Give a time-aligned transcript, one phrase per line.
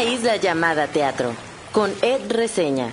[0.00, 1.36] Una isla llamada teatro,
[1.72, 2.90] con Ed Reseña.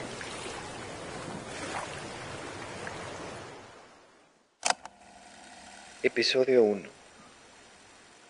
[6.04, 6.90] Episodio 1.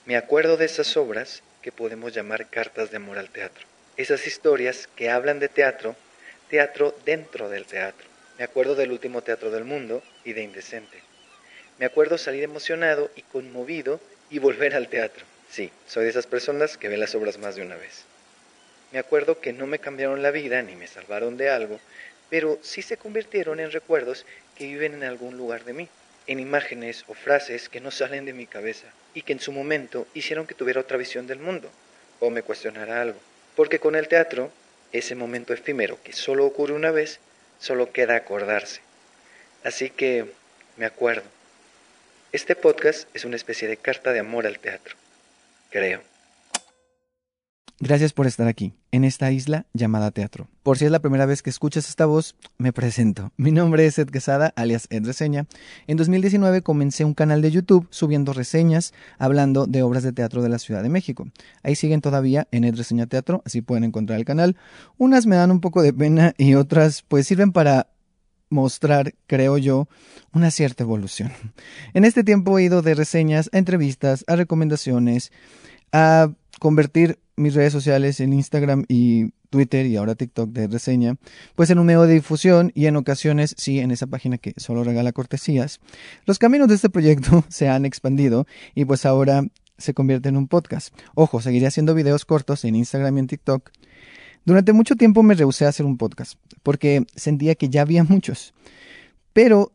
[0.05, 3.65] Me acuerdo de esas obras que podemos llamar cartas de amor al teatro.
[3.97, 5.95] Esas historias que hablan de teatro,
[6.47, 8.05] teatro dentro del teatro.
[8.37, 11.01] Me acuerdo del último teatro del mundo y de Indecente.
[11.79, 13.99] Me acuerdo salir emocionado y conmovido
[14.29, 15.25] y volver al teatro.
[15.49, 18.06] Sí, soy de esas personas que ven las obras más de una vez.
[18.91, 21.79] Me acuerdo que no me cambiaron la vida ni me salvaron de algo,
[22.29, 25.89] pero sí se convirtieron en recuerdos que viven en algún lugar de mí,
[26.27, 30.07] en imágenes o frases que no salen de mi cabeza y que en su momento
[30.13, 31.69] hicieron que tuviera otra visión del mundo
[32.19, 33.19] o me cuestionara algo.
[33.55, 34.51] Porque con el teatro,
[34.91, 37.19] ese momento efímero que solo ocurre una vez,
[37.59, 38.81] solo queda acordarse.
[39.63, 40.25] Así que
[40.77, 41.23] me acuerdo.
[42.31, 44.95] Este podcast es una especie de carta de amor al teatro,
[45.71, 46.01] creo.
[47.79, 50.47] Gracias por estar aquí, en esta isla llamada teatro.
[50.63, 53.31] Por si es la primera vez que escuchas esta voz, me presento.
[53.37, 55.45] Mi nombre es Ed Quesada, alias Ed Reseña.
[55.85, 60.49] En 2019 comencé un canal de YouTube subiendo reseñas hablando de obras de teatro de
[60.49, 61.27] la Ciudad de México.
[61.61, 64.57] Ahí siguen todavía en Ed Reseña Teatro, así pueden encontrar el canal.
[64.97, 67.91] Unas me dan un poco de pena y otras pues sirven para
[68.49, 69.87] mostrar, creo yo,
[70.33, 71.31] una cierta evolución.
[71.93, 75.31] En este tiempo he ido de reseñas a entrevistas, a recomendaciones,
[75.91, 81.15] a convertir mis redes sociales en Instagram y Twitter y ahora TikTok de reseña,
[81.55, 84.83] pues en un medio de difusión y en ocasiones sí en esa página que solo
[84.83, 85.79] regala cortesías.
[86.25, 89.45] Los caminos de este proyecto se han expandido y pues ahora
[89.77, 90.93] se convierte en un podcast.
[91.13, 93.71] Ojo, seguiré haciendo videos cortos en Instagram y en TikTok.
[94.45, 98.53] Durante mucho tiempo me rehusé a hacer un podcast porque sentía que ya había muchos.
[99.33, 99.71] Pero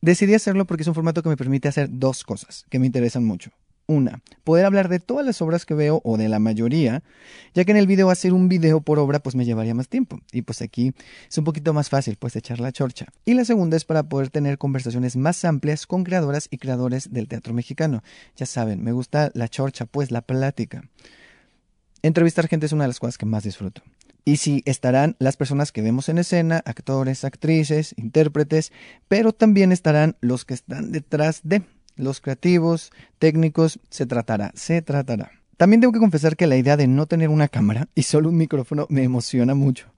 [0.00, 3.24] decidí hacerlo porque es un formato que me permite hacer dos cosas que me interesan
[3.24, 3.50] mucho.
[3.90, 7.02] Una, poder hablar de todas las obras que veo o de la mayoría,
[7.54, 10.20] ya que en el video hacer un video por obra pues me llevaría más tiempo
[10.30, 10.92] y pues aquí
[11.28, 13.06] es un poquito más fácil pues echar la chorcha.
[13.24, 17.26] Y la segunda es para poder tener conversaciones más amplias con creadoras y creadores del
[17.26, 18.04] teatro mexicano.
[18.36, 20.84] Ya saben, me gusta la chorcha pues la plática.
[22.02, 23.82] Entrevistar gente es una de las cosas que más disfruto.
[24.24, 28.70] Y sí, estarán las personas que vemos en escena, actores, actrices, intérpretes,
[29.08, 31.62] pero también estarán los que están detrás de
[32.00, 35.30] los creativos, técnicos, se tratará, se tratará.
[35.56, 38.36] También tengo que confesar que la idea de no tener una cámara y solo un
[38.36, 39.92] micrófono me emociona mucho.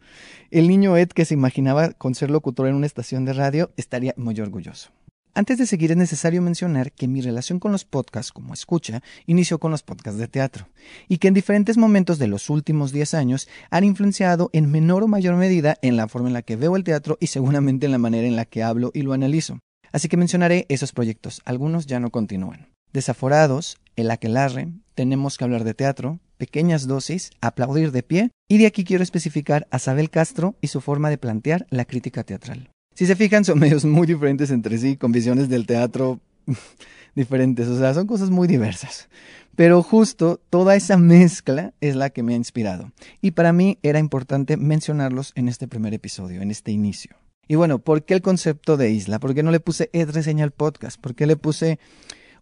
[0.50, 4.12] El niño Ed que se imaginaba con ser locutor en una estación de radio estaría
[4.16, 4.90] muy orgulloso.
[5.34, 9.58] Antes de seguir es necesario mencionar que mi relación con los podcasts como escucha inició
[9.58, 10.68] con los podcasts de teatro
[11.08, 15.08] y que en diferentes momentos de los últimos 10 años han influenciado en menor o
[15.08, 17.98] mayor medida en la forma en la que veo el teatro y seguramente en la
[17.98, 19.60] manera en la que hablo y lo analizo.
[19.92, 22.68] Así que mencionaré esos proyectos, algunos ya no continúan.
[22.92, 28.66] Desaforados, El Aquelarre, Tenemos que hablar de teatro, Pequeñas dosis, Aplaudir de pie y de
[28.66, 32.70] aquí quiero especificar a Sabel Castro y su forma de plantear la crítica teatral.
[32.94, 36.20] Si se fijan, son medios muy diferentes entre sí, con visiones del teatro
[37.14, 39.08] diferentes, o sea, son cosas muy diversas.
[39.56, 42.92] Pero justo toda esa mezcla es la que me ha inspirado.
[43.20, 47.16] Y para mí era importante mencionarlos en este primer episodio, en este inicio.
[47.48, 49.18] Y bueno, ¿por qué el concepto de isla?
[49.18, 51.00] ¿Por qué no le puse Ed Reseña podcast?
[51.00, 51.78] ¿Por qué le puse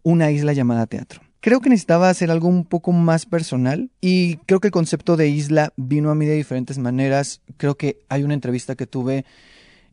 [0.03, 1.21] una isla llamada teatro?
[1.39, 5.29] Creo que necesitaba hacer algo un poco más personal y creo que el concepto de
[5.29, 7.41] isla vino a mí de diferentes maneras.
[7.57, 9.25] Creo que hay una entrevista que tuve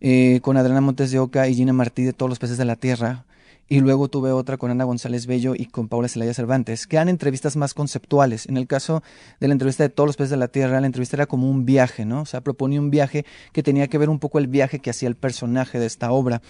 [0.00, 2.76] eh, con Adriana Montes de Oca y Gina Martí de Todos los Peces de la
[2.76, 3.24] Tierra.
[3.70, 7.10] Y luego tuve otra con Ana González Bello y con Paula Celaya Cervantes, que eran
[7.10, 8.46] entrevistas más conceptuales.
[8.46, 9.02] En el caso
[9.40, 11.66] de la entrevista de Todos los Peces de la Tierra, la entrevista era como un
[11.66, 12.22] viaje, ¿no?
[12.22, 15.08] O sea, proponía un viaje que tenía que ver un poco el viaje que hacía
[15.08, 16.40] el personaje de esta obra.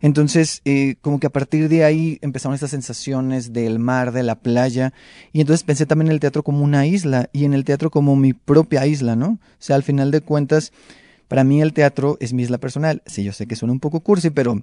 [0.00, 4.36] Entonces, eh, como que a partir de ahí empezaron estas sensaciones del mar, de la
[4.36, 4.92] playa.
[5.32, 8.14] Y entonces pensé también en el teatro como una isla y en el teatro como
[8.14, 9.26] mi propia isla, ¿no?
[9.26, 10.72] O sea, al final de cuentas
[11.26, 13.02] para mí el teatro es mi isla personal.
[13.06, 14.62] Sí, yo sé que suena un poco cursi, pero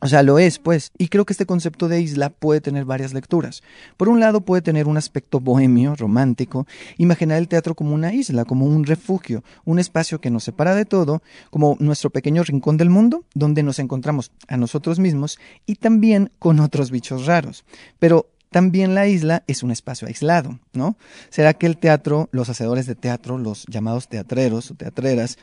[0.00, 0.92] o sea, lo es, pues.
[0.96, 3.62] Y creo que este concepto de isla puede tener varias lecturas.
[3.96, 6.68] Por un lado, puede tener un aspecto bohemio, romántico,
[6.98, 10.84] imaginar el teatro como una isla, como un refugio, un espacio que nos separa de
[10.84, 11.20] todo,
[11.50, 16.60] como nuestro pequeño rincón del mundo, donde nos encontramos a nosotros mismos y también con
[16.60, 17.64] otros bichos raros.
[17.98, 20.96] Pero también la isla es un espacio aislado, ¿no?
[21.28, 25.38] ¿Será que el teatro, los hacedores de teatro, los llamados teatreros o teatreras,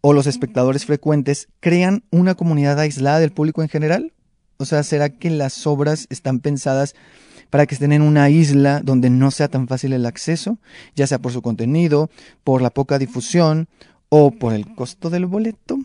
[0.00, 4.12] o los espectadores frecuentes crean una comunidad aislada del público en general?
[4.58, 6.94] O sea, ¿será que las obras están pensadas
[7.50, 10.58] para que estén en una isla donde no sea tan fácil el acceso,
[10.94, 12.10] ya sea por su contenido,
[12.44, 13.68] por la poca difusión
[14.08, 15.78] o por el costo del boleto?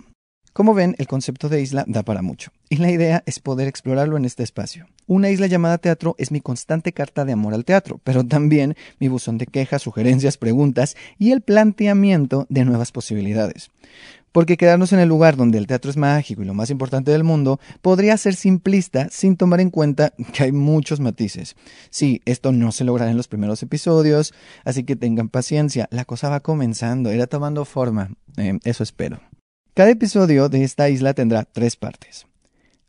[0.54, 4.18] Como ven, el concepto de isla da para mucho, y la idea es poder explorarlo
[4.18, 4.86] en este espacio.
[5.08, 9.08] Una isla llamada teatro es mi constante carta de amor al teatro, pero también mi
[9.08, 13.72] buzón de quejas, sugerencias, preguntas y el planteamiento de nuevas posibilidades.
[14.32, 17.24] Porque quedarnos en el lugar donde el teatro es mágico y lo más importante del
[17.24, 21.56] mundo podría ser simplista sin tomar en cuenta que hay muchos matices.
[21.90, 24.36] Sí, esto no se logrará en los primeros episodios,
[24.66, 29.20] así que tengan paciencia, la cosa va comenzando, irá tomando forma, eh, eso espero.
[29.76, 32.28] Cada episodio de esta isla tendrá tres partes.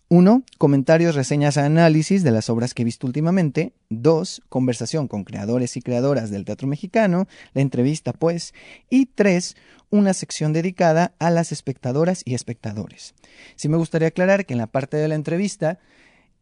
[0.09, 0.43] 1.
[0.59, 3.73] Comentarios, reseñas, análisis de las obras que he visto últimamente.
[3.89, 4.43] 2.
[4.51, 8.53] Conversación con creadores y creadoras del teatro mexicano, la entrevista pues.
[8.91, 9.57] Y 3.
[9.89, 13.15] Una sección dedicada a las espectadoras y espectadores.
[13.57, 15.79] Sí me gustaría aclarar que en la parte de la entrevista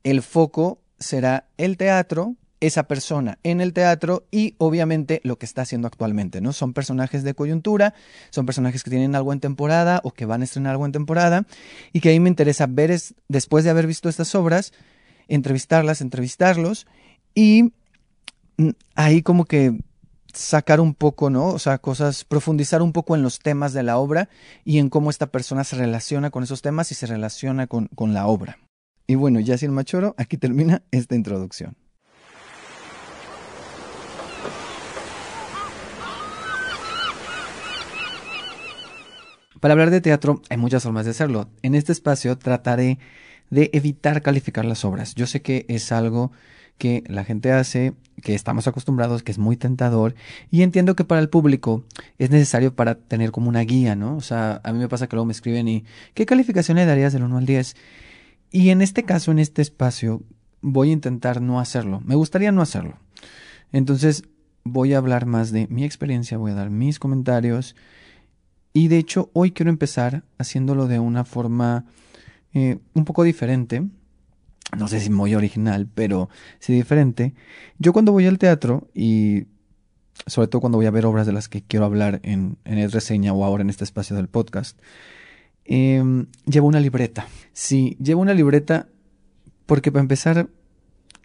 [0.03, 5.63] el foco será el teatro, esa persona en el teatro y obviamente lo que está
[5.63, 6.53] haciendo actualmente, ¿no?
[6.53, 7.93] Son personajes de coyuntura,
[8.31, 11.45] son personajes que tienen algo en temporada o que van a estrenar algo en temporada
[11.93, 14.73] y que ahí me interesa ver es, después de haber visto estas obras,
[15.27, 16.87] entrevistarlas, entrevistarlos
[17.35, 17.73] y
[18.59, 19.77] mm, ahí como que
[20.33, 21.49] sacar un poco, ¿no?
[21.49, 24.29] O sea, cosas, profundizar un poco en los temas de la obra
[24.65, 28.15] y en cómo esta persona se relaciona con esos temas y se relaciona con, con
[28.15, 28.61] la obra.
[29.09, 31.77] Y bueno, ya sin machoro, aquí termina esta introducción.
[39.63, 41.49] Para hablar de teatro hay muchas formas de hacerlo.
[41.63, 42.99] En este espacio trataré
[43.49, 45.15] de evitar calificar las obras.
[45.15, 46.33] Yo sé que es algo
[46.79, 47.93] que la gente hace,
[48.23, 50.17] que estamos acostumbrados, que es muy tentador
[50.51, 51.85] y entiendo que para el público
[52.19, 54.17] es necesario para tener como una guía, ¿no?
[54.17, 57.13] O sea, a mí me pasa que luego me escriben y ¿qué calificación le darías
[57.13, 57.77] del 1 al 10?
[58.51, 60.23] Y en este caso, en este espacio,
[60.61, 62.01] voy a intentar no hacerlo.
[62.05, 62.97] Me gustaría no hacerlo.
[63.71, 64.25] Entonces,
[64.65, 67.77] voy a hablar más de mi experiencia, voy a dar mis comentarios
[68.73, 71.85] y de hecho hoy quiero empezar haciéndolo de una forma
[72.55, 73.83] eh, un poco diferente.
[74.77, 77.35] No sé si muy original, pero sí diferente.
[77.79, 79.45] Yo cuando voy al teatro y
[80.27, 82.93] sobre todo cuando voy a ver obras de las que quiero hablar en, en el
[82.93, 84.79] reseña o ahora en este espacio del podcast,
[85.65, 87.27] em, llevo una libreta.
[87.53, 88.89] Sí, llevo una libreta
[89.67, 90.49] porque para empezar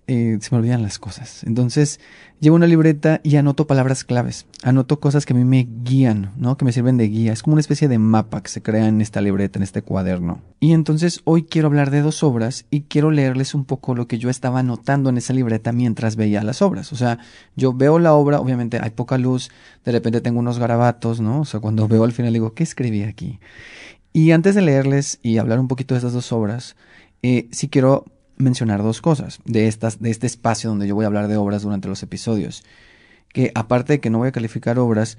[0.08, 1.44] eh, se me olvidan las cosas.
[1.44, 2.00] Entonces,
[2.40, 4.46] llevo una libreta y anoto palabras claves.
[4.64, 6.56] Anoto cosas que a mí me guían, ¿no?
[6.56, 7.34] Que me sirven de guía.
[7.34, 10.42] Es como una especie de mapa que se crea en esta libreta, en este cuaderno.
[10.62, 14.18] Y entonces hoy quiero hablar de dos obras y quiero leerles un poco lo que
[14.18, 16.94] yo estaba anotando en esa libreta mientras veía las obras.
[16.94, 17.20] O sea,
[17.58, 19.52] yo veo la obra, obviamente hay poca luz,
[19.84, 21.42] de repente tengo unos garabatos, ¿no?
[21.42, 23.40] O sea, cuando veo al final digo, ¿qué escribí aquí?
[24.14, 26.78] Y antes de leerles y hablar un poquito de estas dos obras,
[27.24, 28.06] eh, sí quiero
[28.38, 31.64] mencionar dos cosas de, estas, de este espacio donde yo voy a hablar de obras
[31.64, 32.64] durante los episodios.
[33.34, 35.18] Que aparte de que no voy a calificar obras,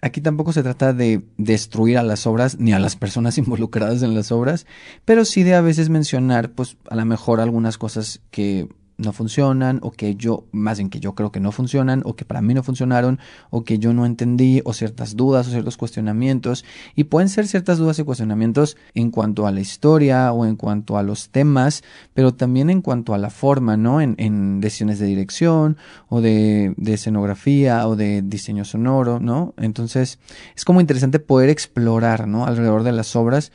[0.00, 4.14] aquí tampoco se trata de destruir a las obras ni a las personas involucradas en
[4.14, 4.66] las obras,
[5.04, 8.68] pero sí de a veces mencionar, pues a lo mejor algunas cosas que
[9.00, 12.24] no funcionan o que yo, más bien que yo creo que no funcionan o que
[12.24, 13.18] para mí no funcionaron
[13.50, 16.64] o que yo no entendí o ciertas dudas o ciertos cuestionamientos
[16.94, 20.98] y pueden ser ciertas dudas y cuestionamientos en cuanto a la historia o en cuanto
[20.98, 21.82] a los temas,
[22.14, 24.00] pero también en cuanto a la forma, ¿no?
[24.00, 25.76] En, en decisiones de dirección
[26.08, 29.54] o de, de escenografía o de diseño sonoro, ¿no?
[29.56, 30.18] Entonces
[30.54, 32.46] es como interesante poder explorar, ¿no?
[32.46, 33.52] Alrededor de las obras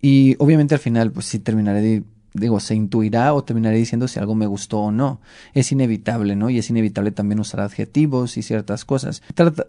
[0.00, 2.02] y obviamente al final pues sí terminaré de
[2.38, 5.20] digo, se intuirá o terminaré diciendo si algo me gustó o no.
[5.54, 6.50] Es inevitable, ¿no?
[6.50, 9.22] Y es inevitable también usar adjetivos y ciertas cosas.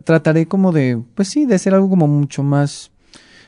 [0.04, 2.92] trataré como de, pues sí, de hacer algo como mucho más,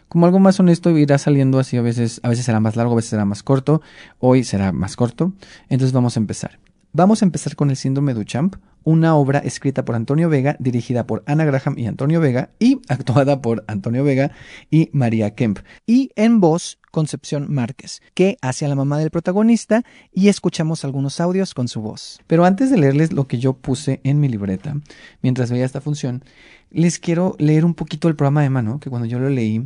[0.07, 2.95] como algo más honesto irá saliendo así a veces, a veces será más largo, a
[2.97, 3.81] veces será más corto.
[4.19, 5.33] Hoy será más corto.
[5.69, 6.59] Entonces vamos a empezar.
[6.93, 11.23] Vamos a empezar con el síndrome Duchamp, una obra escrita por Antonio Vega, dirigida por
[11.25, 14.31] Ana Graham y Antonio Vega, y actuada por Antonio Vega
[14.69, 15.59] y María Kemp.
[15.87, 21.21] Y en voz, Concepción Márquez, que hace a la mamá del protagonista y escuchamos algunos
[21.21, 22.19] audios con su voz.
[22.27, 24.75] Pero antes de leerles lo que yo puse en mi libreta,
[25.21, 26.25] mientras veía esta función,
[26.71, 29.65] les quiero leer un poquito el programa de mano, que cuando yo lo leí,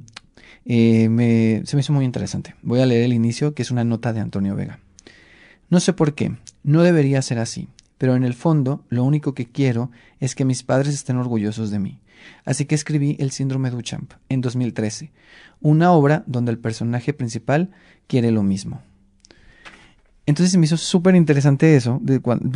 [0.65, 2.53] eh, me, se me hizo muy interesante.
[2.61, 4.77] Voy a leer el inicio, que es una nota de Antonio Vega.
[5.69, 7.67] No sé por qué, no debería ser así,
[7.97, 11.79] pero en el fondo lo único que quiero es que mis padres estén orgullosos de
[11.79, 11.99] mí.
[12.43, 15.11] Así que escribí El síndrome Duchamp en 2013,
[15.61, 17.71] una obra donde el personaje principal
[18.07, 18.81] quiere lo mismo.
[20.27, 22.01] Entonces me hizo súper interesante eso,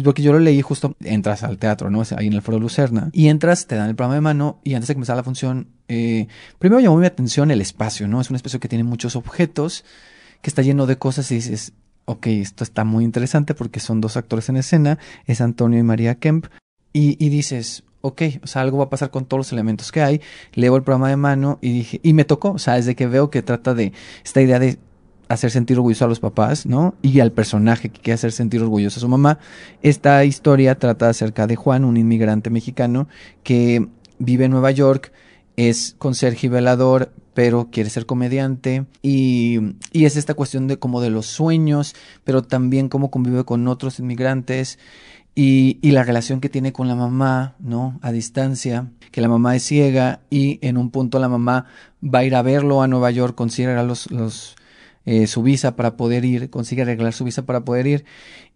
[0.03, 2.01] porque yo lo leí justo, entras al teatro, ¿no?
[2.17, 4.87] Ahí en el Foro Lucerna, y entras, te dan el programa de mano, y antes
[4.87, 8.21] de comenzar la función, eh, primero llamó mi atención el espacio, ¿no?
[8.21, 9.85] Es un espacio que tiene muchos objetos,
[10.41, 11.73] que está lleno de cosas y dices,
[12.09, 14.97] ok, esto está muy interesante porque son dos actores en escena,
[15.27, 16.47] es Antonio y María Kemp,
[16.91, 20.21] y, dices, ok, o sea, algo va a pasar con todos los elementos que hay.
[20.53, 23.29] Leo el programa de mano y dije, y me tocó, o sea, desde que veo
[23.29, 23.93] que trata de
[24.25, 24.79] esta idea de
[25.27, 26.95] hacer sentir orgulloso a los papás, ¿no?
[27.03, 29.37] Y al personaje que quiere hacer sentir orgulloso a su mamá.
[29.83, 33.07] Esta historia trata acerca de Juan, un inmigrante mexicano
[33.43, 33.87] que
[34.17, 35.13] vive en Nueva York,
[35.57, 39.59] es conserje y velador, pero quiere ser comediante y,
[39.91, 43.99] y, es esta cuestión de como de los sueños, pero también cómo convive con otros
[43.99, 44.79] inmigrantes
[45.35, 47.99] y, y, la relación que tiene con la mamá, ¿no?
[48.01, 51.65] A distancia, que la mamá es ciega y en un punto la mamá
[52.03, 54.55] va a ir a verlo a Nueva York, consigue los, los,
[55.05, 58.05] eh, su visa para poder ir, consigue arreglar su visa para poder ir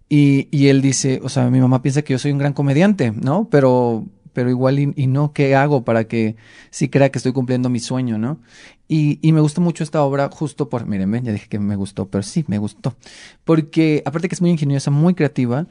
[0.09, 3.11] y, y él dice, o sea, mi mamá piensa que yo soy un gran comediante,
[3.11, 3.47] ¿no?
[3.49, 6.35] Pero pero igual y, no, ¿qué hago para que
[6.69, 8.39] sí crea que estoy cumpliendo mi sueño, ¿no?
[8.87, 12.07] Y, y me gustó mucho esta obra justo por, miren, ya dije que me gustó,
[12.07, 12.95] pero sí, me gustó.
[13.43, 15.67] Porque aparte que es muy ingeniosa, muy creativa,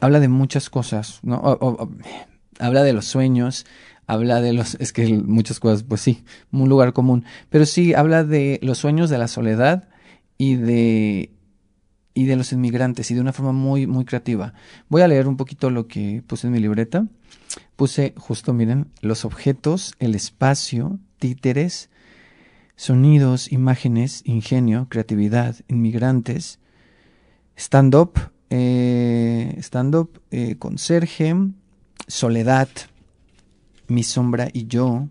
[0.00, 1.40] habla de muchas cosas, ¿no?
[2.58, 3.66] habla de los sueños,
[4.06, 8.24] habla de los, es que muchas cosas, pues sí, un lugar común, pero sí habla
[8.24, 9.88] de los sueños de la soledad
[10.38, 11.30] y de
[12.14, 14.52] y de los inmigrantes y de una forma muy muy creativa.
[14.88, 17.06] Voy a leer un poquito lo que puse en mi libreta.
[17.82, 21.90] Puse justo, miren, los objetos, el espacio, títeres,
[22.76, 26.60] sonidos, imágenes, ingenio, creatividad, inmigrantes,
[27.56, 28.12] stand-up,
[28.50, 31.34] eh, stand-up, eh, conserje,
[32.06, 32.68] soledad,
[33.88, 35.08] mi sombra y yo,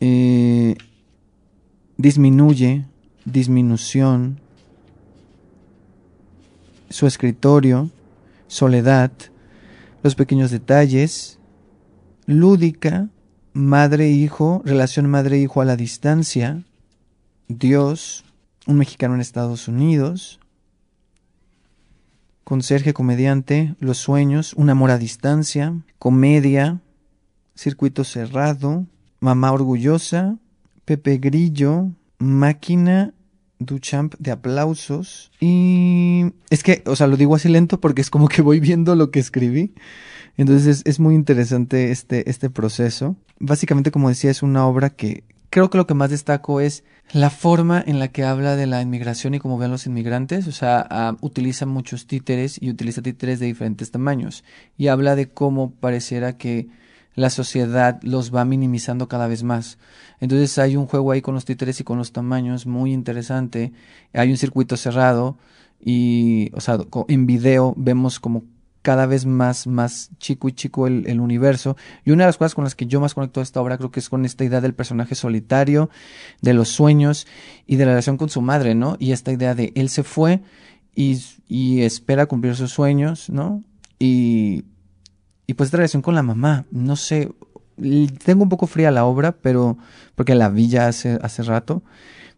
[0.00, 0.76] eh,
[1.98, 2.86] disminuye,
[3.26, 4.40] disminución,
[6.88, 7.90] su escritorio,
[8.46, 9.12] soledad,
[10.02, 11.38] los pequeños detalles,
[12.26, 13.08] lúdica,
[13.52, 16.64] madre-hijo, relación madre-hijo a la distancia,
[17.48, 18.24] Dios,
[18.66, 20.40] un mexicano en Estados Unidos,
[22.44, 26.80] conserje comediante, los sueños, un amor a distancia, comedia,
[27.54, 28.86] circuito cerrado,
[29.20, 30.38] mamá orgullosa,
[30.84, 33.14] Pepe Grillo, máquina
[33.60, 35.30] Duchamp de aplausos.
[35.38, 38.96] Y es que, o sea, lo digo así lento porque es como que voy viendo
[38.96, 39.72] lo que escribí.
[40.36, 43.16] Entonces es, muy interesante este, este proceso.
[43.38, 47.28] Básicamente, como decía, es una obra que creo que lo que más destaco es la
[47.28, 50.46] forma en la que habla de la inmigración y cómo ven los inmigrantes.
[50.46, 54.44] O sea, uh, utiliza muchos títeres y utiliza títeres de diferentes tamaños.
[54.78, 56.68] Y habla de cómo pareciera que
[57.14, 59.78] la sociedad los va minimizando cada vez más.
[60.20, 63.72] Entonces hay un juego ahí con los títeres y con los tamaños muy interesante.
[64.12, 65.36] Hay un circuito cerrado
[65.80, 68.44] y, o sea, en video vemos como
[68.82, 71.76] cada vez más, más chico y chico el, el, universo.
[72.04, 73.90] Y una de las cosas con las que yo más conecto a esta obra creo
[73.90, 75.90] que es con esta idea del personaje solitario,
[76.40, 77.26] de los sueños
[77.66, 78.96] y de la relación con su madre, ¿no?
[78.98, 80.40] Y esta idea de él se fue
[80.94, 83.62] y, y espera cumplir sus sueños, ¿no?
[83.98, 84.64] Y,
[85.50, 87.32] y pues esta relación con la mamá, no sé,
[88.24, 89.78] tengo un poco fría la obra, pero
[90.14, 91.82] porque la vi ya hace, hace rato,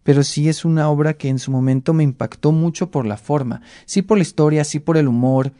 [0.02, 3.60] pero sí es una obra que en su momento me impactó mucho por la forma,
[3.84, 5.52] sí por la historia, sí por el humor,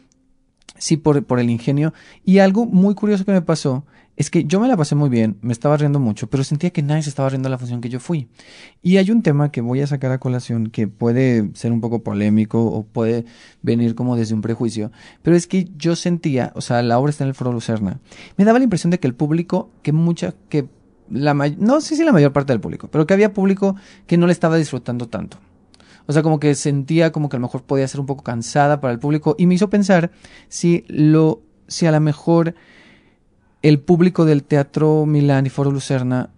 [0.77, 1.93] sí por, por el ingenio,
[2.25, 5.37] y algo muy curioso que me pasó es que yo me la pasé muy bien,
[5.41, 7.99] me estaba riendo mucho, pero sentía que nadie se estaba riendo la función que yo
[7.99, 8.27] fui.
[8.81, 12.03] Y hay un tema que voy a sacar a colación que puede ser un poco
[12.03, 13.25] polémico o puede
[13.63, 14.91] venir como desde un prejuicio,
[15.23, 17.99] pero es que yo sentía, o sea, la obra está en el Foro Lucerna,
[18.37, 20.67] me daba la impresión de que el público, que mucha, que
[21.09, 23.75] la no sé si la mayor parte del público, pero que había público
[24.05, 25.37] que no le estaba disfrutando tanto.
[26.05, 28.81] O sea, como que sentía como que a lo mejor podía ser un poco cansada
[28.81, 30.11] para el público y me hizo pensar
[30.49, 32.55] si lo, si a lo mejor
[33.61, 36.29] el público del Teatro Milán y Foro Lucerna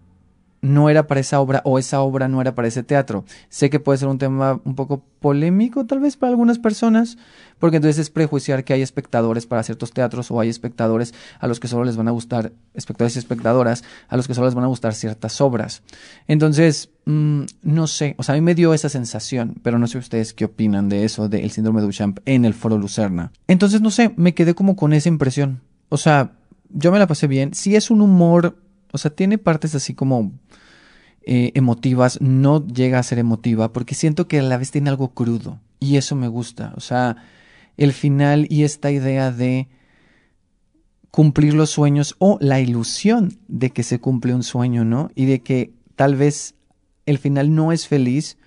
[0.66, 3.24] no era para esa obra o esa obra no era para ese teatro.
[3.48, 7.18] Sé que puede ser un tema un poco polémico tal vez para algunas personas,
[7.58, 11.60] porque entonces es prejuiciar que hay espectadores para ciertos teatros o hay espectadores a los
[11.60, 14.64] que solo les van a gustar, espectadores y espectadoras, a los que solo les van
[14.64, 15.82] a gustar ciertas obras.
[16.26, 19.98] Entonces, mmm, no sé, o sea, a mí me dio esa sensación, pero no sé
[19.98, 23.32] ustedes qué opinan de eso, del síndrome de Duchamp en el Foro Lucerna.
[23.46, 25.60] Entonces, no sé, me quedé como con esa impresión.
[25.88, 26.32] O sea,
[26.70, 27.54] yo me la pasé bien.
[27.54, 28.56] Sí es un humor,
[28.92, 30.32] o sea, tiene partes así como
[31.28, 35.08] eh, emotivas, no llega a ser emotiva, porque siento que a la vez tiene algo
[35.12, 35.58] crudo.
[35.80, 36.72] Y eso me gusta.
[36.76, 37.16] O sea,
[37.76, 39.68] el final y esta idea de
[41.10, 45.10] cumplir los sueños o la ilusión de que se cumple un sueño, ¿no?
[45.16, 46.54] Y de que tal vez
[47.06, 48.38] el final no es feliz,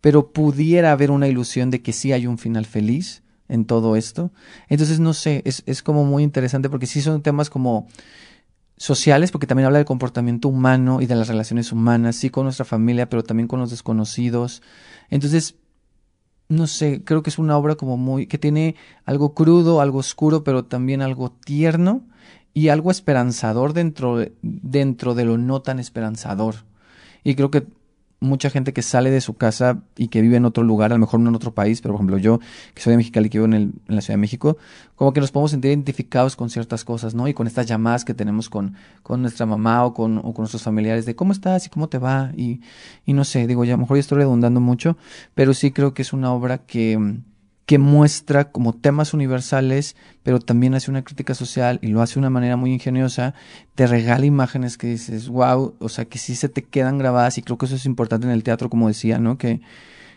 [0.00, 4.30] pero pudiera haber una ilusión de que sí hay un final feliz en todo esto.
[4.68, 7.88] Entonces, no sé, es, es como muy interesante porque sí son temas como
[8.76, 12.64] sociales, porque también habla del comportamiento humano y de las relaciones humanas, sí con nuestra
[12.64, 14.62] familia, pero también con los desconocidos.
[15.10, 15.56] Entonces,
[16.48, 20.44] no sé, creo que es una obra como muy, que tiene algo crudo, algo oscuro,
[20.44, 22.02] pero también algo tierno
[22.52, 26.56] y algo esperanzador dentro, dentro de lo no tan esperanzador.
[27.24, 27.66] Y creo que
[28.20, 31.00] mucha gente que sale de su casa y que vive en otro lugar, a lo
[31.00, 32.40] mejor no en otro país, pero por ejemplo yo,
[32.74, 34.56] que soy de Mexicali, que vivo en, el, en la Ciudad de México,
[34.94, 37.28] como que nos podemos sentir identificados con ciertas cosas, ¿no?
[37.28, 40.62] Y con estas llamadas que tenemos con, con nuestra mamá o con, o con nuestros
[40.62, 42.60] familiares de cómo estás y cómo te va y,
[43.04, 44.96] y no sé, digo, ya a lo mejor ya estoy redundando mucho,
[45.34, 47.20] pero sí creo que es una obra que
[47.66, 52.20] que muestra como temas universales, pero también hace una crítica social y lo hace de
[52.20, 53.34] una manera muy ingeniosa,
[53.74, 57.42] te regala imágenes que dices, wow, o sea, que sí se te quedan grabadas y
[57.42, 59.36] creo que eso es importante en el teatro, como decía, ¿no?
[59.36, 59.60] Que,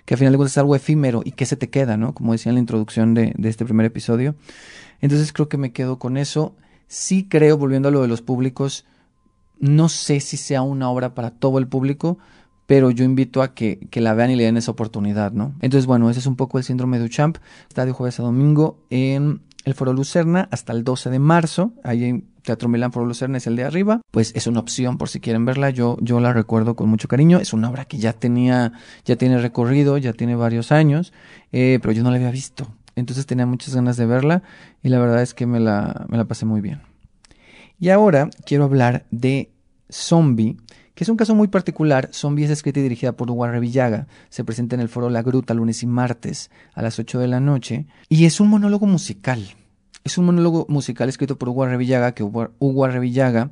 [0.06, 2.14] que al final es algo efímero y que se te queda, ¿no?
[2.14, 4.36] Como decía en la introducción de, de este primer episodio.
[5.02, 6.56] Entonces creo que me quedo con eso.
[6.88, 8.86] Sí creo, volviendo a lo de los públicos,
[9.60, 12.20] no sé si sea una obra para todo el público,
[12.70, 15.56] pero yo invito a que, la vean y le den esa oportunidad, ¿no?
[15.60, 17.38] Entonces, bueno, ese es un poco el síndrome de Duchamp.
[17.68, 21.74] Está de jueves a domingo en el Foro Lucerna hasta el 12 de marzo.
[21.84, 24.02] Ahí en Teatro Milán Foro Lucerna es el de arriba.
[24.12, 25.72] Pues es una opción por si quieren verla.
[25.72, 27.40] Yo, yo la recuerdo con mucho cariño.
[27.40, 28.74] Es una obra que ya tenía,
[29.04, 31.12] ya tiene recorrido, ya tiene varios años,
[31.52, 32.68] eh, pero yo no la había visto.
[32.96, 34.44] Entonces tenía muchas ganas de verla
[34.84, 36.84] y la verdad es que me la, me la pasé muy bien.
[37.80, 39.50] Y ahora quiero hablar de
[39.92, 40.58] Zombie
[41.00, 42.10] que es un caso muy particular.
[42.12, 44.08] Zombie es escrita y dirigida por Hugo Revillaga.
[44.28, 47.40] Se presenta en el foro La Gruta lunes y martes a las 8 de la
[47.40, 47.86] noche.
[48.10, 49.56] Y es un monólogo musical.
[50.04, 53.52] Es un monólogo musical escrito por Hugo Revillaga, que Hugo Revillaga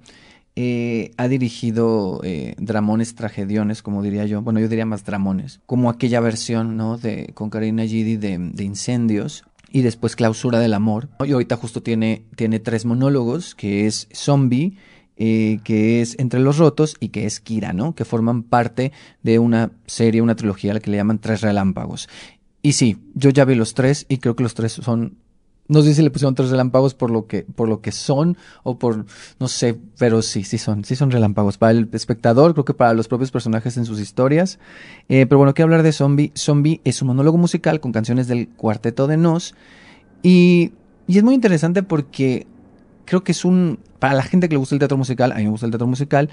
[0.58, 4.42] eh, ha dirigido eh, dramones, tragediones, como diría yo.
[4.42, 5.62] Bueno, yo diría más dramones.
[5.66, 6.98] Como aquella versión, ¿no?
[6.98, 11.08] De, con Karina Gidi de, de Incendios y después Clausura del Amor.
[11.26, 14.78] Y ahorita justo tiene, tiene tres monólogos, que es Zombie,
[15.18, 17.96] eh, que es Entre los Rotos y que es Kira, ¿no?
[17.96, 18.92] Que forman parte
[19.24, 22.08] de una serie, una trilogía a la que le llaman Tres Relámpagos.
[22.62, 25.18] Y sí, yo ya vi los tres y creo que los tres son
[25.68, 28.80] no sé si le pusieron tres relámpagos por lo que, por lo que son o
[28.80, 29.06] por,
[29.40, 31.58] no sé, pero sí, sí son, sí son relámpagos.
[31.58, 34.60] Para el espectador, creo que para los propios personajes en sus historias.
[35.10, 36.32] Eh, pero bueno, quiero hablar de Zombie.
[36.36, 39.56] Zombie es un monólogo musical con canciones del cuarteto de Nos.
[40.24, 40.72] Y,
[41.06, 42.48] y es muy interesante porque
[43.08, 45.46] creo que es un, para la gente que le gusta el teatro musical, a mí
[45.46, 46.30] me gusta el teatro musical,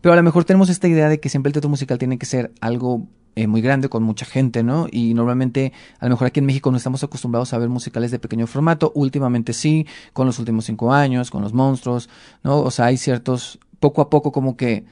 [0.00, 2.26] pero a lo mejor tenemos esta idea de que siempre el teatro musical tiene que
[2.26, 4.86] ser algo eh, muy grande, con mucha gente, ¿no?
[4.90, 8.18] Y normalmente, a lo mejor aquí en México no estamos acostumbrados a ver musicales de
[8.18, 12.08] pequeño formato, últimamente sí, con los últimos cinco años, con los monstruos,
[12.44, 12.60] ¿no?
[12.60, 14.84] O sea, hay ciertos, poco a poco como que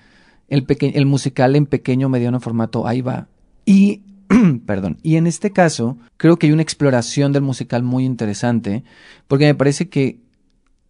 [0.48, 3.28] el, el musical en pequeño, mediano formato, ahí va.
[3.64, 4.02] Y
[4.66, 4.98] perdón.
[5.02, 8.84] Y en este caso, creo que hay una exploración del musical muy interesante,
[9.28, 10.20] porque me parece que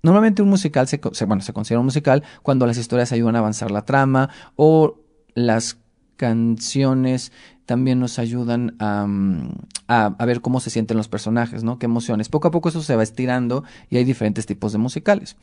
[0.02, 3.70] Normalmente un musical se, bueno, se considera un musical cuando las historias ayudan a avanzar
[3.70, 5.00] la trama o
[5.34, 5.78] las
[6.16, 7.32] canciones
[7.66, 9.50] también nos ayudan mm,
[9.88, 11.78] a, a, ver cómo se sienten los personajes, ¿no?
[11.78, 12.28] Qué emociones.
[12.28, 15.36] Poco a poco eso se va estirando y hay diferentes tipos de musicales.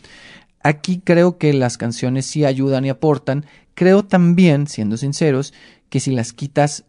[0.64, 3.46] Aquí creo que las canciones sí ayudan y aportan.
[3.76, 5.54] Creo también, siendo sinceros,
[5.90, 6.86] que si las quitas,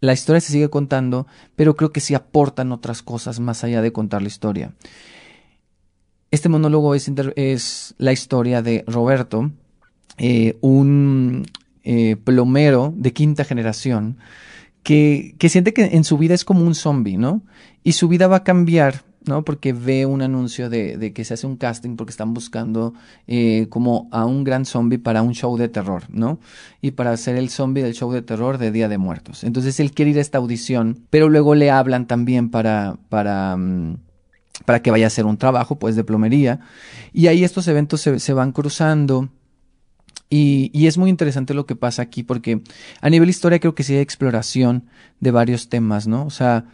[0.00, 1.26] la historia se sigue contando,
[1.56, 4.72] pero creo que sí aportan otras cosas más allá de contar la historia.
[6.30, 9.50] Este monólogo es, la historia de Roberto,
[10.18, 11.46] eh, un
[11.84, 14.18] eh, plomero de quinta generación,
[14.82, 17.42] que, siente que en su vida es como un zombie, ¿no?
[17.82, 19.44] Y su vida va a cambiar, ¿no?
[19.44, 22.94] Porque ve un anuncio de, de que se hace un casting porque están buscando
[23.26, 26.38] eh, como a un gran zombie para un show de terror, ¿no?
[26.80, 29.44] Y para ser el zombie del show de terror de Día de Muertos.
[29.44, 33.96] Entonces él quiere ir a esta audición, pero luego le hablan también para, para, mm,
[34.64, 36.60] para que vaya a hacer un trabajo pues de plomería.
[37.12, 39.28] Y ahí estos eventos se, van cruzando.
[40.30, 42.60] Y, y, es muy interesante lo que pasa aquí porque
[43.00, 44.84] a nivel historia creo que sí hay exploración
[45.20, 46.26] de varios temas, ¿no?
[46.26, 46.66] O sea,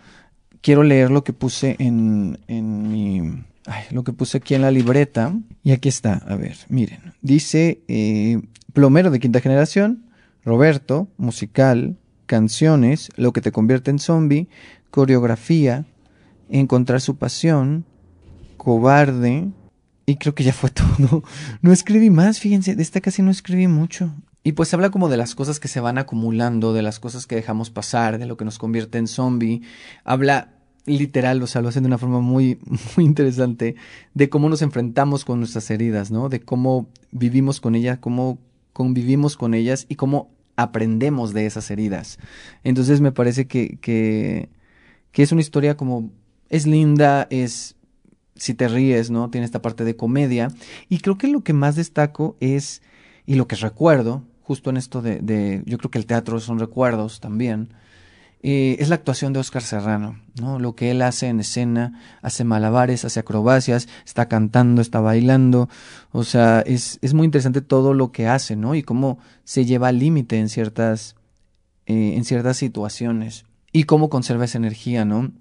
[0.61, 3.45] quiero leer lo que puse en, en mi...
[3.67, 5.33] Ay, lo que puse aquí en la libreta.
[5.63, 8.43] Y aquí está, a ver, miren, dice eh,
[8.73, 10.05] plomero de quinta generación,
[10.45, 14.49] Roberto, musical, canciones, lo que te convierte en zombie,
[14.91, 15.87] coreografía,
[16.49, 17.85] encontrar su pasión,
[18.57, 19.49] cobarde,
[20.07, 21.23] y creo que ya fue todo.
[21.63, 24.15] No escribí más, fíjense, de esta casi no escribí mucho.
[24.43, 27.35] Y pues habla como de las cosas que se van acumulando, de las cosas que
[27.35, 29.63] dejamos pasar, de lo que nos convierte en zombie.
[30.05, 30.53] Habla
[30.85, 32.59] literal, o sea, lo hacen de una forma muy,
[32.97, 33.75] muy interesante,
[34.13, 36.29] de cómo nos enfrentamos con nuestras heridas, ¿no?
[36.29, 38.39] De cómo vivimos con ellas, cómo
[38.75, 42.19] convivimos con ellas y cómo aprendemos de esas heridas.
[42.65, 44.51] Entonces me parece que, que,
[45.11, 46.11] que es una historia como
[46.55, 47.75] es linda, es
[48.37, 49.29] si te ríes, ¿no?
[49.29, 50.53] Tiene esta parte de comedia.
[50.89, 52.81] Y creo que lo que más destaco es,
[53.27, 56.61] y lo que recuerdo, justo en esto de, de yo creo que el teatro son
[56.61, 57.71] recuerdos también,
[58.47, 60.61] eh, es la actuación de Oscar Serrano, ¿no?
[60.61, 65.69] Lo que él hace en escena, hace malabares, hace acrobacias, está cantando, está bailando,
[66.13, 68.77] o sea, es, es muy interesante todo lo que hace, ¿no?
[68.77, 71.17] Y cómo se lleva al límite en ciertas,
[71.87, 75.33] eh, en ciertas situaciones y cómo conserva esa energía, ¿no?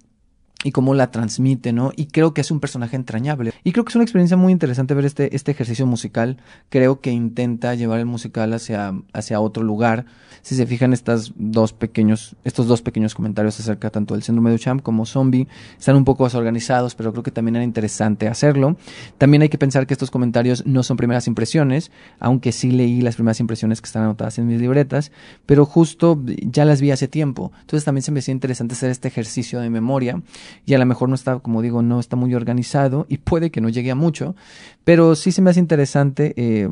[0.64, 1.92] Y cómo la transmite, ¿no?
[1.96, 3.54] Y creo que es un personaje entrañable.
[3.64, 6.38] Y creo que es una experiencia muy interesante ver este, este ejercicio musical.
[6.70, 10.06] Creo que intenta llevar el musical hacia, hacia otro lugar.
[10.42, 14.58] Si se fijan estas dos pequeños, estos dos pequeños comentarios acerca tanto del síndrome de
[14.58, 15.48] Duchamp como zombie,
[15.78, 18.78] están un poco desorganizados, pero creo que también era interesante hacerlo.
[19.18, 23.16] También hay que pensar que estos comentarios no son primeras impresiones, aunque sí leí las
[23.16, 25.12] primeras impresiones que están anotadas en mis libretas,
[25.46, 27.52] pero justo ya las vi hace tiempo.
[27.62, 30.22] Entonces también se me hacía interesante hacer este ejercicio de memoria
[30.66, 33.62] y a lo mejor no está, como digo, no está muy organizado y puede que
[33.62, 34.36] no llegue a mucho,
[34.84, 36.34] pero sí se me hace interesante.
[36.38, 36.70] Eh,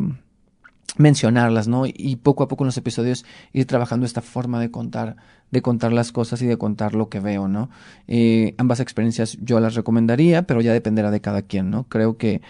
[0.97, 1.83] mencionarlas, ¿no?
[1.85, 5.15] Y poco a poco en los episodios ir trabajando esta forma de contar,
[5.49, 7.69] de contar las cosas y de contar lo que veo, ¿no?
[8.07, 11.85] Eh, ambas experiencias yo las recomendaría, pero ya dependerá de cada quien, ¿no?
[11.85, 12.41] Creo que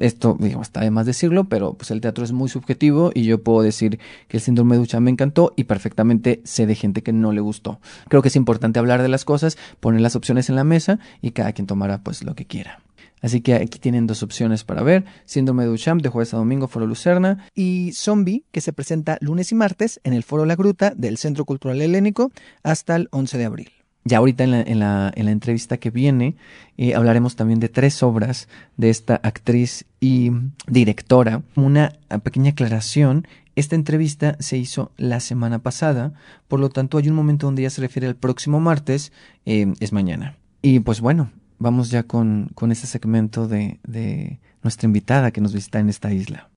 [0.00, 3.42] esto, digo, está de más decirlo, pero pues el teatro es muy subjetivo y yo
[3.42, 7.12] puedo decir que el síndrome de Duchamp me encantó y perfectamente sé de gente que
[7.12, 7.80] no le gustó.
[8.08, 11.32] Creo que es importante hablar de las cosas, poner las opciones en la mesa y
[11.32, 12.80] cada quien tomará pues lo que quiera.
[13.20, 16.68] Así que aquí tienen dos opciones para ver: Síndrome de Duchamp de jueves a domingo,
[16.68, 20.92] Foro Lucerna, y Zombie, que se presenta lunes y martes en el Foro La Gruta
[20.96, 22.30] del Centro Cultural Helénico
[22.62, 23.77] hasta el 11 de abril.
[24.04, 26.36] Ya ahorita en la, en la, en la entrevista que viene
[26.76, 30.30] eh, hablaremos también de tres obras de esta actriz y
[30.66, 31.42] directora.
[31.56, 36.12] Una pequeña aclaración, esta entrevista se hizo la semana pasada,
[36.46, 39.12] por lo tanto hay un momento donde ella se refiere al próximo martes,
[39.44, 40.36] eh, es mañana.
[40.62, 45.52] Y pues bueno, vamos ya con, con este segmento de, de nuestra invitada que nos
[45.52, 46.48] visita en esta isla.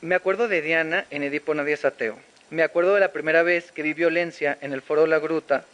[0.00, 2.16] Me acuerdo de Diana en Edipo Nadie es ateo.
[2.50, 5.64] Me acuerdo de la primera vez que vi violencia en el foro La Gruta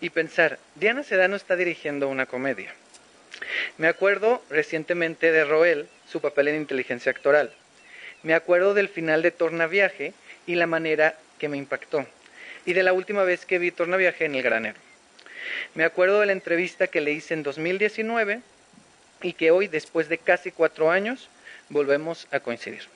[0.00, 2.74] y pensar, Diana Sedano está dirigiendo una comedia.
[3.78, 7.52] Me acuerdo recientemente de Roel, su papel en inteligencia actoral.
[8.24, 10.14] Me acuerdo del final de Tornaviaje
[10.48, 12.04] y la manera que me impactó.
[12.66, 14.80] Y de la última vez que vi Tornaviaje en el granero.
[15.74, 18.40] Me acuerdo de la entrevista que le hice en 2019
[19.22, 21.30] y que hoy, después de casi cuatro años,
[21.68, 22.93] volvemos a coincidir.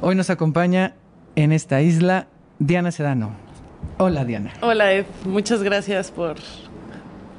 [0.00, 0.94] Hoy nos acompaña
[1.34, 2.28] en esta isla
[2.58, 3.32] Diana Sedano.
[3.98, 4.52] Hola Diana.
[4.60, 6.36] Hola Ed, muchas gracias por,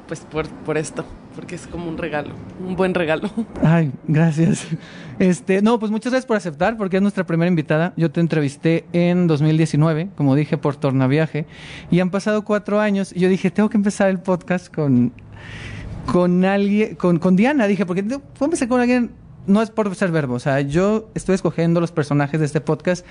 [0.07, 1.05] pues, por, por esto
[1.37, 2.33] porque es como un regalo,
[2.65, 3.29] un buen regalo.
[3.63, 4.67] Ay, gracias.
[5.19, 7.93] Este, no, pues muchas gracias por aceptar, porque es nuestra primera invitada.
[7.95, 11.45] Yo te entrevisté en 2019, como dije, por Tornaviaje,
[11.91, 13.13] y han pasado cuatro años.
[13.15, 15.13] Y yo dije, tengo que empezar el podcast con,
[16.11, 17.67] con alguien, con, con Diana.
[17.67, 19.11] Dije, porque puedo empezar con alguien
[19.47, 23.05] no es por ser verbo, o sea, yo estoy escogiendo los personajes de este podcast,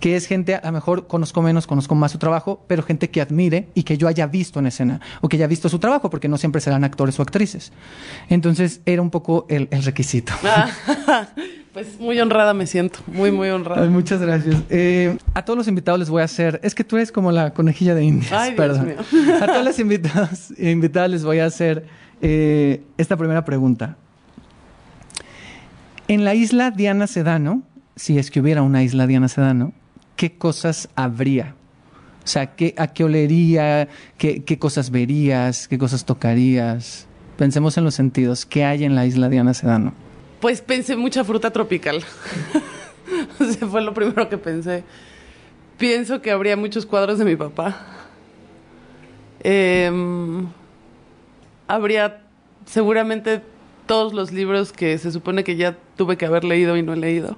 [0.00, 3.20] que es gente, a lo mejor conozco menos, conozco más su trabajo, pero gente que
[3.20, 6.28] admire y que yo haya visto en escena, o que haya visto su trabajo, porque
[6.28, 7.72] no siempre serán actores o actrices.
[8.28, 10.32] Entonces, era un poco el, requisito.
[10.44, 10.70] Ah,
[11.72, 13.86] pues muy honrada me siento, muy, muy honrada.
[13.88, 14.56] muchas gracias.
[14.70, 17.52] Eh, a todos los invitados les voy a hacer, es que tú eres como la
[17.52, 18.94] conejilla de Indias, Ay, perdón.
[19.40, 21.86] A todos los invitados, invitadas les voy a hacer
[22.20, 23.96] eh, esta primera pregunta.
[26.12, 27.62] En la isla Diana Sedano,
[27.96, 29.72] si es que hubiera una isla Diana Sedano,
[30.14, 31.54] ¿qué cosas habría?
[32.22, 33.88] O sea, ¿qué, ¿a qué olería?
[34.18, 35.68] Qué, cosas verías?
[35.68, 37.06] ¿Qué cosas tocarías?
[37.38, 38.44] Pensemos en los sentidos.
[38.44, 39.94] ¿Qué hay en la isla Diana Sedano?
[40.42, 42.04] Pues pensé mucha fruta tropical.
[43.40, 44.84] o fue lo primero que pensé.
[45.78, 47.86] Pienso que habría muchos cuadros de mi papá.
[49.42, 50.46] Em,
[51.66, 52.20] habría
[52.66, 53.40] seguramente
[53.86, 56.96] todos los libros que se supone que ya tuve que haber leído y no he
[56.96, 57.36] leído.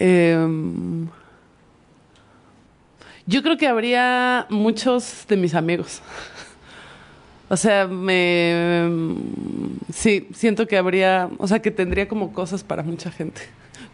[0.00, 1.06] Em,
[3.24, 6.02] yo creo que habría muchos de mis amigos.
[7.48, 8.90] o sea, me...
[9.92, 13.42] Sí, siento que habría, o sea, que tendría como cosas para mucha gente.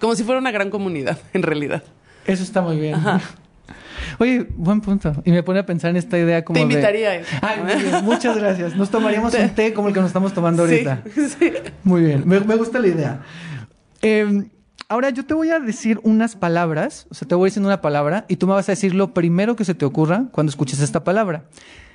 [0.01, 1.83] Como si fuera una gran comunidad, en realidad.
[2.27, 2.97] Eso está muy bien.
[4.19, 5.13] Oye, buen punto.
[5.25, 7.23] Y me pone a pensar en esta idea como Te invitaría.
[7.41, 8.77] Ay, muchas gracias.
[8.77, 11.03] Nos tomaríamos un té como el que nos estamos tomando ahorita.
[11.39, 11.53] Sí,
[11.85, 12.23] Muy bien.
[12.27, 13.23] Me, gusta la idea.
[14.01, 14.49] Em,
[14.89, 17.07] ahora yo te voy a decir unas palabras.
[17.11, 19.57] O sea, te voy diciendo una palabra y tú me vas a decir lo primero
[19.57, 21.45] que se te ocurra cuando escuches esta palabra.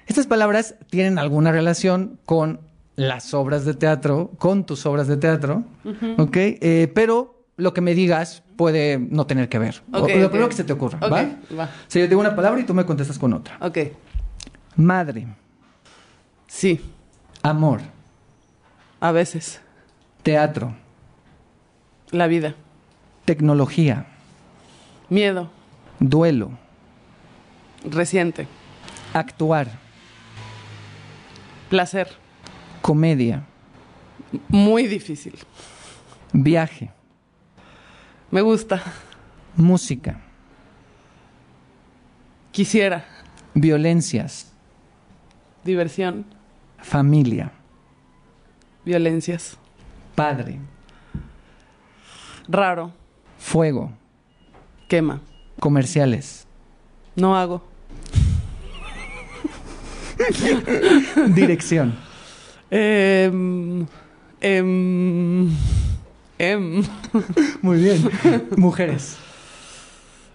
[0.08, 2.62] Estas palabras tienen alguna relación con
[2.96, 5.63] las obras de teatro, con tus obras de teatro,
[6.17, 6.36] ¿ok?
[6.36, 9.84] Eh, pero lo que me digas puede no tener que ver.
[9.91, 11.28] lo primero que se te ocurra, ¿va?
[11.58, 11.70] va.
[11.88, 13.58] Si yo digo una palabra y tú me contestas con otra.
[13.60, 13.80] Ok.
[14.76, 15.28] Madre.
[16.48, 16.80] Sí.
[17.41, 17.82] Amor.
[19.00, 19.60] A veces.
[20.24, 20.76] Teatro.
[22.12, 22.56] La vida.
[23.26, 24.06] Tecnología.
[25.10, 25.50] Miedo.
[26.00, 26.52] Duelo.
[27.84, 28.48] Reciente.
[29.13, 29.67] Actuar.
[31.70, 32.08] Placer.
[32.82, 33.43] Comedia.
[34.48, 35.38] Muy difícil.
[36.34, 36.91] Viaje.
[38.38, 38.80] Me gusta.
[39.56, 40.21] Música.
[42.52, 43.04] Quisiera.
[43.56, 44.54] Violencias.
[45.63, 46.23] Diversión.
[46.78, 47.52] Familia.
[48.86, 49.58] Violencias.
[50.13, 50.60] Padre.
[52.47, 52.91] Raro.
[53.39, 53.91] Fuego.
[54.88, 55.19] Quema.
[55.60, 56.45] Comerciales.
[57.15, 57.63] No hago.
[61.34, 61.95] Dirección.
[62.69, 63.88] Em,
[64.41, 65.50] em,
[66.39, 66.84] em.
[67.62, 68.10] Muy bien.
[68.58, 69.17] Mujeres.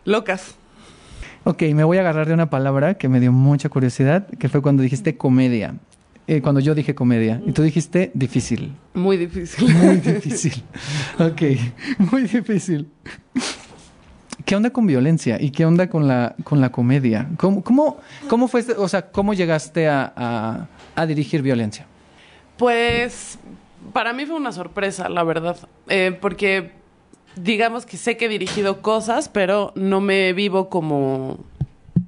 [0.05, 0.55] Locas.
[1.45, 4.63] Ok, me voy a agarrar de una palabra que me dio mucha curiosidad, que fue
[4.63, 5.75] cuando dijiste comedia.
[6.29, 7.41] Eh, cuando yo dije comedia.
[7.47, 8.73] Y tú dijiste difícil.
[8.95, 9.69] Muy difícil.
[9.75, 10.63] Muy difícil.
[11.19, 11.43] Ok,
[11.99, 12.89] muy difícil.
[14.45, 15.41] ¿Qué onda con violencia?
[15.41, 17.29] ¿Y qué onda con la, con la comedia?
[17.39, 21.87] ¿Cómo, cómo, cómo fue, o sea, cómo llegaste a, a- a dirigir violencia?
[22.57, 23.39] Pues
[23.93, 25.57] para mí fue una sorpresa, la verdad.
[25.89, 26.73] Eh, porque
[27.37, 31.39] digamos que sé que he dirigido cosas, pero no me vivo como,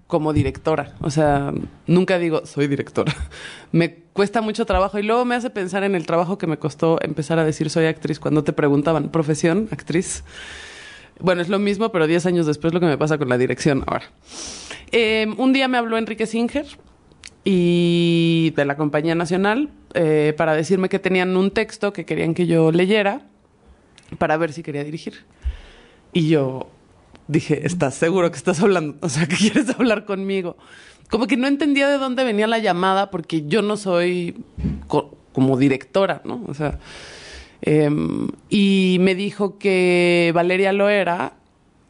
[0.06, 0.94] como directora.
[1.00, 1.52] O sea,
[1.86, 3.14] nunca digo soy directora.
[3.72, 7.02] Me cuesta mucho trabajo y luego me hace pensar en el trabajo que me costó
[7.02, 10.22] empezar a decir soy actriz cuando te preguntaban, profesión, actriz.
[11.18, 13.82] Bueno, es lo mismo, pero 10 años después lo que me pasa con la dirección
[13.88, 14.04] ahora.
[14.92, 16.66] Eh, un día me habló Enrique Singer
[17.44, 22.46] y de la Compañía Nacional eh, para decirme que tenían un texto que querían que
[22.46, 23.22] yo leyera
[24.18, 25.24] para ver si quería dirigir.
[26.12, 26.68] Y yo
[27.28, 28.96] dije, ¿estás seguro que estás hablando?
[29.02, 30.56] O sea, que quieres hablar conmigo.
[31.10, 34.36] Como que no entendía de dónde venía la llamada porque yo no soy
[34.86, 36.42] co- como directora, ¿no?
[36.48, 36.78] O sea,
[37.62, 41.34] em, y me dijo que Valeria Loera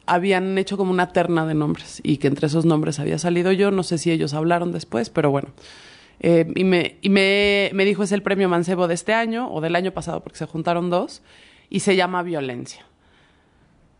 [0.05, 3.71] habían hecho como una terna de nombres y que entre esos nombres había salido yo.
[3.71, 5.49] No sé si ellos hablaron después, pero bueno.
[6.19, 9.61] Eh, y me, y me, me dijo es el premio Mancebo de este año o
[9.61, 11.21] del año pasado porque se juntaron dos
[11.69, 12.85] y se llama Violencia.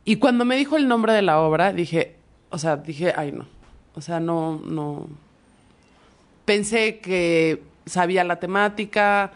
[0.05, 2.15] Y cuando me dijo el nombre de la obra, dije,
[2.51, 3.47] o sea, dije, ay no.
[3.95, 5.07] O sea, no, no.
[6.45, 9.31] Pensé que sabía la temática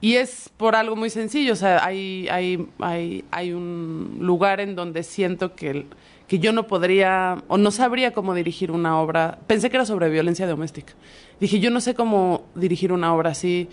[0.00, 1.54] y es por algo muy sencillo.
[1.54, 5.86] O sea, hay, hay, hay, hay un lugar en donde siento que,
[6.32, 9.38] que yo no podría o no sabría cómo dirigir una obra.
[9.46, 10.94] Pensé que era sobre violencia doméstica.
[11.38, 13.68] Dije, yo no sé cómo dirigir una obra así.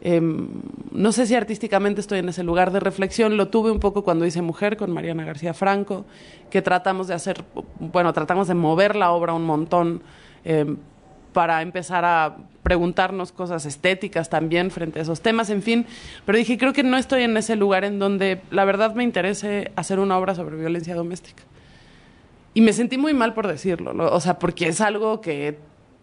[0.00, 0.48] Em,
[0.90, 3.36] no sé si artísticamente estoy en ese lugar de reflexión.
[3.36, 6.04] Lo tuve un poco cuando hice Mujer con Mariana García Franco,
[6.50, 7.44] que tratamos de hacer,
[7.78, 10.02] bueno, tratamos de mover la obra un montón
[10.42, 10.78] em,
[11.32, 15.86] para empezar a preguntarnos cosas estéticas también frente a esos temas, en fin.
[16.26, 19.70] Pero dije, creo que no estoy en ese lugar en donde la verdad me interese
[19.76, 21.44] hacer una obra sobre violencia doméstica.
[22.54, 24.06] Y me sentí muy mal por decirlo, ¿no?
[24.06, 25.58] o sea, porque es algo que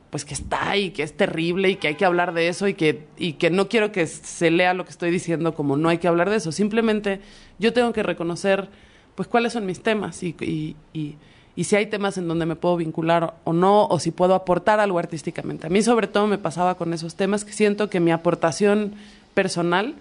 [0.09, 2.73] pues que está ahí, que es terrible y que hay que hablar de eso y
[2.73, 5.97] que, y que no quiero que se lea lo que estoy diciendo como no hay
[5.97, 6.51] que hablar de eso.
[6.51, 7.19] Simplemente
[7.59, 8.69] yo tengo que reconocer
[9.15, 11.15] pues cuáles son mis temas y, y, y,
[11.55, 14.79] y si hay temas en donde me puedo vincular o no, o si puedo aportar
[14.79, 15.67] algo artísticamente.
[15.67, 18.93] A mí sobre todo me pasaba con esos temas que siento que mi aportación
[19.33, 19.95] personal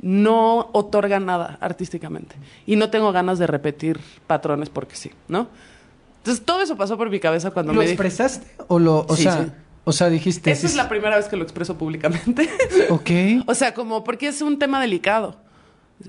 [0.00, 2.36] no otorga nada artísticamente.
[2.66, 5.48] Y no tengo ganas de repetir patrones porque sí, ¿no?
[6.20, 7.94] Entonces todo eso pasó por mi cabeza cuando ¿Lo me dije...
[7.94, 9.50] expresaste o lo, o Sí, sea, sí.
[9.84, 12.48] o sea, dijiste Esta sí, es la primera vez que lo expreso públicamente.
[12.90, 13.10] Ok.
[13.46, 15.36] o sea, como porque es un tema delicado.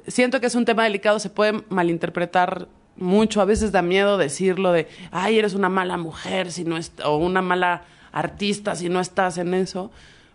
[0.08, 3.41] Siento que es un tema delicado, se puede malinterpretar mucho.
[3.41, 7.41] A veces da miedo decirlo de, ay, eres una mala mujer si no o una
[7.41, 9.91] mala artista si no estás en eso,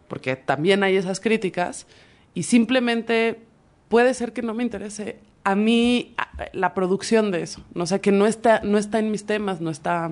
[0.08, 1.86] porque también hay esas críticas.
[2.34, 3.40] Y simplemente
[3.88, 6.12] puede ser que no me interese a mí
[6.52, 7.62] la producción de eso.
[7.72, 10.11] No sé, que no está, no está en mis temas, no está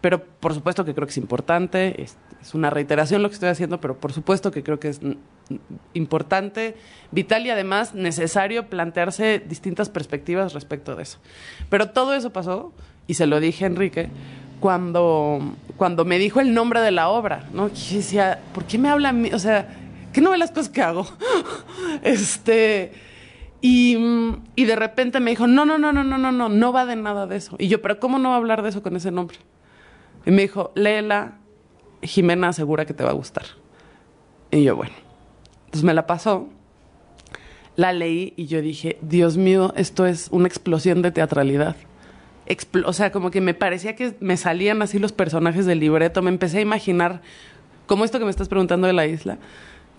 [0.00, 2.16] pero por supuesto que creo que es importante, es,
[2.54, 5.00] una reiteración lo que estoy haciendo, pero por supuesto que creo que es
[5.92, 6.74] importante,
[7.10, 11.18] vital y además necesario plantearse distintas perspectivas respecto de eso.
[11.68, 12.72] Pero todo eso pasó,
[13.06, 14.08] y se lo dije a Enrique,
[14.58, 17.68] cuando, cuando me dijo el nombre de la obra, ¿no?
[17.68, 19.30] Y decía, ¿por qué me habla a mí?
[19.34, 19.68] O sea,
[20.14, 21.06] ¿qué no ve las cosas que hago?
[22.02, 23.09] este...
[23.62, 23.98] Y,
[24.56, 26.96] y de repente me dijo, no, no, no, no, no, no, no, no va de
[26.96, 27.56] nada de eso.
[27.58, 29.36] Y yo, pero ¿cómo no va a hablar de eso con ese nombre?
[30.24, 31.38] Y me dijo, léela,
[32.02, 33.44] Jimena asegura que te va a gustar.
[34.50, 34.94] Y yo, bueno.
[35.66, 36.48] Entonces me la pasó,
[37.76, 41.76] la leí y yo dije, Dios mío, esto es una explosión de teatralidad.
[42.48, 46.22] Expl- o sea, como que me parecía que me salían así los personajes del libreto.
[46.22, 47.22] Me empecé a imaginar,
[47.86, 49.38] como esto que me estás preguntando de la isla,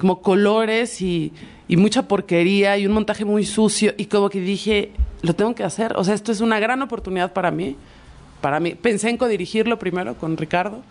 [0.02, 1.32] como colores y,
[1.70, 3.94] mucha porquería y un montaje muy sucio.
[3.98, 4.90] Y como que dije,
[5.22, 5.94] lo tengo que hacer.
[5.96, 7.76] O sea, esto es una gran oportunidad para mí.
[8.42, 8.74] Para mí.
[8.74, 10.82] Pensé en codirigirlo primero con Ricardo.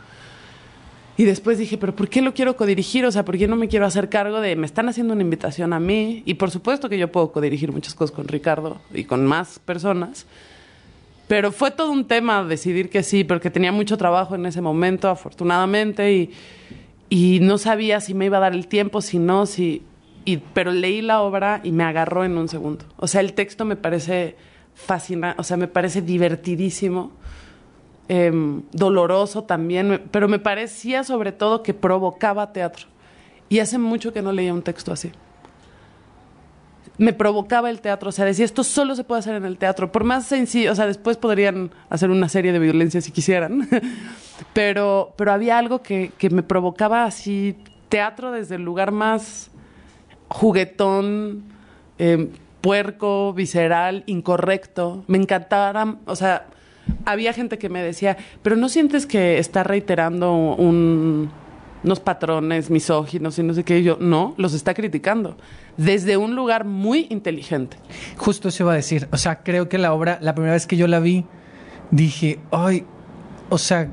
[1.17, 3.05] Y después dije, pero ¿por qué lo quiero codirigir?
[3.05, 5.73] O sea, ¿por qué no me quiero hacer cargo de, me están haciendo una invitación
[5.73, 6.23] a mí?
[6.25, 10.25] Y por supuesto que yo puedo codirigir muchas cosas con Ricardo y con más personas.
[11.27, 15.09] Pero fue todo un tema decidir que sí, porque tenía mucho trabajo en ese momento,
[15.09, 16.31] afortunadamente, y,
[17.11, 19.83] y no sabía si me iba a dar el tiempo, si no, si...
[20.25, 22.87] Y, pero leí la obra y me agarró en un segundo.
[22.97, 24.37] O sea, el texto me parece
[24.75, 27.13] fascinante, o sea, me parece divertidísimo
[28.13, 32.89] Em, doloroso también, pero me parecía sobre todo que provocaba teatro.
[33.49, 35.13] Y hace mucho que no leía un texto así.
[37.01, 39.91] Me provocaba el teatro, o sea, decía, esto solo se puede hacer en el teatro,
[39.91, 43.67] por más sencillo, o sea, después podrían hacer una serie de violencia si quisieran,
[44.53, 47.57] pero, pero había algo que, que me provocaba así,
[47.89, 49.51] teatro desde el lugar más
[50.29, 51.43] juguetón,
[51.99, 55.05] em, puerco, visceral, incorrecto.
[55.07, 56.47] Me encantaba, o sea,
[57.05, 60.57] había gente que me decía, pero ¿no sientes que está reiterando
[61.83, 63.79] unos patrones misóginos y no sé qué?
[63.79, 65.37] Y yo, no, los está criticando.
[65.77, 67.77] Desde un lugar muy inteligente.
[68.17, 69.09] Justo se iba a decir.
[69.13, 71.25] O sea, creo que la obra, la primera vez que yo la vi,
[71.91, 72.85] dije, ay,
[73.49, 73.91] o sea,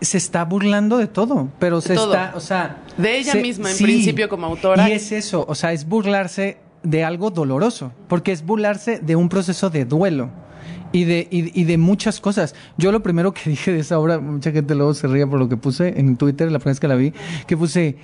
[0.00, 2.82] se está burlando de todo, pero se está, o sea...
[2.96, 4.88] De ella misma, en principio, como autora.
[4.88, 9.28] Y es eso, o sea, es burlarse de algo doloroso, porque es burlarse de un
[9.28, 10.30] proceso de duelo
[10.92, 12.54] y de, y, de muchas cosas.
[12.76, 15.48] Yo lo primero que dije de esa obra, mucha gente luego se ría por lo
[15.48, 17.12] que puse en Twitter la primera vez que la vi,
[17.46, 17.96] que puse,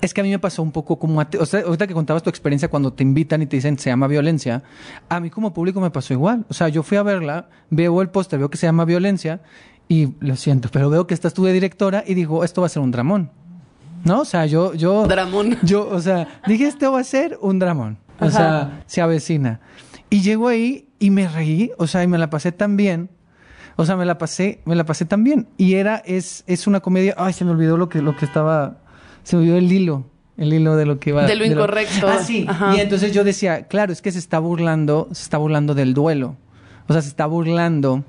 [0.00, 2.30] es que a mí me pasó un poco como, o sea, ahorita que contabas tu
[2.30, 4.62] experiencia cuando te invitan y te dicen se llama violencia,
[5.08, 6.44] a mí como público me pasó igual.
[6.48, 9.40] O sea, yo fui a verla, veo el póster, veo que se llama violencia
[9.88, 12.70] y lo siento, pero veo que estás tú de directora y digo, esto va a
[12.70, 13.30] ser un dramón.
[14.04, 14.20] ¿No?
[14.20, 15.06] O sea, yo, yo.
[15.06, 15.58] Dramón.
[15.62, 17.98] Yo, o sea, dije, esto va a ser un dramón.
[18.20, 19.60] O sea, se avecina.
[20.10, 23.10] Y llego ahí y me reí, o sea, y me la pasé tan bien.
[23.76, 25.46] O sea, me la pasé, me la pasé tan bien.
[25.56, 27.14] Y era, es, es una comedia.
[27.16, 28.78] Ay, se me olvidó lo que, lo que estaba.
[29.22, 30.04] Se me olvidó el hilo.
[30.36, 31.26] El hilo de lo que iba.
[31.26, 32.08] De lo incorrecto.
[32.08, 32.46] Ah, sí.
[32.74, 36.36] Y entonces yo decía, claro, es que se está burlando, se está burlando del duelo.
[36.88, 38.04] O sea, se está burlando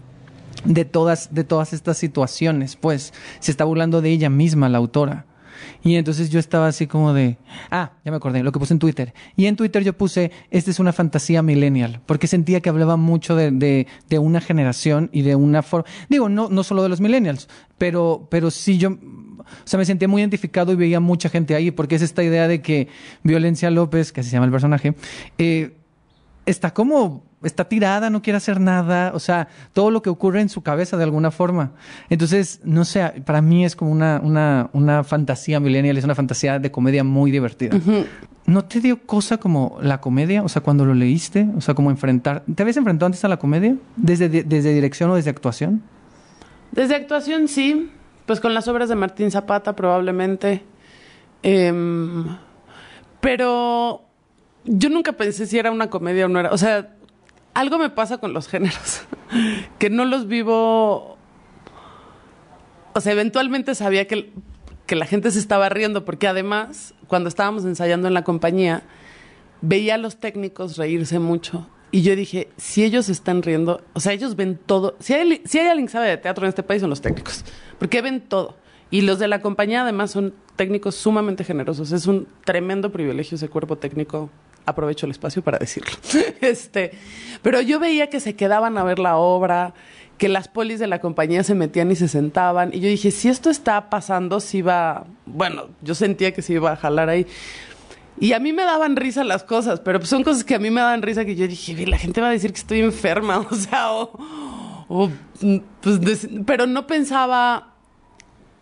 [0.63, 3.13] de todas, de todas estas situaciones, pues.
[3.39, 5.25] Se está burlando de ella misma, la autora.
[5.83, 7.37] Y entonces yo estaba así como de,
[7.71, 9.13] ah, ya me acordé, lo que puse en Twitter.
[9.35, 13.35] Y en Twitter yo puse, esta es una fantasía millennial, porque sentía que hablaba mucho
[13.35, 17.01] de, de, de una generación y de una forma, digo, no, no solo de los
[17.01, 18.97] millennials, pero, pero sí yo, o
[19.65, 22.61] sea, me sentía muy identificado y veía mucha gente ahí, porque es esta idea de
[22.61, 22.87] que
[23.23, 24.95] Violencia López, que así se llama el personaje,
[25.37, 25.78] eh,
[26.49, 30.49] está como está tirada, no quiere hacer nada, o sea, todo lo que ocurre en
[30.49, 31.71] su cabeza de alguna forma.
[32.09, 36.59] Entonces, no sé, para mí es como una, una, una fantasía millennial, es una fantasía
[36.59, 37.79] de comedia muy divertida.
[38.45, 40.43] ¿No te dio cosa como la comedia?
[40.43, 42.43] O sea, cuando lo leíste, o sea, como enfrentar...
[42.53, 43.75] ¿Te habías enfrentado antes a la comedia?
[43.95, 45.83] ¿Desde, desde dirección o desde actuación?
[46.71, 47.91] Desde actuación, sí.
[48.25, 50.63] Pues con las obras de Martín Zapata, probablemente.
[51.43, 52.25] Em,
[53.21, 54.08] pero
[54.65, 56.51] yo nunca pensé si era una comedia o no era.
[56.51, 56.95] O sea,
[57.53, 59.01] algo me pasa con los géneros,
[59.79, 61.17] que no los vivo,
[62.93, 64.31] o sea, eventualmente sabía que,
[64.85, 68.83] que la gente se estaba riendo, porque además, cuando estábamos ensayando en la compañía,
[69.61, 71.67] veía a los técnicos reírse mucho.
[71.91, 74.95] Y yo dije, si ellos están riendo, o sea, ellos ven todo.
[74.99, 77.43] Si hay, si hay alguien que sabe de teatro en este país, son los técnicos,
[77.79, 78.55] porque ven todo.
[78.91, 81.91] Y los de la compañía además son técnicos sumamente generosos.
[81.91, 84.29] Es un tremendo privilegio ese cuerpo técnico
[84.69, 85.91] aprovecho el espacio para decirlo.
[86.41, 86.91] este,
[87.41, 89.73] pero yo veía que se quedaban a ver la obra,
[90.17, 92.71] que las polis de la compañía se metían y se sentaban.
[92.73, 96.71] Y yo dije, si esto está pasando, si va, bueno, yo sentía que se iba
[96.71, 97.25] a jalar ahí.
[98.19, 100.81] Y a mí me daban risa las cosas, pero son cosas que a mí me
[100.81, 103.93] daban risa que yo dije, la gente va a decir que estoy enferma, o sea,
[103.93, 105.09] o,
[105.81, 107.75] pues, pero no pensaba,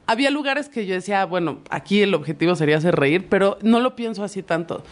[0.05, 3.95] había lugares que yo decía, bueno, aquí el objetivo sería hacer reír, pero no lo
[3.95, 4.83] pienso así tanto.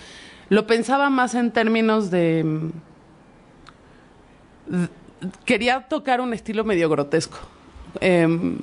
[0.49, 2.71] Lo pensaba más en términos de...
[5.45, 7.37] Quería tocar un estilo medio grotesco.
[8.01, 8.57] Em,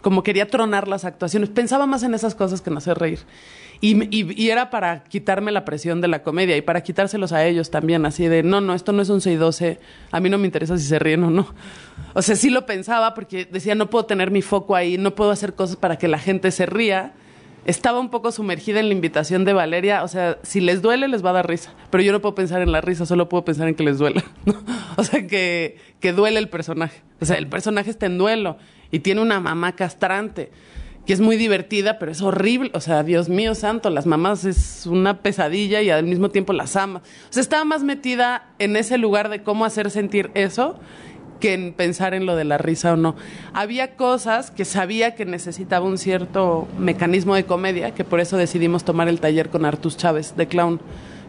[0.00, 1.48] como quería tronar las actuaciones.
[1.50, 3.20] Pensaba más en esas cosas que en hacer reír.
[3.80, 8.06] Y, era para quitarme la presión de la comedia y para quitárselos a ellos también,
[8.06, 9.78] así de, no, no, esto no es un 6-12,
[10.10, 11.46] a mí no me interesa si se ríen o no.
[12.14, 15.30] O sea, sí lo pensaba porque decía, no puedo tener mi foco ahí, no puedo
[15.30, 17.12] hacer cosas para que la gente se ría
[17.66, 20.04] estaba un poco sumergida en la invitación de Valeria.
[20.04, 21.74] O sea, si les duele, les va a dar risa.
[21.90, 24.24] Pero yo no puedo pensar en la risa, solo puedo pensar en que les duela.
[24.98, 27.02] O sea, que, que duele el personaje.
[27.20, 28.56] O sea, el personaje está en duelo
[28.90, 30.50] y tiene una mamá castrante
[31.06, 32.70] que es muy divertida, pero es horrible.
[32.72, 36.76] O sea, Dios mío santo, las mamás es una pesadilla y al mismo tiempo las
[36.76, 37.02] ama.
[37.28, 40.78] O sea, estaba más metida en ese lugar de cómo hacer sentir eso
[41.40, 43.16] que en pensar en lo de la risa o no.
[43.52, 48.84] Había cosas que sabía que necesitaba un cierto mecanismo de comedia, que por eso decidimos
[48.84, 50.80] tomar el taller con Artus Chávez de clown,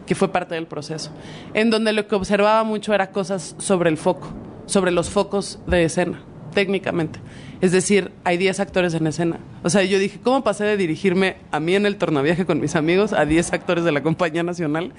[0.06, 1.10] que fue parte del proceso,
[1.52, 4.28] en donde lo que observaba mucho era cosas sobre el foco,
[4.66, 6.22] sobre los focos de escena,
[6.54, 7.20] técnicamente.
[7.60, 9.38] Es decir, hay 10 actores en escena.
[9.62, 12.74] O sea, yo dije, ¿cómo pasé de dirigirme a mí en el tornaviaje con mis
[12.76, 14.92] amigos a 10 actores de la compañía nacional?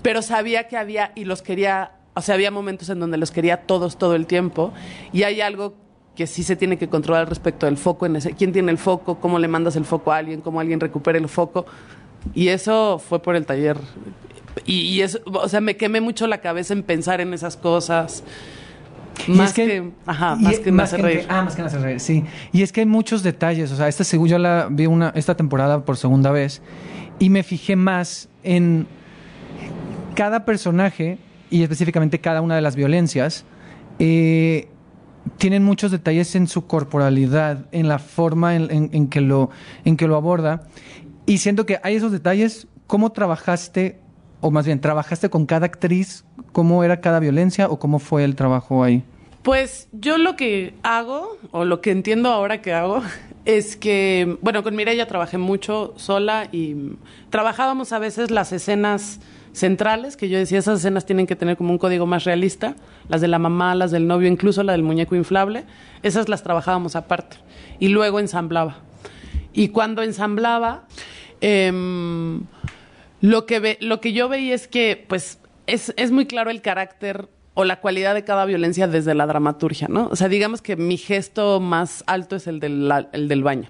[0.00, 3.62] Pero sabía que había y los quería o sea, había momentos en donde los quería
[3.62, 4.72] todos todo el tiempo
[5.12, 5.74] y hay algo
[6.16, 9.20] que sí se tiene que controlar respecto del foco en ese, quién tiene el foco,
[9.20, 11.64] cómo le mandas el foco a alguien, cómo alguien recupera el foco.
[12.34, 13.78] Y eso fue por el taller.
[14.66, 18.24] Y, eso, o sea, me quemé mucho la cabeza en pensar en esas cosas.
[19.28, 21.24] Más que, ajá, más que más reír.
[21.28, 22.24] ah, más que hacer reír, sí.
[22.52, 23.70] Y es que hay muchos detalles.
[23.70, 26.62] O sea, esta yo la vi una, esta temporada por segunda vez
[27.20, 28.88] y me fijé más en
[30.16, 31.18] cada personaje
[31.50, 33.44] y específicamente cada una de las violencias,
[33.98, 34.68] eh,
[35.36, 39.50] tienen muchos detalles en su corporalidad, en la forma en, que lo,
[39.84, 40.62] en que lo aborda.
[41.26, 44.00] Y siento que hay esos detalles, ¿cómo trabajaste,
[44.40, 46.24] o más bien, trabajaste con cada actriz?
[46.52, 49.04] ¿Cómo era cada violencia o cómo fue el trabajo ahí?
[49.42, 53.02] Pues yo lo que hago, o lo que entiendo ahora que hago,
[53.44, 56.96] es que, bueno, con Mireya trabajé mucho sola y
[57.30, 59.20] trabajábamos a veces las escenas
[59.58, 62.74] centrales, que yo decía, esas escenas tienen que tener como un código más realista,
[63.08, 65.64] las de la mamá, las del novio, incluso la del muñeco inflable,
[66.02, 67.36] esas las trabajábamos aparte.
[67.78, 68.78] Y luego ensamblaba.
[69.52, 70.86] Y cuando ensamblaba,
[71.40, 72.42] em,
[73.20, 76.62] lo, que ve, lo que yo veía es que, pues, es, es muy claro el
[76.62, 80.08] carácter o la cualidad de cada violencia desde la dramaturgia, ¿no?
[80.12, 83.68] O sea, digamos que mi gesto más alto es el del, el del baño.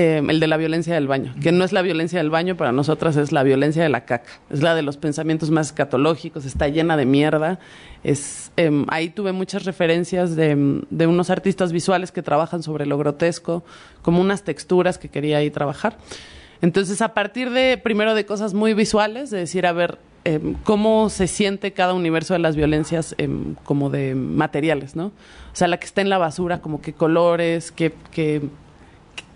[0.00, 2.70] Eh, el de la violencia del baño, que no es la violencia del baño, para
[2.70, 6.68] nosotras es la violencia de la caca, es la de los pensamientos más escatológicos, está
[6.68, 7.58] llena de mierda.
[8.04, 12.96] Es, em, ahí tuve muchas referencias de, de, unos artistas visuales que trabajan sobre lo
[12.96, 13.64] grotesco,
[14.00, 15.96] como unas texturas que quería ahí trabajar.
[16.62, 21.10] Entonces, a partir de, primero, de cosas muy visuales, de decir, a ver, em, cómo
[21.10, 25.06] se siente cada universo de las violencias em, como de materiales, ¿no?
[25.06, 28.42] O sea, la que está en la basura, como qué colores, qué, qué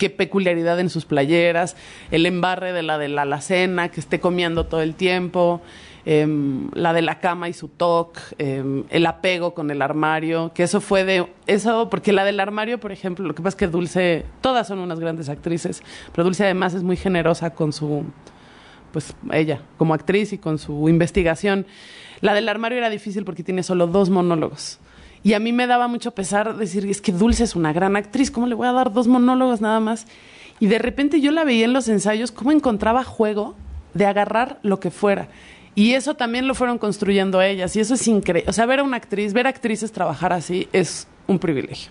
[0.02, 1.76] qué peculiaridad en sus playeras,
[2.10, 5.60] el embarre de la de la alacena, que esté comiendo todo el tiempo,
[6.04, 10.64] em, la de la cama y su toque, em, el apego con el armario, que
[10.64, 13.68] eso fue de eso, porque la del armario, por ejemplo, lo que pasa es que
[13.68, 18.04] Dulce, todas son unas grandes actrices, pero Dulce además es muy generosa con su,
[18.90, 21.64] pues ella, como actriz y con su investigación.
[22.20, 24.80] La del armario era difícil porque tiene solo dos monólogos.
[25.24, 28.30] Y a mí me daba mucho pesar decir, es que Dulce es una gran actriz,
[28.30, 30.06] ¿cómo le voy a dar dos monólogos nada más?
[30.58, 33.54] Y de repente yo la veía en los ensayos, cómo encontraba juego
[33.94, 35.28] de agarrar lo que fuera.
[35.74, 37.74] Y eso también lo fueron construyendo ellas.
[37.76, 38.50] Y eso es increíble.
[38.50, 41.90] O sea, ver a una actriz, ver actrices trabajar así es un privilegio.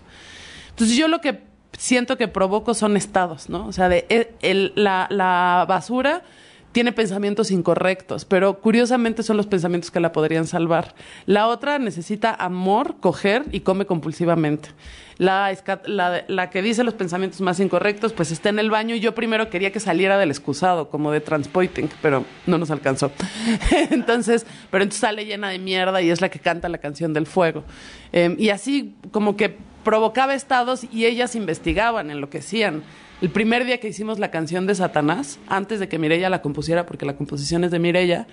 [0.69, 1.41] Entonces yo lo que
[1.77, 3.65] siento que provoco son estados, ¿no?
[3.65, 4.05] O sea, de
[4.41, 6.23] el, la, la basura
[6.71, 10.95] tiene pensamientos incorrectos, pero curiosamente son los pensamientos que la podrían salvar.
[11.25, 14.69] La otra necesita amor, coger y come compulsivamente.
[15.17, 19.51] La, que dice los pensamientos más incorrectos, pues está en el baño y yo primero
[19.51, 23.11] quería que saliera del excusado, como de transpoiting, pero no nos alcanzó.
[23.91, 27.27] entonces, pero entonces sale llena de mierda y es la que canta la canción del
[27.27, 27.63] fuego.
[28.11, 32.81] Em, y así como que provocaba estados y ellas investigaban, enloquecían.
[33.21, 36.87] El primer día que hicimos la canción de Satanás, antes de que Mirella la compusiera,
[36.87, 38.25] porque la composición es de Mirella,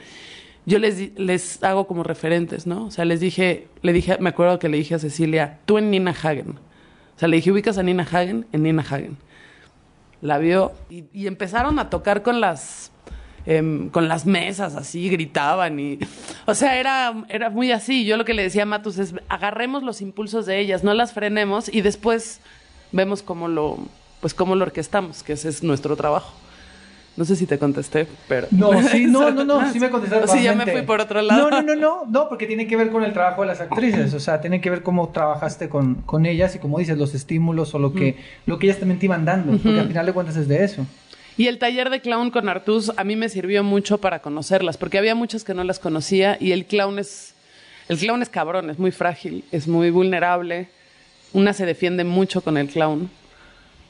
[0.64, 2.86] yo les, les hago como referentes, ¿no?
[2.86, 5.90] O sea, les dije, le dije, me acuerdo que le dije a Cecilia, tú en
[5.90, 6.58] Nina Hagen.
[7.16, 9.18] O sea, le dije, ubicas a Nina Hagen en Nina Hagen.
[10.22, 12.90] La vio y, empezaron a tocar con las,
[13.44, 15.98] em, con las mesas, así, gritaban y,
[16.46, 18.06] o sea, era, era muy así.
[18.06, 21.12] Yo lo que le decía a Matus es, agarremos los impulsos de ellas, no las
[21.12, 22.40] frenemos y después
[22.90, 23.78] vemos cómo lo,
[24.20, 26.32] pues cómo lo orquestamos, que ese es nuestro trabajo.
[27.18, 28.46] No sé si te contesté, pero...
[28.52, 30.38] No, sí, no, no, no, sí me contestaste.
[30.38, 31.50] Sí, ya me fui por otro lado.
[31.50, 34.14] No, no, no, no, no, porque tiene que ver con el trabajo de las actrices,
[34.14, 37.74] o sea, tiene que ver cómo trabajaste con, con ellas y como dices, los estímulos
[37.74, 38.16] o lo que,
[38.46, 40.86] lo que ellas también te iban dando, porque al final de cuentas es de eso.
[41.36, 44.98] Y el taller de clown con Artús a mí me sirvió mucho para conocerlas, porque
[44.98, 47.34] había muchas que no las conocía y el clown es,
[47.88, 50.68] el clown es cabrón, es muy frágil, es muy vulnerable,
[51.32, 53.10] una se defiende mucho con el clown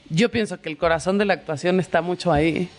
[0.09, 2.69] yo pienso que el corazón de la actuación está mucho ahí.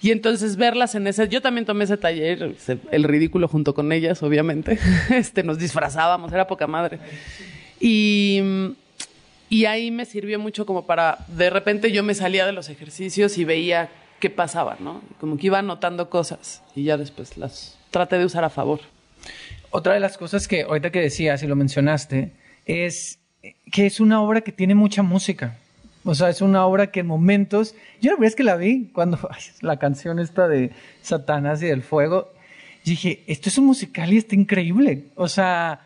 [0.00, 2.54] Y entonces verlas en ese, yo también tomé ese taller,
[2.92, 4.78] el ridículo junto con ellas, obviamente.
[5.10, 6.98] Este, nos disfrazábamos, era poca madre.
[7.80, 8.40] Y,
[9.48, 13.38] y ahí me sirvió mucho como para, de repente yo me salía de los ejercicios
[13.38, 13.88] y veía
[14.20, 15.02] qué pasaba, ¿no?
[15.20, 18.80] Como que iba anotando cosas y ya después las traté de usar a favor.
[19.70, 22.32] Otra de las cosas que ahorita que decías y lo mencionaste
[22.66, 23.18] es
[23.70, 25.56] que es una obra que tiene mucha música.
[26.08, 28.86] O sea, es una obra que en momentos, yo la verdad es que la vi
[28.94, 29.18] cuando
[29.60, 30.70] la canción esta de
[31.02, 32.32] Satanás y del fuego,
[32.82, 35.08] dije, esto es un musical y está increíble.
[35.16, 35.82] O sea,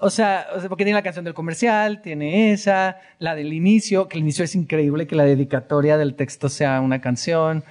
[0.00, 4.24] o sea, porque tiene la canción del comercial, tiene esa, la del inicio, que el
[4.24, 7.62] inicio es increíble, que la dedicatoria del texto sea una canción.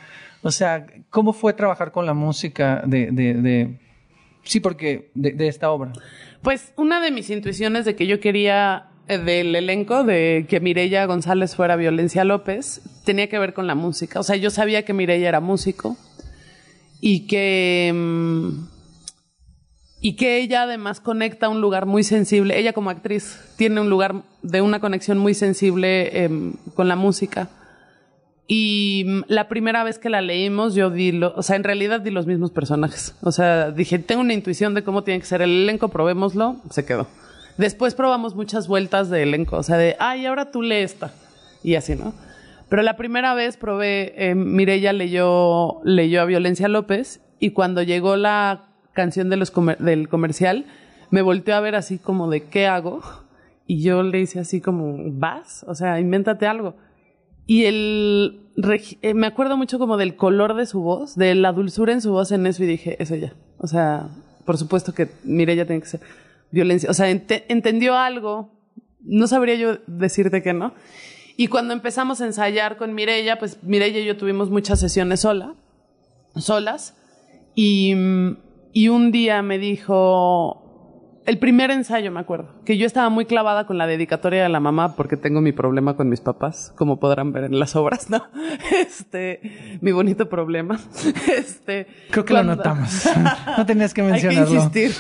[0.42, 3.78] O sea, ¿cómo fue trabajar con la música de, de, de
[4.44, 5.92] sí, porque de, de esta obra?
[6.42, 11.56] Pues una de mis intuiciones de que yo quería del elenco de que Mireya González
[11.56, 14.20] fuera Violencia López tenía que ver con la música.
[14.20, 15.98] O sea, yo sabía que Mireya era músico
[17.02, 18.50] y que mm,
[20.02, 22.58] y que ella además conecta un lugar muy sensible.
[22.58, 27.50] Ella como actriz tiene un lugar de una conexión muy sensible em, con la música.
[28.48, 32.00] Y mm, la primera vez que la leímos, yo di, lo, o sea, en realidad
[32.00, 33.16] di los mismos personajes.
[33.22, 36.86] O sea, dije, tengo una intuición de cómo tiene que ser el elenco, probémoslo, se
[36.86, 37.08] quedó.
[37.60, 41.12] Después probamos muchas vueltas de elenco, o sea, de, ay, ahora tú lee esta.
[41.62, 42.14] Y así, ¿no?
[42.70, 48.16] Pero la primera vez probé, eh, Mirella leyó, leyó a Violencia López y cuando llegó
[48.16, 50.68] la canción de los del comercial,
[51.12, 53.02] me volteó a ver así como de, ¿qué hago?
[53.68, 55.66] Y yo le hice así como, ¿vas?
[55.68, 56.78] O sea, invéntate algo.
[57.46, 58.40] Y el,
[59.02, 62.14] eh, me acuerdo mucho como del color de su voz, de la dulzura en su
[62.14, 63.34] voz en eso y dije, es ella.
[63.58, 64.08] O sea,
[64.46, 66.00] por supuesto que Mireya tiene que ser
[66.52, 66.90] violencia.
[66.90, 68.52] O sea, ent entendió algo,
[69.02, 70.74] no sabría yo decirte que no.
[71.38, 75.56] Y cuando empezamos a ensayar con Mireya, pues Mireya y yo tuvimos muchas sesiones sola,
[76.36, 76.96] solas.
[77.56, 77.94] Y,
[78.74, 80.70] y un día me dijo,
[81.30, 84.60] el primer ensayo, me acuerdo, que yo estaba muy clavada con la dedicatoria de la
[84.60, 88.24] mamá porque tengo mi problema con mis papás, como podrán ver en las obras, ¿no?
[88.72, 90.80] Este, mi bonito problema.
[91.38, 93.08] Este, creo que lo notamos.
[93.58, 94.60] No tenías que mencionarlo.
[94.60, 94.92] Hay que insistir.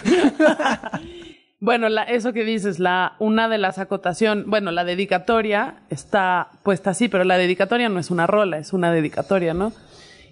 [1.62, 6.92] Bueno, la, eso que dices, la, una de las acotación, bueno, la dedicatoria está puesta
[6.92, 9.74] así, pero la dedicatoria no es una rola, es una dedicatoria, ¿no?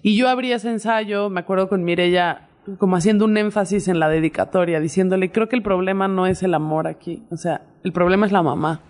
[0.02, 2.48] Y yo abrí ese ensayo, me acuerdo con Mirella,
[2.78, 6.54] como haciendo un énfasis en la dedicatoria, diciéndole, creo que el problema no es el
[6.54, 8.80] amor aquí, o sea, el problema es la mamá.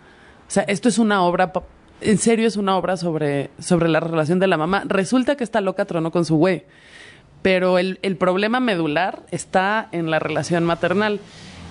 [0.46, 1.52] O sea, esto es una obra,
[2.00, 4.84] en serio es una obra sobre, sobre la relación de la mamá.
[4.86, 6.64] Resulta que esta loca tronó con su güey,
[7.42, 11.20] pero el, el problema medular está en la relación maternal.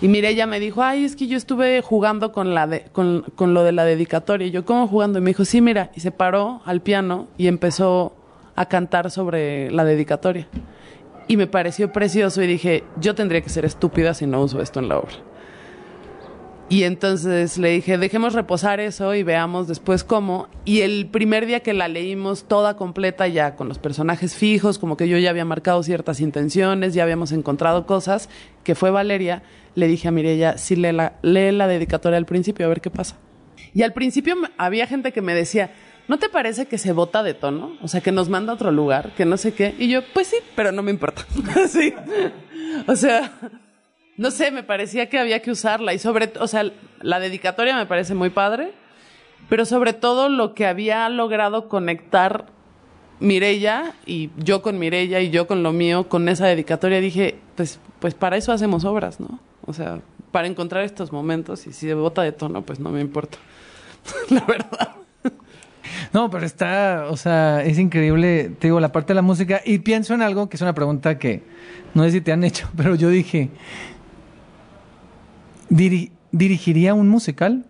[0.02, 3.54] Y mire, ella me dijo, ay, es que yo estuve jugando con, la de, con
[3.54, 4.48] lo de la dedicatoria.
[4.48, 5.20] Y yo, ¿cómo jugando?
[5.20, 8.16] Y me dijo, sí, mira, y se paró al piano y empezó
[8.56, 10.48] a cantar sobre la dedicatoria
[11.28, 14.80] y me pareció precioso y dije, yo tendría que ser estúpida si no uso esto
[14.80, 15.14] en la obra.
[16.70, 20.50] Y entonces le dije, dejemos reposar eso y veamos después cómo.
[20.66, 24.98] Y el primer día que la leímos toda completa, ya con los personajes fijos, como
[24.98, 28.28] que yo ya había marcado ciertas intenciones, ya habíamos encontrado cosas,
[28.66, 29.44] que fue Valeria,
[29.76, 32.90] le dije a Mirella, sí, lee la, lee la dedicatoria al principio, a ver qué
[32.90, 33.16] pasa.
[33.74, 35.72] Y al principio había gente que me decía,
[36.10, 37.78] ¿no te parece que se bota de tono?
[37.82, 39.74] O sea, que nos manda a otro lugar, que no sé qué.
[39.80, 41.26] Y yo, pues sí, pero no me importa.
[41.70, 41.94] sí.
[42.88, 43.32] O sea,
[44.18, 45.94] no sé, me parecía que había que usarla.
[45.94, 48.74] Y sobre, o sea, la dedicatoria me parece muy padre,
[49.50, 52.48] pero sobre todo lo que había logrado conectar
[53.20, 57.80] Mirella y yo con Mirella y yo con lo mío, con esa dedicatoria, dije, pues,
[58.00, 59.40] pues para eso hacemos obras, ¿no?
[59.66, 60.00] O sea,
[60.32, 63.38] para encontrar estos momentos y si bota de tono, pues no me importa.
[64.30, 64.96] la verdad.
[66.14, 69.62] No, pero está, o sea, es increíble, te digo, la parte de la música.
[69.66, 71.44] Y pienso en algo que es una pregunta que
[71.94, 73.50] no sé si te han hecho, pero yo dije,
[75.70, 77.66] ¿dirigiría un musical?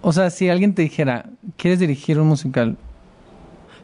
[0.00, 2.76] O sea, si alguien te dijera, ¿quieres dirigir un musical?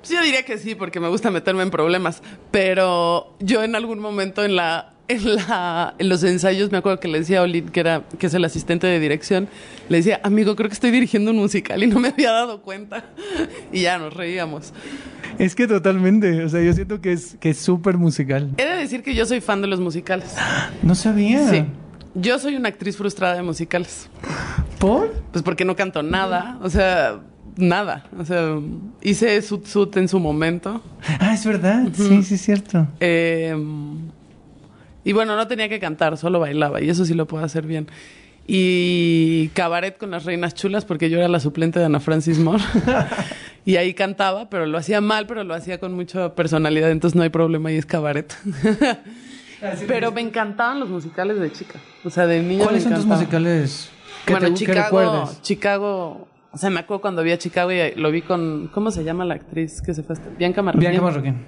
[0.01, 2.23] Pues yo diría que sí, porque me gusta meterme en problemas.
[2.51, 7.09] Pero yo en algún momento en la en, la, en los ensayos me acuerdo que
[7.09, 9.49] le decía a Olin, que, era, que es el asistente de dirección,
[9.89, 13.05] le decía, amigo, creo que estoy dirigiendo un musical y no me había dado cuenta.
[13.73, 14.73] Y ya nos reíamos.
[15.39, 18.51] Es que totalmente, o sea, yo siento que es que es súper musical.
[18.57, 20.35] He de decir que yo soy fan de los musicales.
[20.83, 21.49] No sabía.
[21.49, 21.65] Sí.
[22.15, 24.09] Yo soy una actriz frustrada de musicales.
[24.79, 25.13] ¿Por?
[25.33, 27.21] Pues porque no canto nada, o sea,
[27.57, 28.05] nada.
[28.19, 28.59] O sea,
[29.03, 30.83] hice Sut Sut en su momento.
[31.19, 32.87] Ah, es verdad, sí, sí es cierto.
[33.01, 33.55] Eh
[35.05, 37.89] y bueno, no tenía que cantar, solo bailaba y eso sí lo puedo hacer bien.
[38.47, 42.63] Y cabaret con las reinas chulas porque yo era la suplente de Ana Francis Moore.
[43.65, 47.23] y ahí cantaba, pero lo hacía mal, pero lo hacía con mucha personalidad, entonces no
[47.23, 48.35] hay problema y es cabaret.
[49.87, 51.79] pero me encantaban los musicales de chica.
[52.05, 53.91] O sea, de niña ¿Cuáles son tus musicales
[54.27, 58.23] que bueno, Chicago, Chicago, o sea, me acuerdo cuando vi a Chicago y lo vi
[58.23, 60.17] con ¿cómo se llama la actriz que se fue?
[60.39, 60.91] Bianca Marroquín.
[60.91, 61.47] Bianca Marroquín.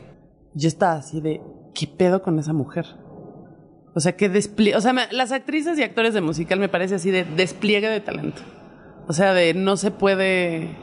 [0.55, 1.41] Yo estaba así de
[1.75, 2.87] ¿qué pedo con esa mujer?
[3.95, 6.95] O sea, que despliegue, o sea, me- las actrices y actores de musical me parece
[6.95, 8.41] así de despliegue de talento.
[9.07, 10.75] O sea, de no se puede,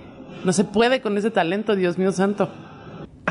[0.45, 2.49] no se puede con ese talento, Dios mío santo.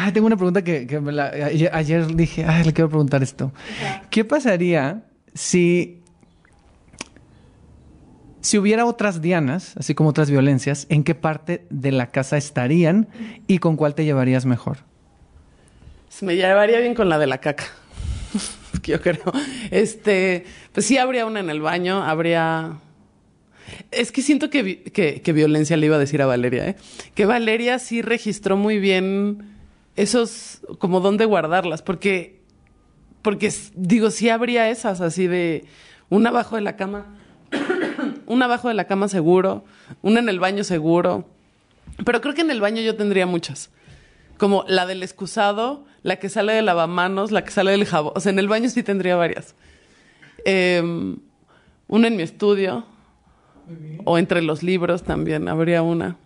[0.01, 3.21] Ah, tengo una pregunta que, que me la- ayer, ayer dije, ay, le quiero preguntar
[3.25, 3.53] esto.
[4.11, 5.03] ¿Qué pasaría
[5.35, 6.01] si,
[8.41, 13.09] si hubiera otras Dianas, así como otras violencias, en qué parte de la casa estarían
[13.49, 14.79] y con cuál te llevarías mejor?
[16.09, 17.65] Se me llevaría bien con la de la caca.
[18.83, 19.21] que yo creo.
[19.73, 22.79] Este, pues sí habría una en el baño, habría.
[23.91, 26.77] Es que siento que, vi- que, que violencia le iba a decir a Valeria, ¿eh?
[27.17, 29.58] Que Valeria sí registró muy bien
[29.99, 32.41] esos, como dónde guardarlas, porque,
[33.21, 35.65] porque digo, sí habría esas así de
[36.09, 37.07] una abajo de la cama,
[38.27, 39.65] una abajo de la cama seguro,
[40.01, 41.29] una en el baño seguro,
[42.05, 43.71] pero creo que en el baño yo tendría muchas.
[44.37, 48.13] Como la del excusado, la que sale del lavamanos, la que sale del jabón.
[48.15, 49.57] O sea, en el baño sí tendría varias.
[50.45, 50.81] Eh,
[51.89, 52.87] una en mi estudio.
[54.05, 56.17] O entre los libros también habría una.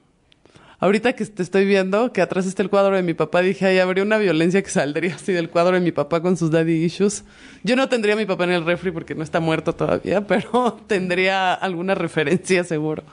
[0.83, 3.79] Ahorita que te estoy viendo que atrás está el cuadro de mi papá, dije, ahí
[3.79, 7.23] habría una violencia que saldría así del cuadro de mi papá con sus daddy issues.
[7.63, 10.81] Yo no tendría a mi papá en el refri porque no está muerto todavía, pero
[10.89, 13.05] tendría alguna referencia seguro.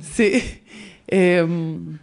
[0.00, 0.62] Sí.
[1.08, 1.98] Em,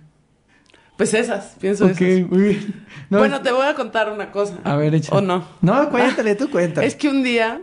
[0.98, 2.30] pues esas, pienso Ok, esas.
[2.30, 2.86] muy bien.
[3.10, 4.60] No, bueno, te voy a contar una cosa.
[4.66, 5.16] A ver, echa.
[5.16, 5.48] ¿O no?
[5.62, 6.86] No, cuéntale, tú cuéntale.
[6.86, 7.62] Es que un día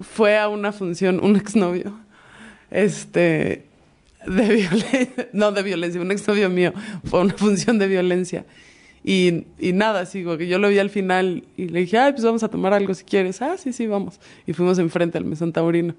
[0.00, 2.00] fue a una función un exnovio,
[2.70, 3.67] este,
[4.26, 6.72] de violencia, no de violencia, un exnovio mío,
[7.04, 8.44] fue una función de violencia.
[9.04, 12.24] Y, y nada, sigo, que yo lo vi al final y le dije, ay, pues
[12.24, 13.40] vamos a tomar algo si quieres.
[13.40, 14.20] Ah, sí, sí, vamos.
[14.46, 15.94] Y fuimos enfrente al mesón taurino.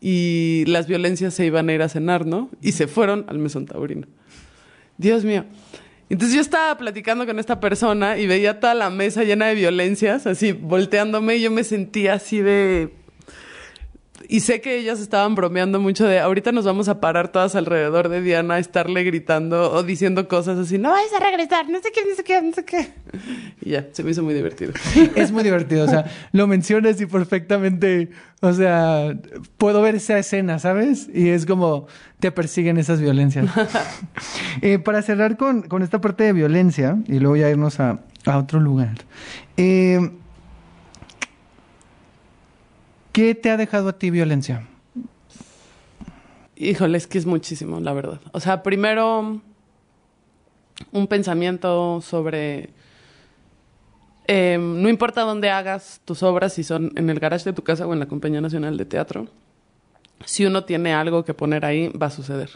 [0.00, 2.50] Y las violencias se iban a ir a cenar, ¿no?
[2.60, 4.06] Y se fueron al mesón taurino.
[4.98, 5.44] Dios mío.
[6.08, 10.26] Entonces yo estaba platicando con esta persona y veía toda la mesa llena de violencias,
[10.26, 12.92] así volteándome y yo me sentía así de...
[14.28, 18.08] Y sé que ellas estaban bromeando mucho de ahorita nos vamos a parar todas alrededor
[18.08, 21.90] de Diana a estarle gritando o diciendo cosas así, no vayas a regresar, no sé
[21.94, 22.88] qué, no sé qué, no sé qué.
[23.62, 24.72] Y ya, se me hizo muy divertido.
[25.14, 28.10] Es muy divertido, o sea, lo mencionas y perfectamente,
[28.40, 29.16] o sea,
[29.58, 31.08] puedo ver esa escena, ¿sabes?
[31.12, 31.86] Y es como
[32.20, 33.46] te persiguen esas violencias.
[34.62, 38.38] Eh, para cerrar con, con esta parte de violencia y luego ya irnos a, a
[38.38, 38.94] otro lugar.
[39.58, 40.10] eh,
[43.16, 44.68] ¿Qué te ha dejado a ti violencia?
[46.54, 48.20] Híjole, es que es muchísimo, la verdad.
[48.32, 49.40] O sea, primero
[50.92, 52.74] un pensamiento sobre
[54.26, 57.86] eh, no importa dónde hagas tus obras, si son en el garage de tu casa
[57.86, 59.28] o en la Compañía Nacional de Teatro,
[60.26, 62.50] si uno tiene algo que poner ahí, va a suceder.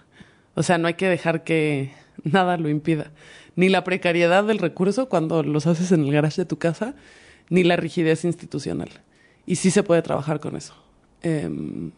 [0.56, 3.12] O sea, no hay que dejar que nada lo impida.
[3.56, 6.96] Ni la precariedad del recurso cuando los haces en el garage de tu casa,
[7.48, 8.90] ni la rigidez institucional.
[9.46, 10.74] Y sí se puede trabajar con eso.
[11.22, 11.90] Em,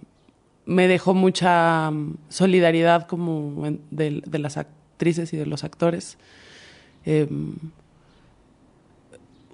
[0.65, 6.17] me dejó mucha mm, solidaridad como en- de, de las actrices y de los actores.
[7.05, 7.55] Em,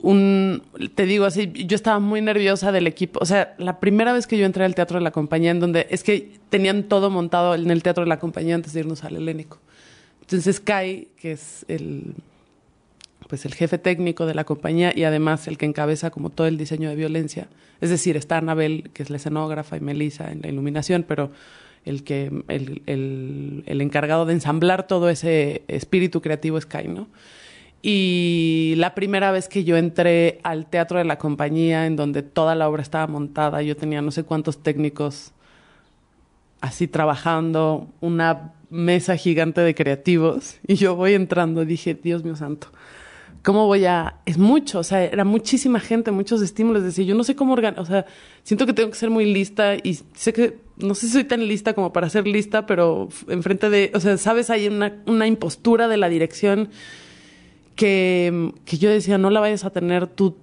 [0.00, 0.62] un,
[0.94, 3.18] te digo así, yo estaba muy nerviosa del equipo.
[3.20, 5.88] O sea, la primera vez que yo entré al teatro de la compañía, en donde
[5.90, 9.16] es que tenían todo montado en el teatro de la compañía antes de irnos al
[9.16, 9.58] helénico.
[10.20, 12.14] Entonces Kai, que es el,
[13.26, 16.56] pues el jefe técnico de la compañía y además el que encabeza como todo el
[16.56, 17.48] diseño de violencia.
[17.80, 21.30] Es decir, está Anabel, que es la escenógrafa, y Melissa en la iluminación, pero
[21.84, 27.08] el que el, el- encargado de ensamblar todo ese espíritu creativo es Kai, ¿no?
[27.80, 32.54] Y la primera vez que yo entré al teatro de la compañía, en donde toda
[32.54, 35.32] la obra estaba montada, yo tenía no sé cuántos técnicos
[36.60, 42.68] así trabajando, una mesa gigante de creativos, y yo voy entrando dije, Dios mío santo,
[43.42, 44.20] ¿cómo voy a...?
[44.26, 47.82] Es mucho, o sea, era muchísima gente, muchos estímulos, decía, yo no sé cómo organizar,
[47.82, 48.06] o sea,
[48.42, 51.46] siento que tengo que ser muy lista y sé que, no sé si soy tan
[51.46, 55.88] lista como para ser lista, pero enfrente de, o sea, sabes, hay una, una impostura
[55.88, 56.70] de la dirección
[57.74, 60.36] que, que yo decía, no la vayas a tener tú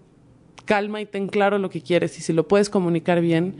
[0.66, 3.56] calma y ten claro lo que quieres y si lo puedes comunicar bien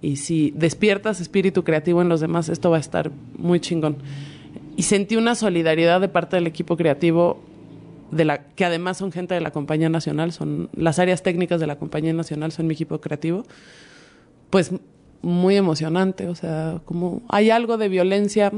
[0.00, 3.98] y si despiertas espíritu creativo en los demás, esto va a estar muy chingón.
[4.76, 7.42] Y sentí una solidaridad de parte del equipo creativo
[8.10, 11.66] de la que además son gente de la compañía nacional, son las áreas técnicas de
[11.66, 13.44] la compañía nacional son mi equipo creativo.
[14.50, 14.72] Pues
[15.20, 18.52] muy emocionante, o sea, como hay algo de violencia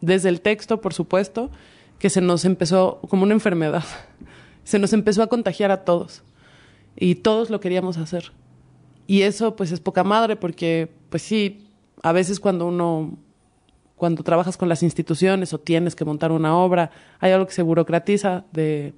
[0.00, 1.50] desde el texto, por supuesto,
[1.98, 3.84] que se nos empezó como una enfermedad.
[4.64, 6.24] Se nos empezó a contagiar a todos
[6.96, 8.32] y todos lo queríamos hacer.
[9.06, 11.68] Y eso pues es poca madre porque pues sí,
[12.02, 13.16] a veces cuando uno
[13.96, 17.62] cuando trabajas con las instituciones o tienes que montar una obra, hay algo que se
[17.62, 18.92] burocratiza de,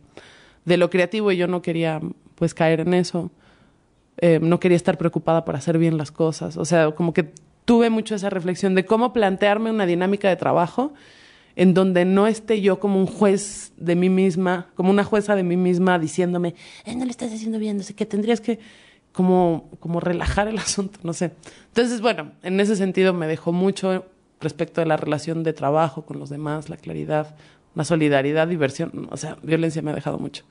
[0.64, 2.00] de lo creativo y yo no quería
[2.34, 3.30] pues caer en eso.
[4.20, 6.56] eh, no quería estar preocupada por hacer bien las cosas.
[6.56, 7.32] O sea, como que
[7.64, 10.92] tuve mucho esa reflexión de cómo plantearme una dinámica de trabajo
[11.54, 15.42] en donde no esté yo como un juez de mí misma, como una jueza de
[15.42, 18.58] mí misma diciéndome, eh, no le estás haciendo bien, no sé qué, tendrías que
[19.12, 21.32] como, como relajar el asunto, no sé.
[21.68, 24.04] Entonces, bueno, en ese sentido me dejó mucho
[24.40, 27.36] respecto de la relación de trabajo con los demás, la claridad,
[27.74, 30.44] la solidaridad, diversión, o sea, violencia me ha dejado mucho.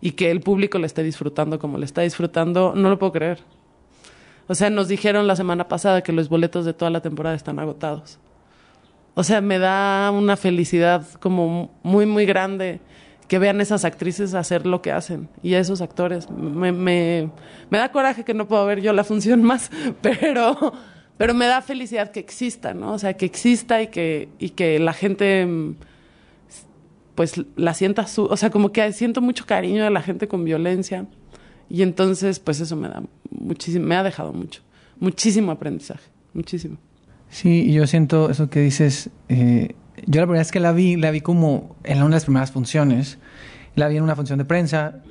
[0.00, 3.38] Y que el público le esté disfrutando como le está disfrutando, no lo puedo creer.
[4.46, 7.58] O sea, nos dijeron la semana pasada que los boletos de toda la temporada están
[7.58, 8.18] agotados.
[9.14, 12.80] O sea, me da una felicidad como muy, muy grande
[13.28, 16.28] que vean esas actrices hacer lo que hacen y a esos actores.
[16.30, 17.30] Me, me
[17.70, 19.70] da coraje que no puedo ver yo la función más,
[20.02, 20.72] pero,
[21.20, 22.94] pero me da felicidad que exista, ¿no?
[22.94, 25.46] O sea, que exista y que, y que la gente
[27.14, 30.46] pues la sienta su, o sea, como que siento mucho cariño de la gente con
[30.46, 31.04] violencia
[31.68, 34.62] y entonces pues eso me da muchísimo, me ha dejado mucho,
[34.98, 36.78] muchísimo aprendizaje, muchísimo.
[37.28, 39.74] Sí, yo siento eso que dices, eh,
[40.06, 42.50] yo la primera vez que la vi, la vi como en una de las primeras
[42.50, 43.18] funciones.
[43.74, 45.02] La vi en una función de prensa.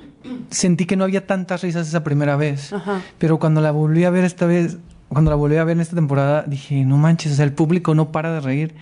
[0.50, 2.72] Sentí que no había tantas risas esa primera vez.
[2.72, 3.00] Ajá.
[3.18, 4.78] Pero cuando la volví a ver esta vez,
[5.10, 7.94] cuando la volví a ver en esta temporada, dije, no manches, o sea, el público
[7.94, 8.74] no para de reír.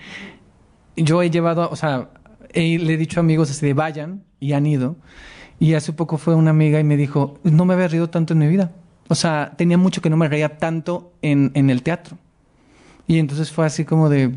[0.95, 2.09] Yo he llevado, o sea,
[2.53, 4.95] he- le he dicho a amigos así de vayan y han ido.
[5.59, 8.39] Y hace poco fue una amiga y me dijo, no me había reído tanto en
[8.39, 8.71] mi vida.
[9.09, 12.17] O sea, tenía mucho que no me reía tanto en, en el teatro.
[13.07, 14.35] Y entonces fue así como de...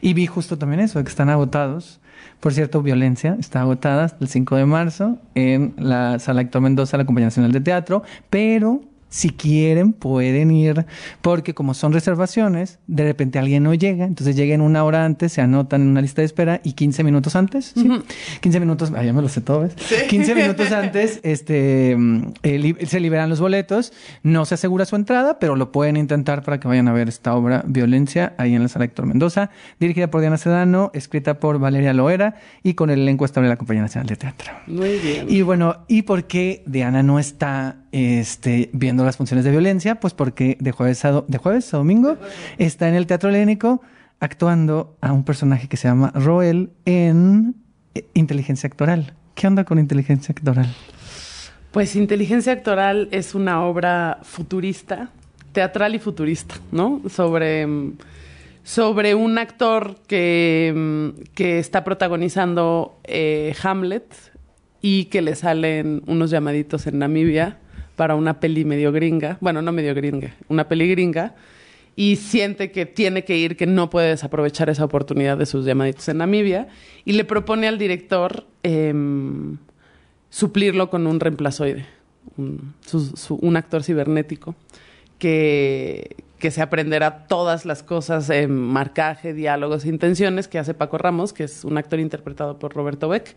[0.00, 1.98] Y vi justo también eso, que están agotados.
[2.40, 7.06] Por cierto, Violencia está agotada el 5 de marzo en la Sala Héctor Mendoza, la
[7.06, 8.82] Compañía Nacional de Teatro, pero
[9.16, 10.84] si quieren pueden ir,
[11.22, 15.40] porque como son reservaciones, de repente alguien no llega, entonces lleguen una hora antes, se
[15.40, 17.88] anotan en una lista de espera y 15 minutos antes, ¿sí?
[18.40, 19.74] 15 minutos, ah, ya me lo sé todo, ¿ves?
[20.08, 24.96] 15 minutos antes este, mm, eh, li- se liberan los boletos, no se asegura su
[24.96, 28.62] entrada, pero lo pueden intentar para que vayan a ver esta obra Violencia ahí en
[28.62, 29.48] la sala Héctor Mendoza,
[29.80, 33.56] dirigida por Diana Sedano, escrita por Valeria Loera y con el elenco estable de la
[33.56, 34.52] Compañía Nacional de Teatro.
[34.66, 35.26] Muy bien.
[35.28, 39.94] Y bueno, ¿y por qué Diana no está este, viendo las funciones de violencia?
[39.94, 41.12] Pues porque de jueves a,
[41.72, 42.18] domingo
[42.58, 43.80] está en el Teatro Helénico
[44.20, 47.54] actuando a un personaje que se llama Roel en
[47.94, 49.14] eh, Inteligencia Actoral.
[49.34, 50.66] ¿Qué onda con Inteligencia Actoral?
[51.70, 55.08] Pues Inteligencia Actoral es una obra futurista,
[55.52, 57.00] teatral y futurista, ¿no?
[57.08, 57.96] Sobre, mm,
[58.62, 64.14] sobre un actor que, mm, que está protagonizando eh, Hamlet
[64.82, 67.58] y que le salen unos llamaditos en Namibia
[67.96, 71.34] para una peli medio gringa, bueno, no medio gringa, una peli gringa,
[71.96, 76.08] y siente que tiene que ir, que no puede desaprovechar esa oportunidad de sus llamaditos
[76.08, 76.68] en Namibia,
[77.04, 79.56] y le propone al director em,
[80.28, 81.86] suplirlo con un reemplazoide,
[82.36, 82.74] un,
[83.40, 84.54] un actor cibernético
[85.18, 91.32] que, que se aprenderá todas las cosas en marcaje, diálogos intenciones que hace Paco Ramos,
[91.32, 93.34] que es un actor interpretado por Roberto Beck.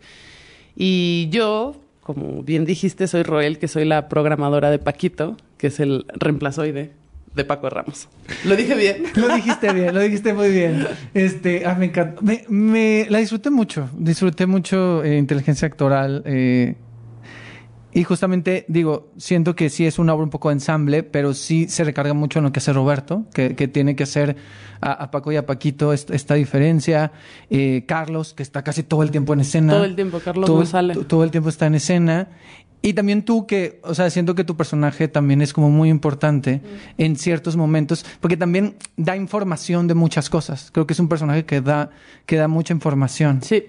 [0.75, 1.75] Y yo,
[2.15, 6.93] como bien dijiste, soy Roel, que soy la programadora de Paquito, que es el reemplazoide
[7.35, 8.07] de Paco Ramos.
[8.45, 9.03] ¿Lo dije bien?
[9.15, 10.87] Lo dijiste bien, lo dijiste muy bien.
[11.13, 12.23] Este, ah, me encantó.
[12.23, 13.87] Me, me- la disfruté mucho.
[13.95, 16.23] Disfruté mucho eh, inteligencia actoral.
[16.25, 16.73] eh,
[17.93, 21.67] y justamente, digo, siento que sí es una obra un poco de ensamble, pero sí
[21.69, 24.35] se recarga mucho en lo que hace Roberto, que, que tiene que hacer
[24.81, 27.11] a, a Paco y a Paquito esta, esta diferencia.
[27.49, 29.73] Eh, Carlos, que está casi todo el tiempo en escena.
[29.73, 30.93] Todo el tiempo, Carlos todo, no sale.
[30.93, 32.27] to- todo el tiempo está en escena.
[32.81, 36.61] Y también tú que, o sea, siento que tu personaje también es como muy importante
[36.97, 40.69] en ciertos momentos, porque también da información de muchas cosas.
[40.71, 41.89] Creo que es un personaje que da,
[42.25, 43.41] que da mucha información.
[43.41, 43.65] Sí.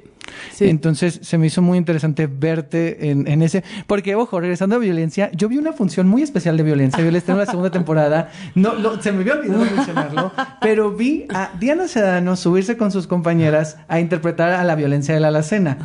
[0.60, 3.64] Entonces se me hizo muy interesante verte en, ese.
[3.86, 7.02] Porque, ojo, regresando a violencia, yo vi una función muy especial de violencia.
[7.02, 8.30] Violencia en la segunda temporada.
[8.54, 10.32] No, se me había olvidado mencionarlo.
[10.60, 15.20] Pero vi a Diana Sedano subirse con sus compañeras a interpretar a la violencia de
[15.20, 15.78] la alacena.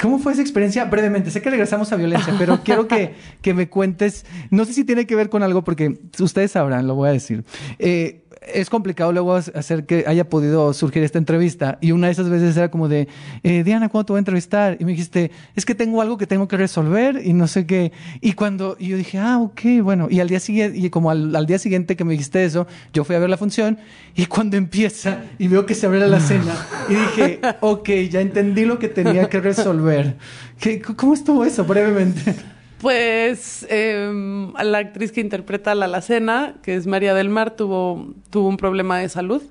[0.00, 0.84] ¿Cómo fue esa experiencia?
[0.84, 4.26] Brevemente, sé que regresamos a violencia, pero quiero que, que me cuentes.
[4.50, 7.44] No sé si tiene que ver con algo, porque ustedes sabrán, lo voy a decir.
[7.80, 11.78] Eh, es complicado luego hacer que haya podido surgir esta entrevista.
[11.80, 13.08] Y una de esas veces era como de,
[13.42, 14.76] eh, Diana, ¿cuándo te voy a entrevistar?
[14.80, 17.92] Y me dijiste, es que tengo algo que tengo que resolver y no sé qué.
[18.20, 20.08] Y cuando, y yo dije, ah, ok, bueno.
[20.10, 23.16] Y al día siguiente, y como al, día siguiente que me dijiste eso, yo fui
[23.16, 23.78] a ver la función
[24.14, 26.54] y cuando empieza y veo que se abre la cena
[26.88, 30.16] y dije, ok, ya entendí lo que tenía que resolver.
[30.60, 32.34] ¿Qué, ¿Cómo estuvo eso brevemente?
[32.80, 38.14] Pues em, la actriz que interpreta a la alacena, que es María del Mar, tuvo,
[38.30, 39.42] tuvo un problema de salud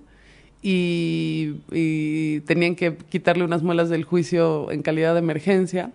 [0.62, 5.92] y, y tenían que quitarle unas muelas del juicio en calidad de emergencia.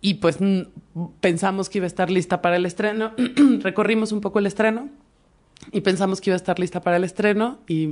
[0.00, 0.38] y pues
[1.20, 3.12] pensamos que iba a estar lista para el estreno.
[3.62, 4.88] Recorrimos un poco el estreno
[5.72, 7.88] y pensamos que iba a estar lista para el estreno y,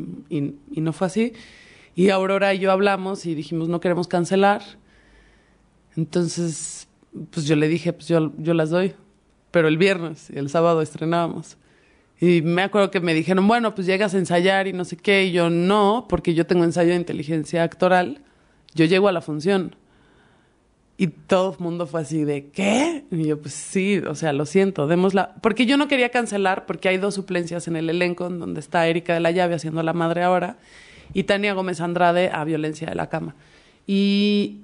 [0.70, 1.32] no fue así.
[1.94, 4.62] Y Aurora y yo hablamos y dijimos no queremos cancelar.
[5.96, 6.85] Entonces,
[7.30, 8.94] pues yo le dije, pues yo, yo las doy.
[9.50, 11.56] Pero el viernes y el sábado estrenábamos.
[12.20, 15.24] Y me acuerdo que me dijeron, bueno, pues llegas a ensayar y no sé qué.
[15.24, 18.22] Y yo no, porque yo tengo ensayo de inteligencia actoral.
[18.74, 19.76] Yo llego a la función.
[20.98, 23.04] Y todo el mundo fue así de, ¿qué?
[23.10, 25.34] Y yo, pues sí, o sea, lo siento, démosla.
[25.42, 29.12] Porque yo no quería cancelar, porque hay dos suplencias en el elenco, donde está Erika
[29.12, 30.56] de la Llave haciendo la madre ahora,
[31.12, 33.34] y Tania Gómez Andrade a violencia de la cama.
[33.86, 34.60] Y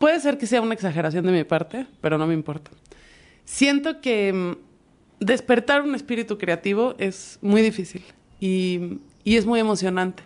[0.00, 2.72] puede ser que sea una exageración de mi parte, pero no me importa.
[3.44, 8.02] Siento que mm, despertar un espíritu creativo es muy difícil
[8.40, 10.24] y, y es muy emocionante.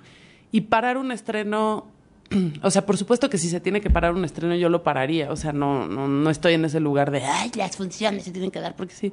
[0.52, 1.92] Y parar un estreno
[2.62, 5.30] o sea, por supuesto que si se tiene que parar un estreno, yo lo pararía.
[5.30, 8.50] O sea, no, no, no estoy en ese lugar de, ay, las funciones se tienen
[8.50, 9.12] que dar porque sí.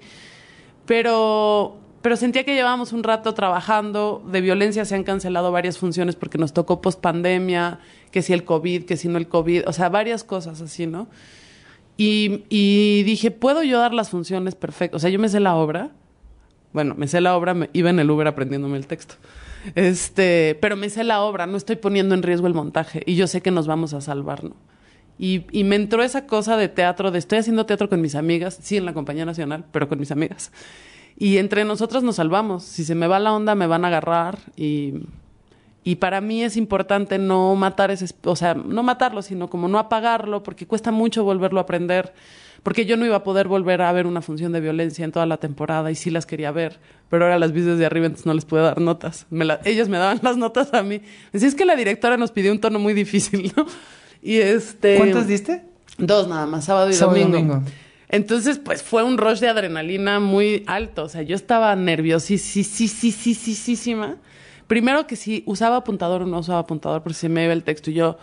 [0.86, 4.24] Pero, pero sentía que llevábamos un rato trabajando.
[4.32, 7.80] De violencia se han cancelado varias funciones porque nos tocó post pandemia,
[8.12, 11.08] que si el COVID, que si no el COVID, o sea, varias cosas así, ¿no?
[11.98, 14.98] Y, dije, ¿puedo yo dar las funciones perfectas?
[14.98, 15.92] O sea, yo me sé la obra.
[16.74, 19.16] Bueno, me sé la obra, me, iba en el Uber aprendiéndome el texto.
[19.76, 23.28] Este, pero me sé la obra, no estoy poniendo en riesgo el montaje y yo
[23.28, 24.56] sé que nos vamos a salvar, ¿no?
[25.20, 28.78] Y, me entró esa cosa de teatro, de estoy haciendo teatro con mis amigas, sí,
[28.78, 30.52] en la Compañía Nacional, pero con mis amigas.
[31.22, 32.64] Y entre nosotras nos salvamos.
[32.64, 34.40] Si se me va la onda, me van a agarrar.
[34.56, 35.04] Y,
[35.84, 39.78] y para mí es importante no matar ese, o sea, no matarlo, sino como no
[39.78, 42.12] apagarlo, porque cuesta mucho volverlo a aprender
[42.64, 45.28] porque yo no iba a poder volver a ver una función de violencia en toda
[45.28, 48.34] la temporada y sí las quería ver, pero ahora las vi desde arriba, entonces no
[48.34, 49.28] les puedo dar notas.
[49.30, 51.02] Me ellas me daban las notas a mí.
[51.34, 53.66] Así es que la directora nos pidió un tono muy difícil, ¿no?
[54.24, 54.98] Y este...
[54.98, 55.66] ¿Cuántas diste?
[56.00, 57.64] Dos nada más, sábado y domingo.
[58.12, 61.04] Entonces, pues fue un rush de adrenalina muy alto.
[61.04, 64.18] O sea, yo estaba nerviosísima.
[64.68, 67.90] Primero que si usaba apuntador o no usaba apuntador, porque se me iba el texto
[67.90, 68.18] y yo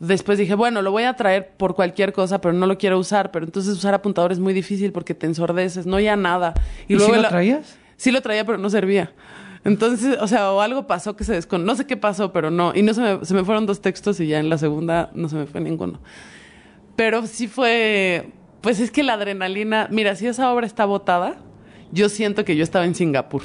[0.00, 3.30] después dije, bueno, lo voy a traer por cualquier cosa, pero no lo quiero usar.
[3.30, 6.54] Pero entonces usar apuntador es muy difícil porque te ensordeces, no ya nada.
[6.88, 7.78] ¿Y, luego si lo traías?
[7.96, 9.12] Sí lo traía, pero no servía.
[9.64, 11.64] Entonces, o sea, o algo pasó que se descon...
[11.64, 12.72] No sé qué pasó, pero no.
[12.74, 15.28] Y no se me, se me fueron dos textos y ya en la segunda no
[15.28, 16.00] se me fue ninguno.
[16.96, 18.32] Pero sí fue...
[18.60, 19.88] Pues es que la adrenalina...
[19.90, 21.36] Mira, si esa obra está botada,
[21.92, 23.42] yo siento que yo estaba en Singapur.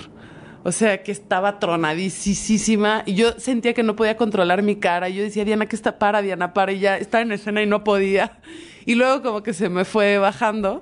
[0.63, 5.09] O sea, que estaba tronadísima y yo sentía que no podía controlar mi cara.
[5.09, 6.71] Yo decía, Diana, que está para, Diana, para.
[6.71, 8.39] Y ya estaba en escena y no podía.
[8.85, 10.81] Y luego como que se me fue bajando.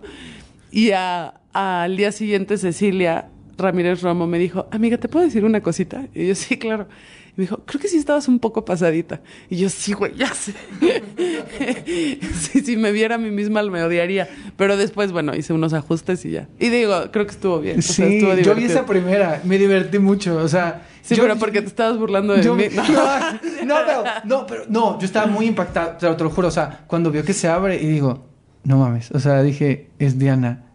[0.71, 6.05] Y al día siguiente Cecilia Ramírez Romo me dijo, amiga, ¿te puedo decir una cosita?
[6.13, 6.87] Y yo, sí, claro.
[7.31, 9.21] Y me dijo, creo que sí estabas un poco pasadita.
[9.49, 10.53] Y yo, sí, güey, ya sé.
[12.39, 14.29] sí, si me viera a mí misma me odiaría.
[14.57, 16.49] Pero después, bueno, hice unos ajustes y ya.
[16.59, 17.81] Y digo, creo que estuvo bien.
[17.81, 20.37] Sí, yo vi esa primera, me divertí mucho.
[20.37, 22.65] O sea, Sí, pero porque te estabas burlando de mí.
[22.75, 22.83] No.
[23.65, 26.47] no, pero, no, pero, no, yo estaba muy impactado, te lo, te lo juro.
[26.47, 28.27] O sea, cuando vio que se abre y digo,
[28.63, 29.11] no mames.
[29.11, 30.65] O sea, dije, es Diana.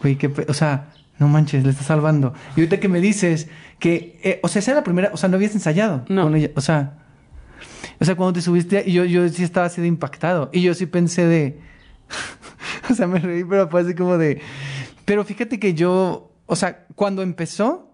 [0.00, 2.34] Güey, qué, o sea, no manches, le está salvando.
[2.56, 3.48] Y ahorita que me dices
[3.78, 6.24] que, eh, o sea, esa era la primera, o sea, no habías ensayado no.
[6.24, 6.98] con ella, o sea,
[8.00, 10.74] o sea, cuando te subiste, y yo, yo sí estaba así de impactado, y yo
[10.74, 11.60] sí pensé de,
[12.90, 14.40] o sea, me reí, pero fue así como de,
[15.04, 17.93] pero fíjate que yo, o sea, cuando empezó,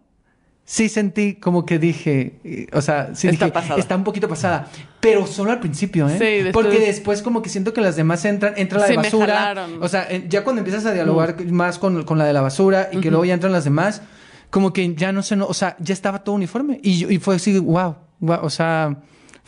[0.72, 3.80] sí sentí como que dije, eh, o sea, sí está dije, pasada.
[3.80, 4.68] está un poquito pasada,
[5.00, 6.12] pero solo al principio, ¿eh?
[6.12, 9.34] Sí, después- Porque después como que siento que las demás entran, entra la de basura,
[9.80, 12.98] o sea, ya cuando empiezas a dialogar más con, con la de la basura y
[13.00, 14.02] que luego ya entran las demás,
[14.50, 17.18] como que ya no sé, no, o sea, ya estaba todo uniforme y, yo- y
[17.18, 18.96] fue así, wow, wow, o sea,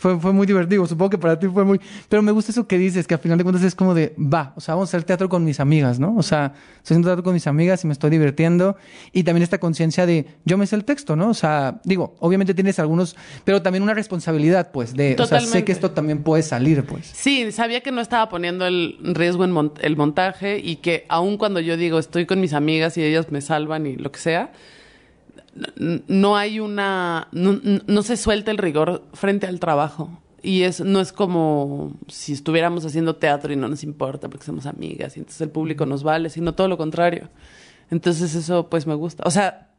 [0.03, 1.79] fue, fue muy divertido, supongo que para ti fue muy,
[2.09, 4.51] pero me gusta eso que dices, que al final de cuentas es como de, va,
[4.57, 6.13] o sea, vamos a hacer teatro con mis amigas, ¿no?
[6.17, 8.75] O sea, estoy haciendo teatro con mis amigas y me estoy divirtiendo
[9.13, 11.29] y también esta conciencia de, yo me sé el texto, ¿no?
[11.29, 15.63] O sea, digo, obviamente tienes algunos, pero también una responsabilidad, pues, de, o sea, sé
[15.63, 17.09] que esto también puede salir, pues.
[17.13, 21.37] Sí, sabía que no estaba poniendo el riesgo en mon- el montaje y que aun
[21.37, 24.51] cuando yo digo estoy con mis amigas y ellas me salvan y lo que sea,
[26.07, 30.19] no hay una, no, se suelta el rigor frente al trabajo.
[30.41, 34.65] Y es, no es como si estuviéramos haciendo teatro y no nos importa porque somos
[34.65, 37.29] amigas y entonces el público nos vale, sino todo lo contrario.
[37.89, 39.23] Entonces eso pues me gusta.
[39.25, 39.69] O sea,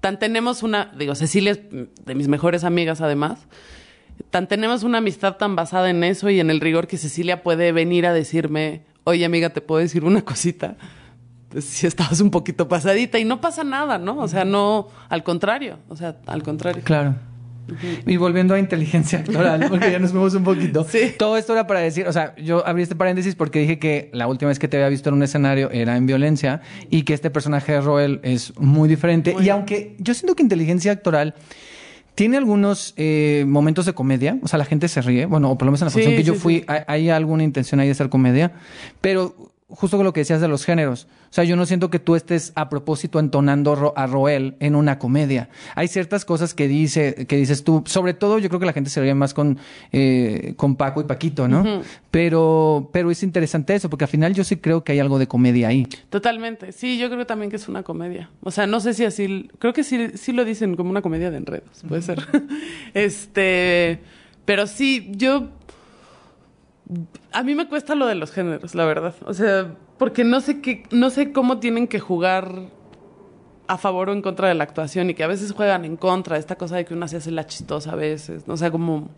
[0.00, 3.40] tan tenemos una, digo, Cecilia es de mis mejores amigas además,
[4.30, 7.72] tan tenemos una amistad tan basada en eso y en el rigor que Cecilia puede
[7.72, 10.76] venir a decirme, oye amiga, ¿te puedo decir una cosita?
[11.60, 14.18] Si estabas un poquito pasadita y no pasa nada, ¿no?
[14.18, 16.82] O sea, no, al contrario, o sea, al contrario.
[16.84, 17.14] Claro.
[18.06, 20.84] Y volviendo a inteligencia actoral, porque ya nos vemos un poquito.
[20.84, 21.14] Sí.
[21.18, 24.26] Todo esto era para decir, o sea, yo abrí este paréntesis porque dije que la
[24.26, 27.30] última vez que te había visto en un escenario era en violencia y que este
[27.30, 29.34] personaje de Roel es muy diferente.
[29.40, 31.34] y aunque yo siento que inteligencia actoral
[32.14, 35.66] tiene algunos eh, momentos de comedia, o sea, la gente se ríe, bueno, o por
[35.66, 37.92] lo menos en la Sí, función que yo fui, hay, hay alguna intención ahí de
[37.92, 38.52] hacer comedia,
[39.00, 41.98] pero justo con lo que decías de los géneros, o sea, yo no siento que
[41.98, 45.48] tú estés a propósito entonando a Roel en una comedia.
[45.74, 48.90] Hay ciertas cosas que dice, que dices tú, sobre todo yo creo que la gente
[48.90, 49.58] se ríe más con,
[49.92, 51.82] eh, con Paco y Paquito, ¿no?
[52.10, 55.26] Pero, pero es interesante eso, porque al final yo sí creo que hay algo de
[55.26, 55.86] comedia ahí.
[56.10, 56.72] Totalmente.
[56.72, 58.30] Sí, yo creo también que es una comedia.
[58.42, 59.50] O sea, no sé si así.
[59.58, 61.82] Creo que sí, sí lo dicen como una comedia de enredos.
[61.88, 62.26] Puede ser.
[62.94, 64.00] este.
[64.44, 65.48] Pero sí, yo.
[67.32, 69.14] A mí me cuesta lo de los géneros, la verdad.
[69.26, 72.68] O sea, porque no sé qué, no sé cómo tienen que jugar
[73.66, 76.36] a favor o en contra de la actuación y que a veces juegan en contra,
[76.36, 79.08] esta cosa de que una se hace la chistosa a veces, o sea, como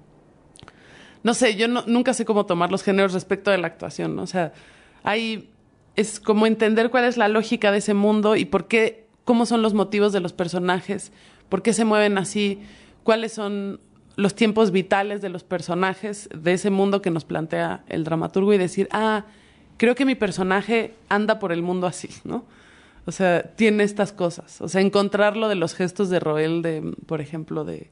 [1.27, 4.23] no sé, yo nunca sé cómo tomar los géneros respecto de la actuación, ¿no?
[4.23, 4.53] O sea,
[5.03, 5.51] hay,
[5.97, 9.61] es como entender cuál es la lógica de ese mundo y por qué, cómo son
[9.61, 11.11] los motivos de los personajes,
[11.49, 12.61] por qué se mueven así,
[13.03, 13.81] cuáles son
[14.17, 18.59] los tiempos vitales de los personajes de ese mundo que nos plantea el dramaturgo y
[18.59, 19.25] decir, ah,
[19.77, 22.45] creo que mi personaje anda por el mundo así, ¿no?
[23.05, 24.61] O sea, tiene estas cosas.
[24.61, 27.91] O sea, encontrarlo de los gestos de Roel, de, por ejemplo, de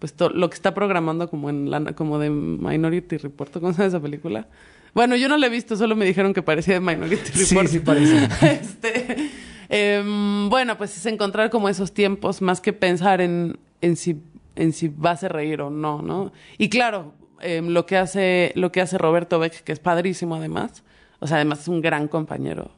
[0.00, 3.88] pues lo que está programando como en la, como de Minority Report, ¿cómo se llama
[3.88, 4.48] esa película?
[4.92, 7.68] Bueno, yo no la he visto, solo me dijeron que parecía de Minority Sí, Report.
[7.68, 8.28] sí parece.
[8.42, 9.30] este,
[9.70, 14.20] em, bueno, pues es encontrar como esos tiempos más que pensar en, en si
[14.56, 16.32] en si va a reír o no, ¿no?
[16.58, 20.84] Y claro, em, lo que hace lo que hace Roberto Beck, que es padrísimo además,
[21.20, 22.70] o sea, además es un gran compañero,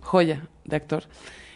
[0.00, 1.04] joya de actor.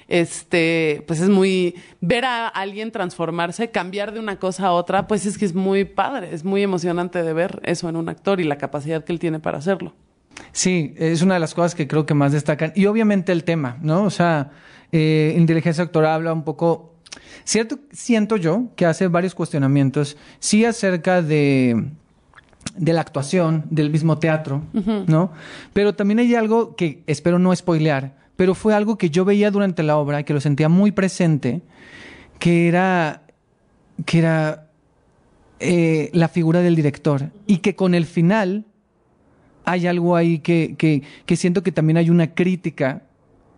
[0.09, 5.27] Este, pues es muy ver a alguien transformarse, cambiar de una cosa a otra, pues
[5.27, 8.45] es que es muy padre, es muy emocionante de ver eso en un actor y
[8.45, 9.95] la capacidad que él tiene para hacerlo.
[10.53, 12.73] Sí, es una de las cosas que creo que más destacan.
[12.75, 14.05] Y obviamente el tema, ¿no?
[14.05, 14.51] O sea,
[14.93, 16.95] eh, inteligencia actoral habla un poco.
[17.45, 21.91] Cierto, siento yo que hace varios cuestionamientos, sí acerca de,
[22.77, 24.63] de la actuación, del mismo teatro,
[25.07, 25.33] ¿no?
[25.73, 29.83] Pero también hay algo que espero no spoilear, pero fue algo que yo veía durante
[29.83, 31.63] la obra y que lo sentía muy presente,
[32.39, 33.23] que era,
[34.07, 34.69] que era
[35.61, 38.65] eh, la figura del director y que con el final
[39.65, 43.03] hay algo ahí que, que, que siento que también hay una crítica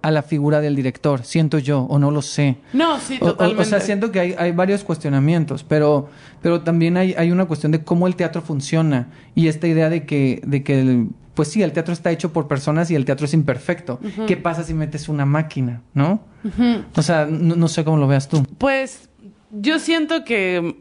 [0.03, 2.57] a la figura del director, siento yo, o no lo sé.
[2.73, 3.63] No, sí, O- o- totalmente.
[3.63, 6.09] O, sea, siento que hay, hay varios cuestionamientos, pero,
[6.41, 10.07] pero también hay, hay una cuestión de cómo el teatro funciona y esta idea de
[10.07, 13.25] que, de que el- pues sí, el teatro está hecho por personas y el teatro
[13.27, 13.99] es imperfecto.
[14.27, 16.23] ¿Qué pasa si metes una máquina, no?
[16.97, 18.43] O sea, no, no sé cómo lo veas tú.
[18.59, 19.09] Pues
[19.51, 20.77] yo siento que,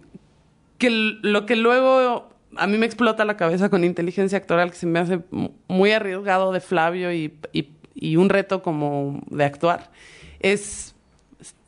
[0.77, 4.85] que lo que luego a mí me explota la cabeza con inteligencia actoral, que se
[4.87, 7.69] me hace mu- muy arriesgado de Flavio y, y-
[7.99, 9.91] y un reto como de actuar,
[10.39, 10.95] es,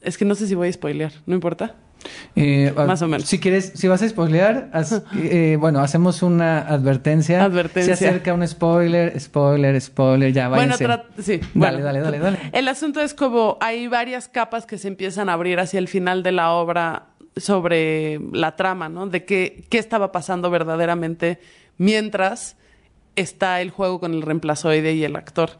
[0.02, 1.76] es que no sé si voy a spoilear, ¿no importa?
[2.36, 3.28] Eh, ah, Más o menos.
[3.28, 7.44] Si quieres, si vas a spoilear, haz- eh, bueno, hacemos una advertencia.
[7.44, 7.96] Advertencia.
[7.96, 10.86] Se acerca un spoiler, spoiler, spoiler, ya Bueno, váyanse.
[10.88, 11.40] tra- sí.
[11.54, 11.84] Dale, bueno.
[11.84, 12.40] dale, dale, dale.
[12.54, 16.24] El asunto es como hay varias capas que se empiezan a abrir hacia el final
[16.24, 17.08] de la obra
[17.38, 19.06] sobre la trama, ¿no?
[19.06, 21.40] De qué, qué estaba pasando verdaderamente
[21.78, 22.58] mientras
[23.16, 25.52] está el juego con el reemplazoide y el actor.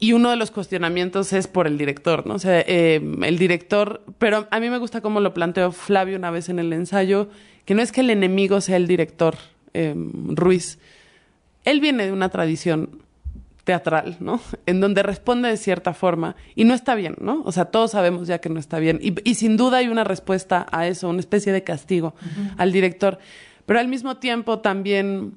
[0.00, 2.34] Y uno de los cuestionamientos es por el director, ¿no?
[2.34, 6.30] O sea, eh, el director, pero a mí me gusta cómo lo planteó Flavio una
[6.30, 7.28] vez en el ensayo,
[7.64, 9.34] que no es que el enemigo sea el director,
[9.74, 10.78] eh, Ruiz.
[11.64, 13.02] Él viene de una tradición
[13.64, 14.40] teatral, ¿no?
[14.64, 17.42] En donde responde de cierta forma y no está bien, ¿no?
[17.44, 20.04] O sea, todos sabemos ya que no está bien y, y sin duda hay una
[20.04, 22.14] respuesta a eso, una especie de castigo
[22.56, 23.18] al director,
[23.66, 25.34] pero al mismo tiempo también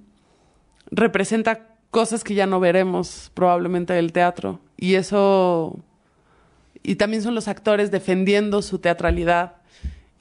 [0.91, 5.79] representa cosas que ya no veremos probablemente del teatro y eso
[6.83, 9.57] y también son los actores defendiendo su teatralidad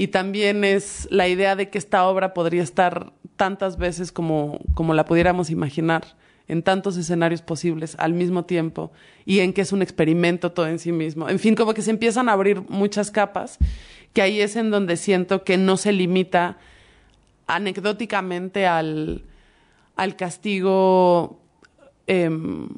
[0.01, 4.95] y también es la idea de que esta obra podría estar tantas veces como, como
[4.95, 6.05] la pudiéramos imaginar,
[6.49, 8.93] en tantos escenarios posibles al mismo tiempo,
[9.25, 11.29] y en que es un experimento todo en sí mismo.
[11.29, 13.59] En fin, como que se empiezan a abrir muchas capas,
[14.15, 16.57] que ahí es en donde siento que no se limita
[17.47, 19.23] anecdóticamente al,
[19.97, 21.40] al castigo
[22.11, 22.69] em,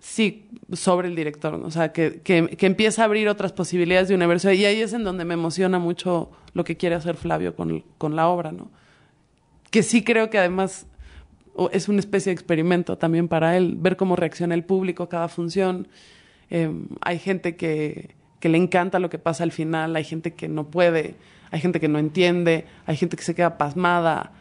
[0.00, 1.66] sí, sobre el director, ¿no?
[1.66, 4.92] o sea, que, que, que empieza a abrir otras posibilidades de universo y ahí es
[4.92, 8.70] en donde me emociona mucho lo que quiere hacer Flavio con, con la obra, ¿no?
[9.70, 10.86] Que sí creo que además
[11.72, 15.28] es una especie de experimento también para él, ver cómo reacciona el público a cada
[15.28, 15.88] función.
[16.50, 16.70] Eh,
[17.00, 20.64] hay gente que que le encanta lo que pasa al final, hay gente que no
[20.68, 21.14] puede,
[21.50, 24.32] hay gente que no entiende, hay gente que se queda pasmada.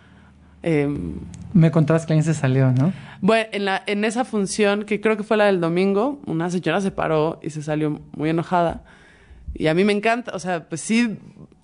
[0.68, 1.20] Em,
[1.54, 2.92] Me contabas que alguien se salió, ¿no?
[3.22, 6.82] bueno, en, la, en esa función, que creo que fue la del domingo, una señora
[6.82, 8.84] se paró y se salió muy enojada.
[9.54, 11.20] Y a mí me encanta, o sea, pues sí,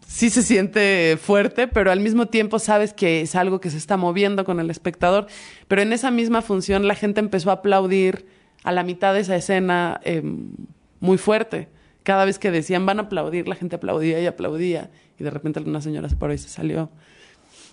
[0.06, 3.98] sí se siente fuerte, pero al mismo tiempo sabes que es algo que se está
[3.98, 5.26] moviendo con el espectador.
[5.68, 8.28] Pero en esa misma función la gente empezó a aplaudir
[8.64, 10.52] a la mitad de esa escena em,
[11.00, 11.70] muy fuerte.
[12.04, 14.92] Cada vez que decían van a aplaudir, la gente aplaudía y aplaudía.
[15.18, 16.92] Y de repente una señora se paró y se salió.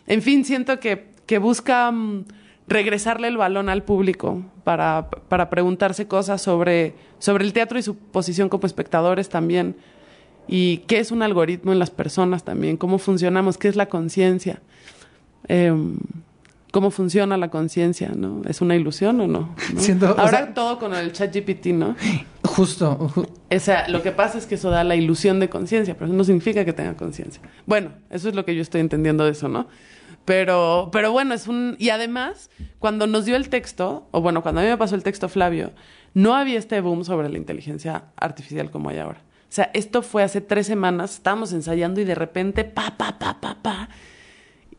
[0.09, 2.24] En fin, siento que, que busca mm,
[2.66, 7.95] regresarle el balón al público para, para preguntarse cosas sobre, sobre el teatro y su
[7.97, 9.76] posición como espectadores también.
[10.49, 14.61] Y qué es un algoritmo en las personas también, cómo funcionamos, qué es la conciencia.
[15.47, 15.97] Em,
[16.72, 18.43] cómo funciona la conciencia, ¿no?
[18.47, 19.55] ¿Es una ilusión o no?
[19.74, 19.81] ¿No?
[19.81, 21.97] Siento- o Ahora sea- todo con el chat GPT, ¿no?
[22.45, 22.99] Justo.
[23.14, 26.07] ju- O sea, lo que pasa es que eso da la ilusión de conciencia, pero
[26.07, 27.43] eso no significa que tenga conciencia.
[27.66, 29.66] Bueno, eso es lo que yo estoy entendiendo de eso, ¿no?
[30.29, 31.74] Pero, pero bueno, es un...
[31.79, 35.03] Y además, cuando nos dio el texto, o bueno, cuando a mí me pasó el
[35.03, 35.72] texto Flavio,
[36.12, 39.20] no había este boom sobre la inteligencia artificial como hay ahora.
[39.20, 43.41] O sea, esto fue hace tres semanas, estábamos ensayando y de repente, pa, pa, pa,
[43.41, 43.89] pa, pa.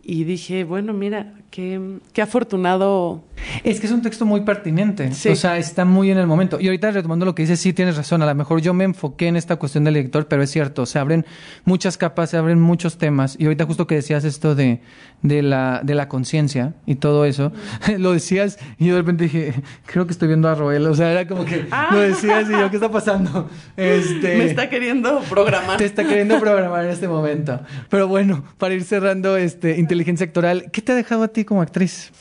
[0.04, 3.24] Y dije, bueno, mira, qué, qué afortunado
[3.64, 5.12] Es que es un texto muy pertinente.
[5.12, 5.30] Sí.
[5.30, 6.60] O sea, está muy en el momento.
[6.60, 8.22] Y ahorita retomando lo que dices, sí tienes razón.
[8.22, 10.86] A lo mejor yo me enfoqué en esta cuestión del lector, pero es cierto.
[10.86, 11.26] Se abren
[11.66, 13.36] muchas capas, se abren muchos temas.
[13.40, 14.82] Y ahorita justo que decías esto de,
[15.22, 17.52] de la, de la conciencia y todo eso,
[17.98, 19.54] lo decías y yo de repente dije,
[19.86, 20.88] creo que estoy viendo a Roel.
[20.88, 21.90] O sea, era como que Ah.
[21.92, 23.50] lo decías y yo, ¿qué está pasando?
[23.78, 24.38] Este...
[24.38, 25.78] me está queriendo programar.
[25.78, 27.60] Te está queriendo programar en este momento.
[27.90, 31.64] Pero bueno, para ir cerrando este inteligencia actoral, ¿qué te ha dejado a ti como
[31.64, 32.12] actriz?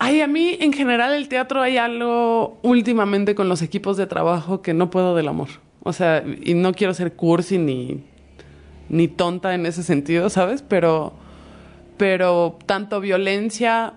[0.00, 4.60] Ay, a mí en general el teatro hay algo últimamente con los equipos de trabajo
[4.60, 5.48] que no puedo del amor.
[5.84, 8.02] O sea, y no quiero ser cursi ni,
[8.88, 10.62] ni tonta en ese sentido, ¿sabes?
[10.62, 11.12] Pero,
[11.96, 13.94] pero tanto violencia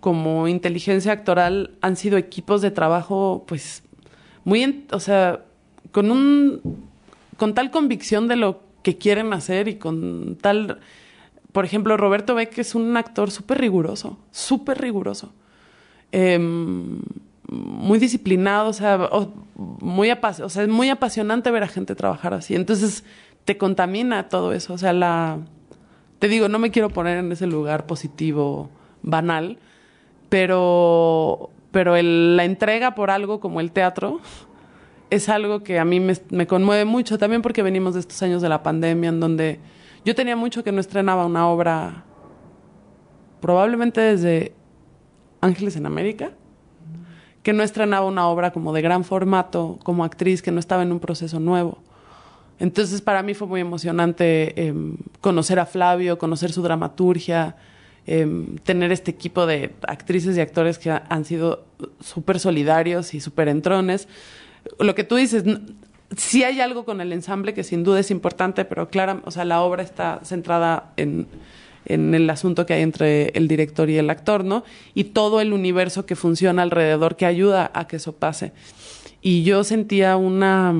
[0.00, 3.82] como inteligencia actoral han sido equipos de trabajo, pues,
[4.44, 5.44] muy, o sea,
[5.92, 6.62] con un,
[7.36, 10.80] con tal convicción de lo que quieren hacer y con tal,
[11.52, 15.32] por ejemplo, Roberto Beck es un actor súper riguroso, súper riguroso,
[16.12, 17.00] Em,
[17.48, 19.08] muy disciplinado, o sea,
[19.56, 22.54] muy, o sea, es muy apasionante ver a gente trabajar así.
[22.56, 23.04] Entonces
[23.44, 25.38] te contamina todo eso, o sea, la,
[26.18, 28.70] te digo, no me quiero poner en ese lugar positivo,
[29.02, 29.58] banal,
[30.28, 34.20] pero, pero el- la entrega por algo como el teatro
[35.10, 38.48] es algo que a mí me conmueve mucho, también porque venimos de estos años de
[38.48, 39.60] la pandemia en donde
[40.04, 42.04] yo tenía mucho que no estrenaba una obra,
[43.40, 44.52] probablemente desde
[45.40, 46.32] Ángeles en América,
[47.42, 50.92] que no estrenaba una obra como de gran formato, como actriz, que no estaba en
[50.92, 51.78] un proceso nuevo.
[52.58, 57.56] Entonces para mí fue muy emocionante em, conocer a Flavio, conocer su dramaturgia,
[58.06, 61.64] em, tener este equipo de actrices y actores que ha- han sido
[62.00, 64.08] súper solidarios y súper entrones.
[64.78, 65.44] Lo que tú dices,
[66.16, 69.44] sí hay algo con el ensamble que sin duda es importante, pero claro, o sea,
[69.44, 71.26] la obra está centrada en,
[71.86, 74.64] en el asunto que hay entre el director y el actor, ¿no?
[74.94, 78.52] Y todo el universo que funciona alrededor que ayuda a que eso pase.
[79.22, 80.74] Y yo sentía una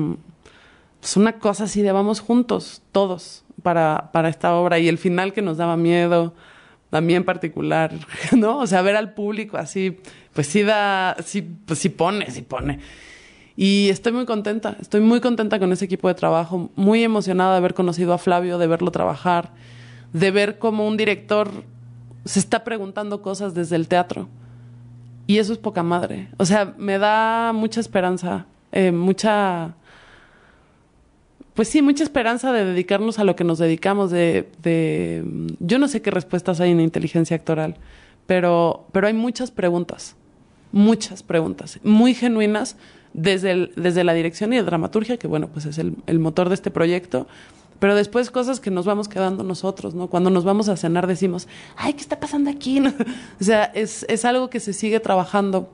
[1.01, 4.77] pues una cosa así de vamos juntos, todos, para, para esta obra.
[4.77, 6.35] Y el final que nos daba miedo,
[6.91, 7.91] a mí en particular,
[8.37, 8.59] ¿no?
[8.59, 9.97] O sea, ver al público así,
[10.33, 12.79] pues sí da, sí, pues sí pone, sí pone.
[13.63, 17.57] Y estoy muy contenta, estoy muy contenta con ese equipo de trabajo, muy emocionada de
[17.57, 19.51] haber conocido a Flavio, de verlo trabajar,
[20.13, 21.51] de ver cómo un director
[22.25, 24.29] se está preguntando cosas desde el teatro.
[25.27, 26.29] Y eso es poca madre.
[26.37, 29.75] O sea, me da mucha esperanza, eh, mucha
[31.53, 35.23] pues sí, mucha esperanza de dedicarnos a lo que nos dedicamos, de, de
[35.59, 37.75] yo no sé qué respuestas hay en inteligencia actoral,
[38.25, 40.15] pero, pero hay muchas preguntas,
[40.71, 42.75] muchas preguntas, muy genuinas
[43.13, 46.55] desde, desde la dirección y la dramaturgia, que bueno, pues es el, el motor de
[46.55, 47.27] este proyecto,
[47.81, 50.07] pero después cosas que nos vamos quedando nosotros, ¿no?
[50.07, 52.79] Cuando nos vamos a cenar decimos, ay, ¿qué está pasando aquí?
[53.41, 55.67] o sea, es, es algo que se sigue trabajando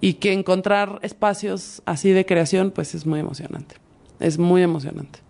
[0.00, 3.76] y que encontrar espacios así de creación, pues es muy emocionante.
[4.18, 5.20] Es muy emocionante.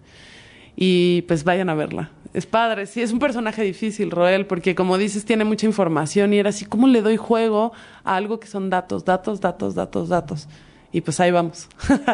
[0.75, 2.11] Y pues vayan a verla.
[2.33, 6.39] Es padre, sí, es un personaje difícil, Roel, porque como dices, tiene mucha información y
[6.39, 7.73] era así, ¿cómo le doy juego
[8.05, 10.49] a algo que son datos, datos, datos, datos, datos?
[10.93, 11.69] Y pues ahí vamos.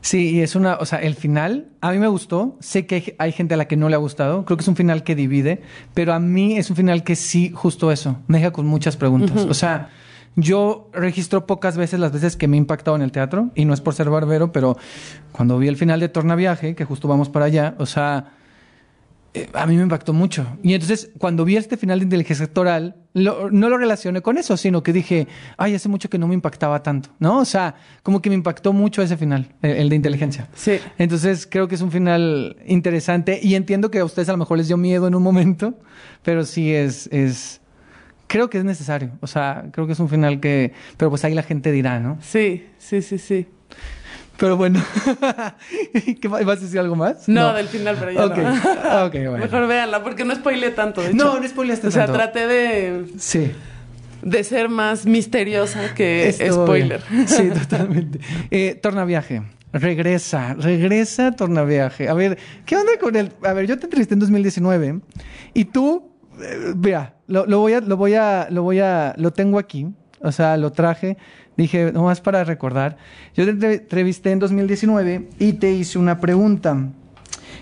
[0.00, 3.14] Sí, y es una, o sea, el final a mí me gustó, sé que hay,
[3.18, 5.14] hay gente a la que no le ha gustado, creo que es un final que
[5.14, 5.62] divide,
[5.94, 9.44] pero a mí es un final que sí, justo eso, me deja con muchas preguntas.
[9.44, 9.90] O sea,
[10.36, 13.74] yo registro pocas veces las veces que me he impactado en el teatro, y no
[13.74, 14.76] es por ser barbero, pero
[15.32, 18.32] cuando vi el final de Tornaviaje, que justo vamos para allá, o sea,
[19.34, 20.46] eh, a mí me impactó mucho.
[20.62, 24.56] Y entonces, cuando vi este final de inteligencia actoral, lo- no lo relacioné con eso,
[24.56, 27.38] sino que dije, ay, hace mucho que no me impactaba tanto, ¿no?
[27.38, 30.48] O sea, como que me impactó mucho ese final, el, el de inteligencia.
[30.54, 30.78] Sí.
[30.98, 34.58] Entonces, creo que es un final interesante y entiendo que a ustedes a lo mejor
[34.58, 35.74] les dio miedo en un momento,
[36.22, 37.60] pero sí es, es,
[38.28, 39.10] creo que es necesario.
[39.20, 42.18] O sea, creo que es un final que, pero pues ahí la gente dirá, ¿no?
[42.20, 43.46] Sí, sí, sí, sí.
[44.38, 44.80] Pero bueno,
[46.20, 47.28] ¿Qué va- ¿vas a decir algo más?
[47.28, 48.52] No, del final, pero ya Ok, no.
[49.06, 49.38] ok, bueno.
[49.38, 51.00] Mejor véanla, porque no spoileé tanto.
[51.02, 51.16] de hecho.
[51.16, 52.18] No, no spoileaste O sea, tanto.
[52.18, 53.50] traté de, Sí.
[54.22, 57.02] de ser más misteriosa que spoiler.
[57.26, 58.20] Sí, totalmente.
[58.50, 59.42] Eh, tornaviaje.
[59.70, 62.08] Regresa, regresa Tornaviaje.
[62.08, 63.32] A ver, ¿qué onda con el...?
[63.44, 65.00] A ver, yo te entrevisté en 2019
[65.52, 66.10] y tú,
[66.40, 69.88] eh, mira, lo, lo voy a, lo voy a, lo voy a, lo tengo aquí.
[70.22, 71.16] O sea, lo traje.
[71.56, 72.96] Dije, nomás para recordar.
[73.34, 76.88] Yo te entre- entrevisté en 2019 y te hice una pregunta.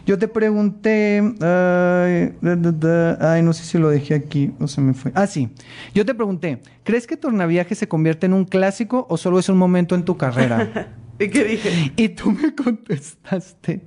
[0.05, 4.69] Yo te pregunté, ay, da, da, da, ay, no sé si lo dejé aquí, no
[4.69, 5.11] se me fue.
[5.17, 5.49] Ah, sí.
[5.95, 9.57] Yo te pregunté, ¿crees que Tornaviaje se convierte en un clásico o solo es un
[9.59, 10.93] momento en tu carrera?
[11.19, 11.93] ¿Y qué dije?
[11.97, 13.81] y tú me contestaste,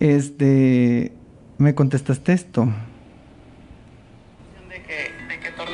[0.00, 1.12] este,
[1.58, 2.64] me contestaste esto.
[4.68, 5.10] de que,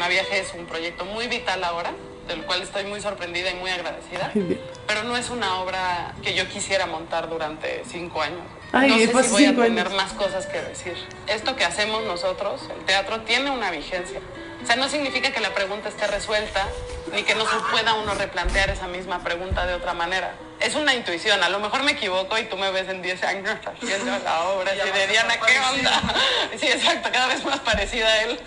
[0.04, 1.90] Tornaviaje es un proyecto muy vital ahora,
[2.28, 4.30] del cual estoy muy sorprendida y muy agradecida.
[4.34, 4.60] Ay.
[4.86, 8.42] Pero no es una obra que yo quisiera montar durante cinco años.
[8.72, 9.96] Ay, no sé pues si voy a tener años.
[9.96, 10.94] más cosas que decir.
[11.26, 14.20] Esto que hacemos nosotros, el teatro, tiene una vigencia.
[14.62, 16.68] O sea, no significa que la pregunta esté resuelta,
[17.14, 20.34] ni que no se pueda uno replantear esa misma pregunta de otra manera.
[20.60, 23.56] Es una intuición, a lo mejor me equivoco y tú me ves en 10 años
[23.64, 26.02] haciendo la obra así de Diana, ¿qué onda?
[26.60, 28.38] Sí, exacto, cada vez más parecida a él.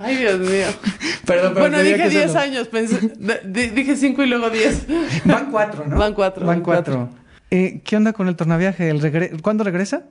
[0.00, 0.66] Ay, Dios mío.
[1.26, 3.12] Perdón, bueno, dije 10 años, pensé,
[3.44, 4.86] dije 5 y luego 10.
[5.26, 5.96] Van cuatro, ¿no?
[5.98, 7.10] Van cuatro, Van van cuatro.
[7.50, 8.88] Eh, ¿Qué onda con el Tornaviaje?
[8.90, 10.04] El regre- ¿Cuándo regresa?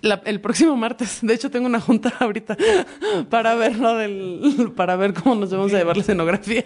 [0.00, 1.20] La- el próximo martes.
[1.22, 2.56] De hecho, tengo una junta ahorita
[3.30, 6.64] para ver lo del, para ver cómo nos vamos a llevar la escenografía.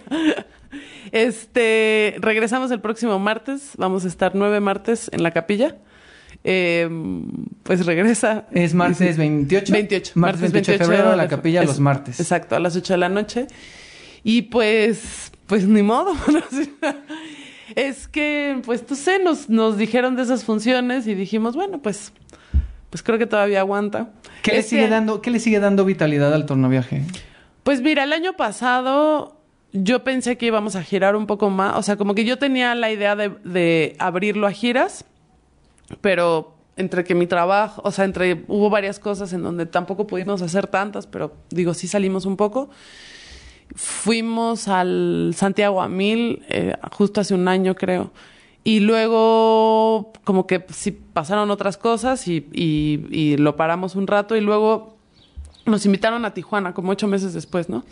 [1.11, 3.71] Este, regresamos el próximo martes.
[3.77, 5.77] Vamos a estar nueve martes en la capilla.
[6.43, 6.87] Eh,
[7.63, 8.45] pues regresa.
[8.51, 9.73] Es martes 28.
[9.73, 10.11] 28.
[10.15, 12.19] Martes 28 de febrero en la capilla es- los martes.
[12.19, 13.47] Exacto, a las 8 de la noche.
[14.23, 16.13] Y pues, pues ni modo.
[17.75, 22.13] es que, pues, no sé, nos, nos dijeron de esas funciones y dijimos, bueno, pues,
[22.89, 24.09] pues creo que todavía aguanta.
[24.41, 27.03] ¿Qué, le sigue que- dando, ¿Qué le sigue dando vitalidad al Tornaviaje?
[27.63, 29.41] Pues mira, el año pasado
[29.73, 31.75] yo pensé que íbamos a girar un poco más.
[31.77, 35.03] O sea, como que yo tenía la idea de, de abrirlo a giras,
[36.01, 40.41] pero entre que mi trabajo, o sea, entre hubo varias cosas en donde tampoco pudimos
[40.41, 42.69] hacer tantas, pero digo, sí salimos un poco.
[43.75, 48.11] Fuimos al Santiago a Mil eh, justo hace un año, creo.
[48.63, 54.35] Y luego, como que sí pasaron otras cosas y, y- y lo paramos un rato.
[54.35, 54.97] Y luego
[55.65, 57.83] nos invitaron a Tijuana, como ocho meses después, ¿no?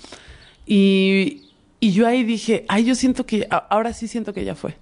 [0.66, 1.50] Y,
[1.80, 4.78] y yo ahí dije, ay, yo siento que, ahora sí siento que ya fue.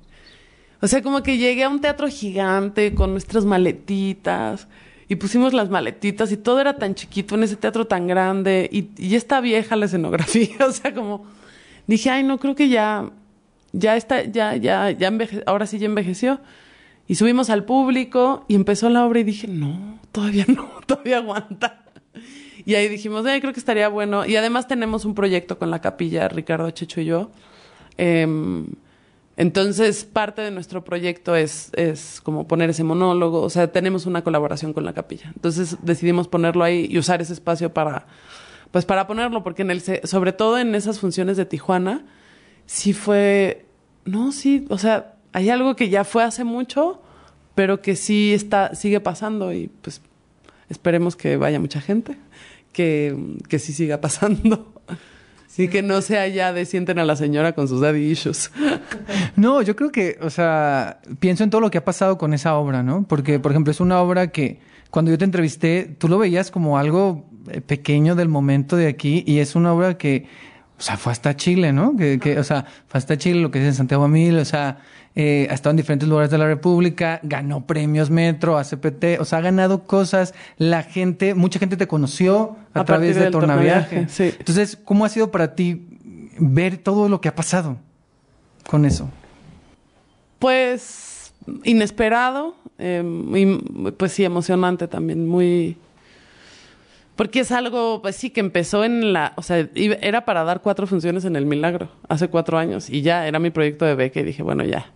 [0.84, 4.68] O sea, como que llegué a un teatro gigante con nuestras maletitas
[5.08, 8.90] y pusimos las maletitas y todo era tan chiquito en ese teatro tan grande y,
[8.98, 10.58] y está vieja la escenografía.
[10.68, 11.24] O sea, como
[11.88, 13.10] dije, ay, no, creo que ya,
[13.72, 16.42] ya está, ya, ya, ya enveje- ahora sí ya envejeció.
[17.08, 21.86] Y subimos al público y empezó la obra y dije, no, todavía no, todavía aguanta.
[22.66, 24.26] Y ahí dijimos, eh, creo que estaría bueno.
[24.26, 27.32] Y además tenemos un proyecto con la capilla, Ricardo Checho y yo.
[27.98, 28.66] Em,
[29.36, 33.42] entonces, parte de nuestro proyecto es, es como poner ese monólogo.
[33.42, 35.32] O sea, tenemos una colaboración con la capilla.
[35.36, 38.06] Entonces decidimos ponerlo ahí y usar ese espacio para,
[38.72, 42.06] pues para ponerlo, porque en el, sobre todo en esas funciones de Tijuana,
[42.68, 43.66] sí fue,
[44.06, 47.02] no, sí, o sea, hay algo que ya fue hace mucho,
[47.56, 50.02] pero que sí está, sigue pasando y pues
[50.70, 52.18] esperemos que vaya mucha gente,
[52.72, 53.18] que,
[53.50, 54.73] que sí siga pasando.
[55.54, 58.50] Sí, que no sea ya de sienten a la señora con sus daddy issues.
[59.36, 62.56] No, yo creo que, o sea, pienso en todo lo que ha pasado con esa
[62.56, 63.06] obra, ¿no?
[63.08, 66.80] Porque, por ejemplo, es una obra que cuando yo te entrevisté, tú lo veías como
[66.80, 70.26] algo eh, pequeño del momento de aquí y es una obra que,
[70.84, 71.96] o sea, fue hasta Chile, ¿no?
[71.96, 74.80] Que, que, o sea, fue hasta Chile, lo que es en Santiago Amil, o sea,
[75.16, 79.40] eh, ha estado en diferentes lugares de la República, ganó premios Metro, ACPT, o sea,
[79.40, 83.96] ha ganado cosas, la gente, mucha gente te conoció a, A través de Tornaviaje.
[83.96, 84.36] Tornaviaje, sí.
[84.38, 85.88] Entonces, ¿cómo ha sido para ti
[86.38, 87.78] ver todo lo que ha pasado
[88.70, 89.10] con eso?
[90.38, 91.34] Pues
[91.64, 93.02] inesperado, eh,
[93.36, 95.78] y, pues sí, emocionante también, muy,
[97.16, 100.62] Porque es algo, pues sí, que empezó en la, o sea, iba- era para dar
[100.62, 104.20] cuatro funciones en El Milagro, hace cuatro años, y ya, era mi proyecto de beca,
[104.20, 104.92] y dije, bueno, ya.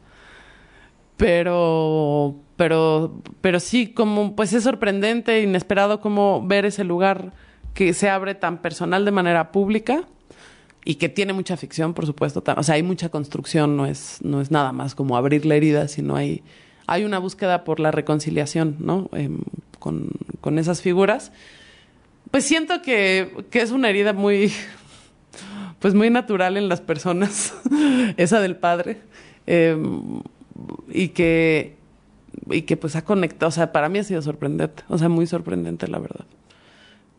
[1.18, 7.34] Pero, pero, pero sí, como, pues es sorprendente, inesperado como ver ese lugar
[7.73, 10.03] que se abre tan personal de manera pública
[10.85, 12.44] y que tiene mucha ficción, por supuesto.
[12.56, 15.88] O sea, hay mucha construcción, no es, no es nada más como abrir la herida,
[15.88, 16.44] sino hay,
[16.85, 19.10] hay una búsqueda por la reconciliación, ¿no?
[19.14, 19.39] Em,
[19.80, 21.31] con, con esas figuras.
[22.32, 24.52] Pues siento que, que es una herida muy,
[25.80, 27.54] pues muy natural en las personas,
[28.18, 29.02] esa del padre,
[29.45, 30.22] em,
[30.90, 31.76] y que,
[32.49, 35.28] y que pues ha conectado, o sea, para mí ha sido sorprendente, o sea, muy
[35.28, 36.26] sorprendente, la verdad.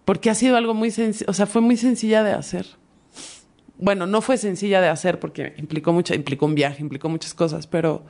[0.05, 2.67] Porque ha sido algo muy sencillo, o sea, fue muy sencilla de hacer.
[3.79, 7.67] Bueno, no fue sencilla de hacer porque implicó mucha, implicó un viaje, implicó muchas cosas,
[7.67, 8.05] pero,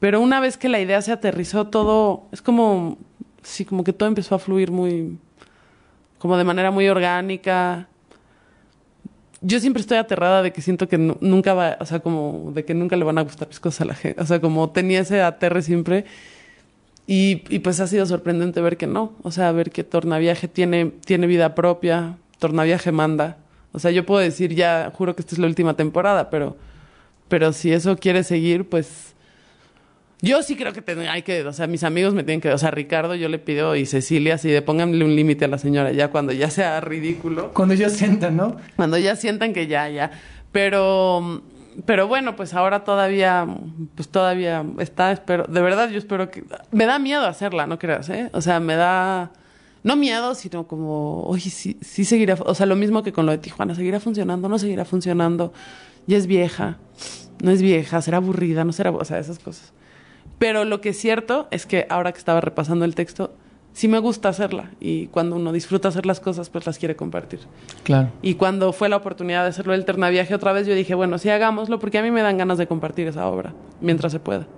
[0.00, 2.98] pero una vez que la idea se aterrizó, todo, es como,
[3.42, 5.18] sí, como que todo empezó a fluir muy,
[6.22, 7.88] como de manera muy orgánica.
[9.40, 12.64] Yo siempre estoy aterrada de que siento que nu- nunca va, o sea, como de
[12.64, 14.22] que nunca le van a gustar mis cosas a la gente.
[14.22, 16.04] O sea, como tenía ese aterre siempre.
[17.08, 19.14] Y, y pues ha sido sorprendente ver que no.
[19.24, 23.38] O sea, ver que Tornaviaje tiene, tiene vida propia, Tornaviaje manda.
[23.72, 26.56] O sea, yo puedo decir ya, juro que esta es la última temporada, pero,
[27.26, 29.14] pero si eso quiere seguir, pues
[30.22, 32.56] yo sí creo que ten- hay que, o sea, mis amigos me tienen que, o
[32.58, 35.92] sea, Ricardo yo le pido y Cecilia así de pónganle un límite a la señora
[35.92, 38.56] ya cuando ya sea ridículo, Cuando ellos sientan, ¿no?
[38.76, 40.12] cuando ya sientan que ya, ya.
[40.52, 41.42] Pero,
[41.86, 43.46] pero bueno, pues ahora todavía,
[43.96, 48.08] pues todavía está, espero, de verdad yo espero que, me da miedo hacerla, no creas,
[48.10, 48.30] ¿eh?
[48.32, 49.32] O sea, me da,
[49.82, 53.32] no miedo, sino como, oye, sí, sí seguirá, o sea, lo mismo que con lo
[53.32, 55.52] de Tijuana, seguirá funcionando, no seguirá funcionando,
[56.06, 56.78] ya es vieja,
[57.42, 59.72] no es vieja, será aburrida, no será, o sea, esas cosas.
[60.42, 63.32] Pero lo que es cierto es que ahora que estaba repasando el texto,
[63.74, 67.38] sí me gusta hacerla y cuando uno disfruta hacer las cosas, pues las quiere compartir.
[67.84, 68.08] Claro.
[68.22, 71.30] Y cuando fue la oportunidad de hacerlo el Ternaviaje otra vez, yo dije, bueno, sí
[71.30, 74.48] hagámoslo porque a mí me dan ganas de compartir esa obra mientras se pueda.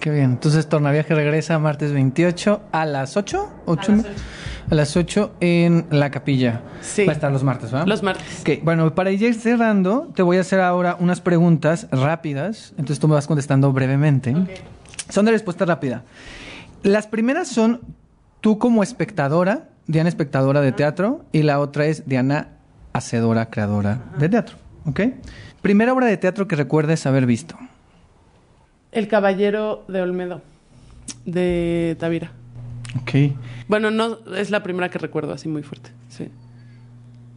[0.00, 0.32] Qué bien.
[0.32, 3.48] Entonces, Tornaviaje regresa martes 28 a las 8.
[3.66, 3.92] ¿Ocho?
[3.92, 4.14] A las ocho.
[4.68, 6.62] A las 8 en la capilla.
[6.80, 7.04] Sí.
[7.04, 7.86] Va a estar los martes, ¿verdad?
[7.86, 8.40] Los martes.
[8.40, 12.70] Ok, bueno, para ir cerrando, te voy a hacer ahora unas preguntas rápidas.
[12.72, 14.34] Entonces tú me vas contestando brevemente.
[15.08, 16.02] Son de respuesta rápida.
[16.82, 17.80] Las primeras son
[18.40, 22.48] tú como espectadora, Diana espectadora de teatro, y la otra es Diana
[22.92, 24.56] hacedora, creadora de teatro.
[24.86, 25.00] ¿Ok?
[25.62, 27.56] Primera obra de teatro que recuerdes haber visto.
[28.92, 30.42] El Caballero de Olmedo,
[31.24, 32.32] de Tavira.
[33.00, 33.32] Ok.
[33.66, 36.28] Bueno, no es la primera que recuerdo así muy fuerte, sí.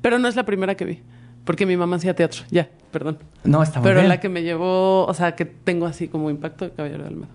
[0.02, 1.02] Pero no es la primera que vi,
[1.46, 3.18] porque mi mamá hacía teatro, ya, perdón.
[3.44, 4.10] No, está muy Pero bien.
[4.10, 7.30] la que me llevó, o sea, que tengo así como impacto, el Caballero de Olmedo.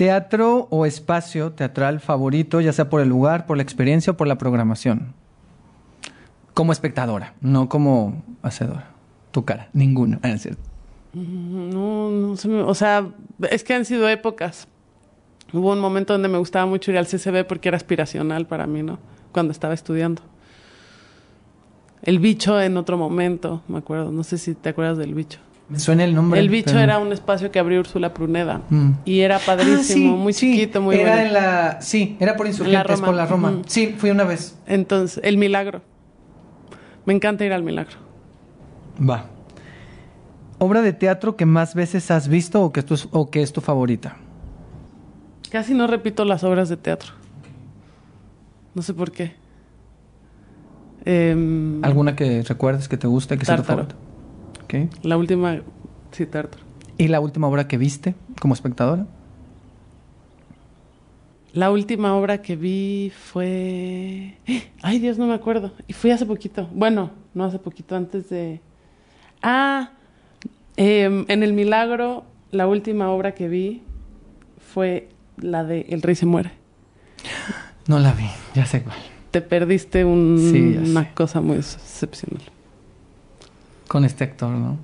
[0.00, 4.26] Teatro o espacio teatral favorito, ya sea por el lugar, por la experiencia o por
[4.26, 5.12] la programación.
[6.54, 8.92] Como espectadora, no como hacedora.
[9.30, 10.18] Tu cara, ninguno.
[10.22, 10.62] Ah, cierto.
[11.12, 13.10] No, no se o sea,
[13.50, 14.68] es que han sido épocas.
[15.52, 18.82] Hubo un momento donde me gustaba mucho ir al CCB porque era aspiracional para mí,
[18.82, 18.98] ¿no?
[19.32, 20.22] Cuando estaba estudiando.
[22.00, 24.10] El bicho en otro momento, me acuerdo.
[24.12, 25.40] No sé si te acuerdas del bicho.
[25.70, 26.40] Me suena el nombre.
[26.40, 28.62] El bicho pero- era un espacio que abrió Úrsula Pruneda.
[28.70, 28.90] Mm.
[29.04, 29.84] Y era padrísimo, Ah,
[30.16, 30.52] sí, muy sí.
[30.52, 31.26] chiquito, muy Era bonito.
[31.28, 31.80] en la...
[31.80, 33.58] Sí, era por Insurgentes, por la Roma.
[33.66, 34.58] Sí, fui una vez.
[34.66, 35.80] Entonces, el milagro.
[37.06, 37.96] Me encanta ir al milagro.
[39.08, 39.26] Va.
[40.58, 43.52] ¿Obra de teatro que más veces has visto o que, es tu, o que es
[43.52, 44.16] tu favorita?
[45.50, 47.12] Casi no repito las obras de teatro.
[48.74, 49.34] No sé por qué.
[51.04, 53.94] Em, ¿Alguna que recuerdes que te guste, que sea tu favorita?
[54.72, 55.04] Ok.
[55.04, 55.60] La última,
[56.12, 56.62] sí, Tártaro.
[56.98, 59.06] ¿Y la última obra que viste como espectadora?
[61.52, 64.36] La última obra que vi fue...
[64.82, 65.72] Ay, Dios, no me acuerdo.
[65.88, 66.68] Y fui hace poquito.
[66.72, 68.60] Bueno, no hace poquito, antes de...
[69.42, 69.90] Ah,
[70.76, 73.82] em, en El Milagro, la última obra que vi
[74.72, 76.52] fue la de El Rey se muere.
[77.88, 78.98] No la vi, ya sé cuál.
[79.30, 81.10] Te perdiste un- Sí, ya una sé.
[81.14, 82.42] cosa muy excepcional.
[83.90, 84.78] Con este actor, ¿no?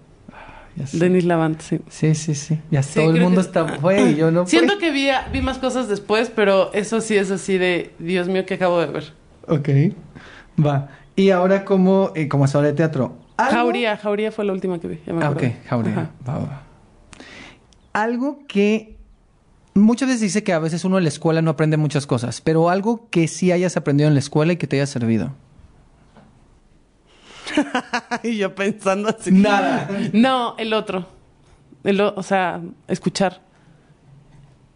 [0.93, 1.79] Denis Lavant, sí.
[1.89, 2.59] Sí, sí, sí.
[2.73, 4.47] Ya Sí, todo el mundo que- está fue y yo no.
[4.49, 8.45] Siento que vi, vi más cosas después, pero eso sí es así de, Dios mío,
[8.45, 9.13] que acabo de ver.
[9.47, 9.69] Ok.
[10.63, 10.89] Va.
[11.15, 13.17] Y ahora como, eh, como de teatro.
[13.37, 14.99] ¿algo- Jauría, Jauría fue la última que vi.
[15.07, 15.47] ya me Ah, acuerdo.
[15.49, 15.93] ok, Jauría.
[15.93, 16.11] Ajá.
[16.29, 16.63] Va, va, va.
[17.93, 18.97] Algo que
[19.75, 22.71] muchas veces dice que a veces uno en la escuela no aprende muchas cosas, pero
[22.71, 25.33] algo que sí hayas aprendido en la escuela y que te haya servido.
[28.23, 29.31] y yo pensando así.
[29.33, 29.89] Nada.
[30.13, 31.07] No, el otro.
[31.85, 33.41] El, o sea, escuchar.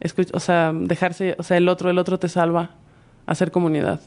[0.00, 2.70] Escuch- o sea, dejarse, o sea, el otro, el otro te salva.
[3.26, 4.00] Hacer comunidad.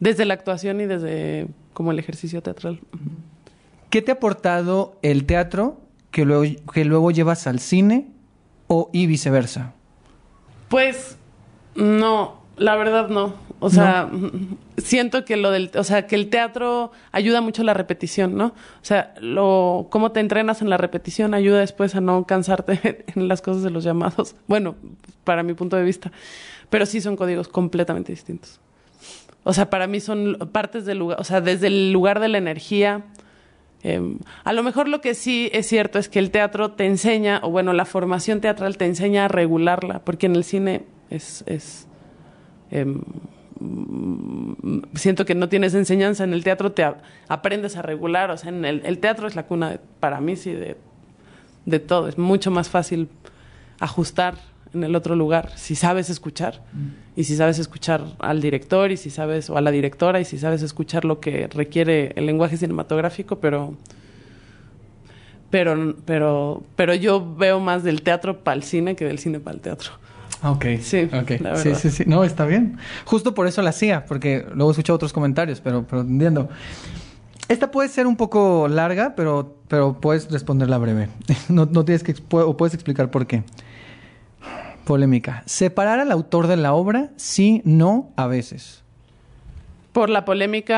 [0.00, 2.80] Desde la actuación y desde como el ejercicio teatral.
[3.90, 5.80] ¿Qué te ha aportado el teatro
[6.10, 8.08] que luego, que luego llevas al cine
[8.66, 9.72] o y viceversa?
[10.68, 11.16] Pues
[11.74, 13.34] no, la verdad no.
[13.60, 14.08] O sea,
[14.76, 18.46] siento que lo del, o sea, que el teatro ayuda mucho a la repetición, ¿no?
[18.46, 23.26] O sea, lo, cómo te entrenas en la repetición ayuda después a no cansarte en
[23.26, 24.36] las cosas de los llamados.
[24.46, 24.76] Bueno,
[25.24, 26.12] para mi punto de vista.
[26.70, 28.60] Pero sí son códigos completamente distintos.
[29.42, 32.38] O sea, para mí son partes del lugar, o sea, desde el lugar de la
[32.38, 33.06] energía.
[33.82, 37.40] Em, a lo mejor lo que sí es cierto es que el teatro te enseña,
[37.42, 41.86] o bueno, la formación teatral te enseña a regularla, porque en el cine es, es
[42.70, 43.02] em,
[44.94, 46.84] siento que no tienes enseñanza en el teatro, te
[47.28, 50.52] aprendes a regular, o sea, en el, el teatro es la cuna para mí sí
[50.52, 50.76] de,
[51.66, 53.08] de todo, es mucho más fácil
[53.80, 54.34] ajustar
[54.74, 56.62] en el otro lugar, si sabes escuchar,
[57.16, 60.38] y si sabes escuchar al director, y si sabes, o a la directora, y si
[60.38, 63.74] sabes escuchar lo que requiere el lenguaje cinematográfico, pero
[65.50, 69.54] pero pero pero yo veo más del teatro para el cine que del cine para
[69.54, 69.92] el teatro.
[70.42, 70.64] Ok.
[70.80, 71.38] Sí, okay.
[71.38, 72.04] la sí, sí, sí.
[72.06, 72.78] No, está bien.
[73.04, 76.48] Justo por eso la hacía, porque luego escuché otros comentarios, pero, pero entiendo.
[77.48, 81.08] Esta puede ser un poco larga, pero, pero puedes responderla breve.
[81.48, 83.42] No, no tienes que o puedes explicar por qué.
[84.84, 85.42] Polémica.
[85.46, 87.10] ¿Separar al autor de la obra?
[87.16, 88.82] Sí, no, a veces.
[89.92, 90.76] Por la polémica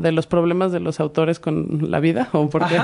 [0.00, 2.78] de los problemas de los autores con la vida, o por qué?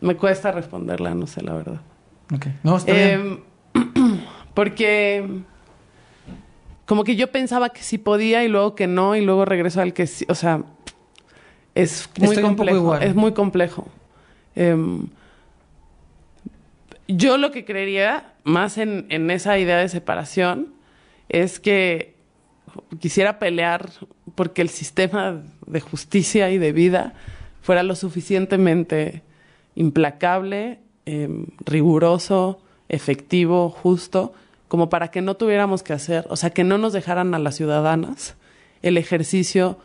[0.00, 1.80] Me cuesta responderla, no sé la verdad.
[2.34, 2.46] Ok.
[2.62, 3.40] No, está bien.
[3.74, 4.20] Eh,
[4.54, 5.26] porque
[6.86, 9.92] como que yo pensaba que sí podía y luego que no y luego regreso al
[9.92, 10.64] que sí, o sea,
[11.74, 13.02] es muy Estoy un poco complejo, igual.
[13.02, 13.88] es muy complejo.
[14.56, 15.06] Em,
[17.06, 20.74] yo lo que creería más en, en esa idea de separación
[21.28, 22.16] es que
[22.98, 23.90] quisiera pelear
[24.34, 27.14] porque el sistema de justicia y de vida
[27.62, 29.22] fuera lo suficientemente
[29.74, 30.80] implacable,
[31.10, 34.32] em, riguroso, efectivo, justo,
[34.68, 37.56] como para que no tuviéramos que hacer, o sea, que no nos dejaran a las
[37.56, 38.36] ciudadanas
[38.82, 39.78] el ejercicio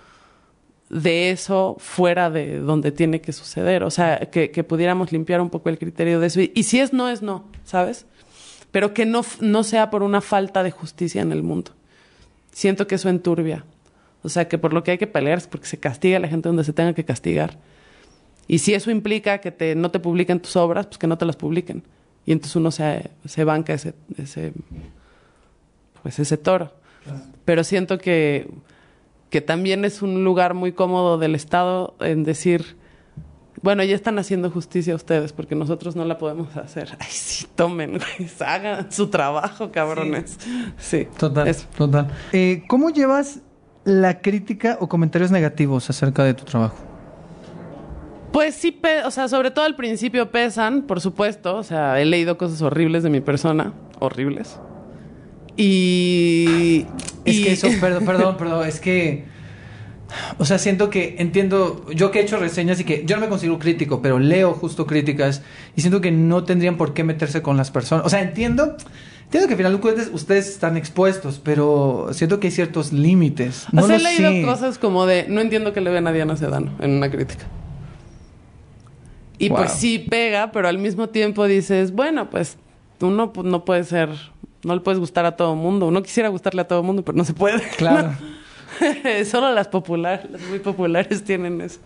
[0.90, 5.70] de eso fuera de donde tiene que suceder, o sea, que, pudiéramos limpiar un poco
[5.70, 6.40] el criterio de eso.
[6.42, 8.06] Y, si es no, es no, ¿sabes?
[8.72, 11.72] Pero que no, no sea por una falta de justicia en el mundo.
[12.52, 13.66] Siento que eso enturbia.
[14.22, 16.28] O sea, que por lo que hay que pelear es porque se castiga a la
[16.28, 17.58] gente donde se tenga que castigar.
[18.48, 21.26] Y si eso implica que te, no te publiquen tus obras, pues que no te
[21.26, 21.84] las publiquen.
[22.26, 24.54] Y entonces uno se, se banca ese, ese,
[26.04, 26.72] pues ese toro.
[27.44, 28.50] Pero siento que,
[29.30, 32.78] que también es un lugar muy cómodo del Estado en decir,
[33.62, 36.90] bueno, ya están haciendo justicia ustedes porque nosotros no la podemos hacer.
[37.00, 40.38] Ay, sí, tomen, güey, hagan su trabajo, cabrones.
[40.78, 41.68] Sí, Total, eso.
[41.78, 42.12] total.
[42.32, 43.42] Eh, ¿Cómo llevas
[43.84, 46.78] la crítica o comentarios negativos acerca de tu trabajo?
[48.36, 51.56] Pues sí, o sea, sobre todo al principio pesan, por supuesto.
[51.56, 54.60] O sea, he leído cosas horribles de mi persona, horribles.
[55.56, 56.86] Y.
[57.24, 59.24] Es y- que eso, perdón, perdón, perdón, es que.
[60.38, 63.30] O sea, siento que entiendo, yo que he hecho reseñas y que yo no me
[63.30, 65.42] considero crítico, pero leo justo críticas
[65.76, 68.06] y siento que no tendrían por qué meterse con las personas.
[68.06, 68.76] O sea, entiendo,
[69.24, 73.66] entiendo que al final de cuentas ustedes están expuestos, pero siento que hay ciertos límites.
[73.72, 74.42] O No sea, he leído sé.
[74.44, 75.26] cosas como de.
[75.28, 77.46] No entiendo que le ven a Diana Sedano en una crítica.
[79.38, 79.58] Y Wow.
[79.60, 82.58] pues sí pega, pero al mismo tiempo dices, bueno, pues
[83.02, 84.10] uno pues, no puede ser.
[84.64, 85.88] No le puedes gustar a todo mundo.
[85.88, 87.62] Uno quisiera gustarle a todo mundo, pero no se puede.
[87.78, 88.14] Claro.
[89.30, 91.80] Solo las populares, las muy populares tienen eso.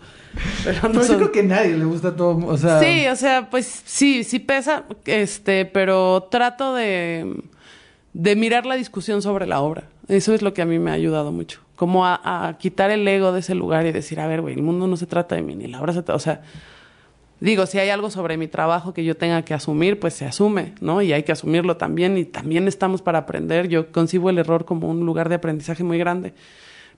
[0.64, 3.14] Pero no Pero yo creo que a nadie le gusta todo, o sea, Sí, o
[3.14, 7.42] sea, pues sí, sí pesa, este, pero trato de,
[8.12, 9.84] de mirar la discusión sobre la obra.
[10.08, 11.60] Eso es lo que a mí me ha ayudado mucho.
[11.76, 14.62] Como a, a quitar el ego de ese lugar y decir, a ver, güey, el
[14.62, 16.42] mundo no se trata de mí, ni la obra se trata, o sea,
[17.40, 20.74] digo, si hay algo sobre mi trabajo que yo tenga que asumir, pues se asume,
[20.80, 21.02] ¿no?
[21.02, 23.68] Y hay que asumirlo también y también estamos para aprender.
[23.68, 26.34] Yo concibo el error como un lugar de aprendizaje muy grande.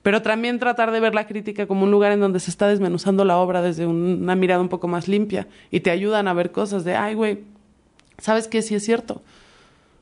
[0.01, 3.23] Pero también tratar de ver la crítica como un lugar en donde se está desmenuzando
[3.23, 6.51] la obra desde un- una mirada un poco más limpia y te ayudan a ver
[6.51, 7.39] cosas de, ay, güey,
[8.17, 8.61] ¿sabes qué?
[8.61, 9.21] Sí es cierto.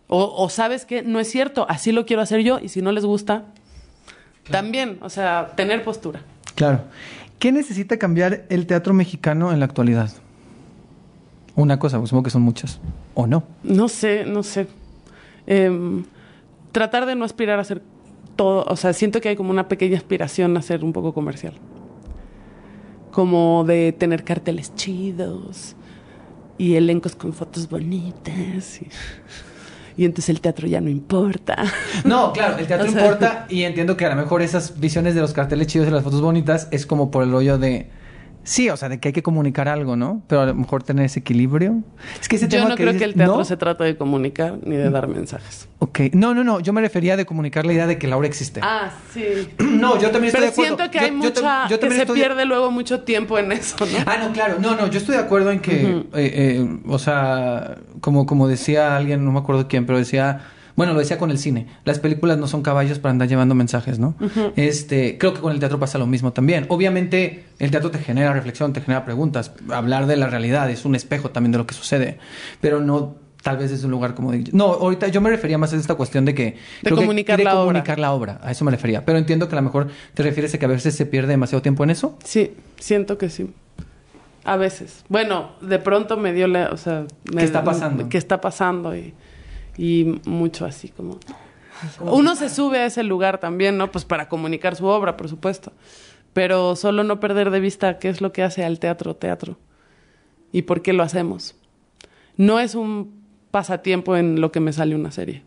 [0.08, 2.92] O, o sabes que no es cierto, así lo quiero hacer yo y si no
[2.92, 3.46] les gusta,
[4.50, 6.22] también, o sea, tener postura.
[6.56, 6.82] Claro.
[7.40, 10.12] ¿Qué necesita cambiar el teatro mexicano en la actualidad?
[11.56, 12.80] Una cosa, pues, supongo que son muchas.
[13.14, 13.44] ¿O no?
[13.64, 14.68] No sé, no sé.
[15.48, 16.06] Em,
[16.72, 17.82] tratar de no aspirar a ser
[18.36, 21.54] todo, o sea, siento que hay como una pequeña aspiración a ser un poco comercial.
[23.12, 25.76] Como de tener carteles chidos
[26.58, 28.82] y elencos con fotos bonitas.
[28.82, 28.88] Y,
[29.98, 31.58] y entonces el teatro ya no importa.
[32.06, 35.14] No, claro, el teatro O sea- importa y entiendo que a lo mejor esas visiones
[35.16, 37.90] de los carteles chidos y las fotos bonitas es como por el rollo de...
[38.44, 40.24] Sí, o sea, de que hay que comunicar algo, ¿no?
[40.28, 41.84] Pero a lo mejor tener ese equilibrio.
[42.20, 43.46] Es que ese Yo tema no creo que el teatro ¿no?
[43.46, 45.68] se trata de comunicar ni de dar mensajes.
[45.78, 48.28] Ok, no, no, no, yo me refería de comunicar la idea de que la obra
[48.28, 48.60] existe.
[48.64, 49.24] Ah, sí.
[49.82, 50.76] No, yo también estoy Pero de acuerdo.
[50.78, 51.68] siento que Yo- hay yo mucha...
[51.70, 53.98] yo que se estoy pierde luego mucho tiempo en eso, ¿no?
[54.06, 54.58] Ah, no, claro.
[54.60, 58.96] No, no, yo estoy de acuerdo en que, eh, eh, o sea, como, como decía
[58.96, 60.42] alguien, no me acuerdo quién, pero decía,
[60.82, 64.00] bueno, lo decía con el cine, las películas no son caballos para andar llevando mensajes,
[64.00, 64.16] ¿no?
[64.56, 66.66] Este, creo que con el teatro pasa lo mismo también.
[66.70, 70.96] Obviamente, el teatro te genera reflexión, te genera preguntas, hablar de la realidad es un
[70.96, 72.18] espejo también de lo que sucede,
[72.62, 74.44] pero no tal vez desde un lugar como de...
[74.54, 76.58] No, ahorita yo me refería más a esta cuestión de que...
[76.84, 77.66] que- comunicar de la obra.
[77.74, 79.04] comunicar la obra, a eso me refería.
[79.06, 81.62] Pero entiendo que a lo mejor te refieres a que a veces se pierde demasiado
[81.64, 82.18] tiempo en eso.
[82.24, 83.50] Sí, siento que sí.
[84.44, 85.04] A veces.
[85.10, 88.10] Bueno, de pronto me dio la, o sea, me- ¿Qué está pasando?
[88.10, 88.96] ¿Qué está pasando?
[88.96, 89.14] Y,
[89.78, 91.20] y mucho así como...
[92.00, 93.92] Uno se sube a ese lugar también, ¿no?
[93.92, 95.74] Pues para comunicar su obra, por supuesto.
[96.34, 99.58] Pero solo no perder de vista qué es lo que hace al teatro teatro
[100.52, 101.56] y por qué lo hacemos.
[102.38, 103.20] No es un
[103.52, 105.44] pasatiempo en lo que me sale una serie.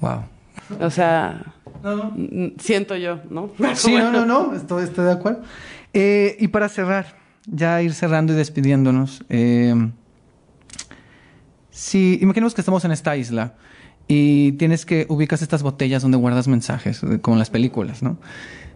[0.00, 0.22] Wow.
[0.80, 2.50] O sea, No, no.
[2.58, 3.50] siento yo, ¿no?
[3.74, 4.10] Sí, Bueno.
[4.12, 5.42] no, no, no, estoy, estoy de acuerdo.
[5.92, 7.16] Eh, y para cerrar,
[7.46, 9.24] ya ir cerrando y despidiéndonos.
[9.28, 9.74] eh,
[11.76, 13.52] si imaginemos que estamos en esta isla
[14.08, 18.16] y tienes que ubicas estas botellas donde guardas mensajes, eh, como en las películas, ¿no?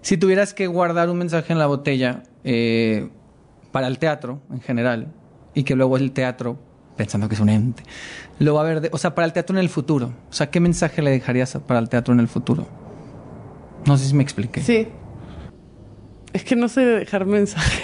[0.02, 3.08] Si tuvieras que guardar un mensaje en la botella eh,
[3.72, 5.14] para el teatro en general
[5.54, 6.58] y que luego el teatro,
[6.98, 7.84] pensando que es un ente,
[8.38, 10.60] lo va a ver, o sea, para el teatro en el futuro, o sea, ¿qué
[10.60, 12.68] mensaje le dejarías para el teatro en el futuro?
[13.86, 14.60] No sé si me expliqué.
[14.60, 14.88] Sí.
[16.34, 17.82] Es que no sé dejar mensaje.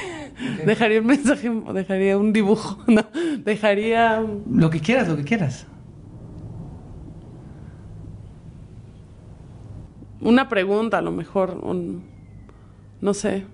[0.64, 3.04] Dejaría un mensaje, dejaría un dibujo, no.
[3.44, 5.66] Dejaría Lo que quieras, lo que quieras.
[10.26, 12.02] una pregunta, a lo mejor, un,
[13.00, 13.44] no sé.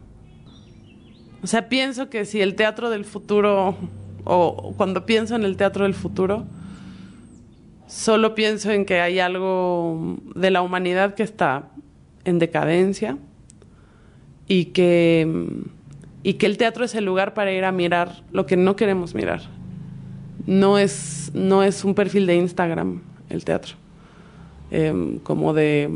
[1.42, 3.76] O sea, pienso que si el teatro del futuro,
[4.24, 6.46] o cuando pienso en el teatro del futuro,
[7.86, 11.68] solo pienso en que hay algo de la humanidad que está
[12.24, 13.18] en decadencia
[14.48, 15.46] y que,
[16.22, 19.14] y que el teatro es el lugar para ir a mirar lo que no queremos
[19.14, 19.40] mirar.
[20.46, 23.74] No es, no es un perfil de Instagram el teatro.
[24.70, 25.88] Em, como de,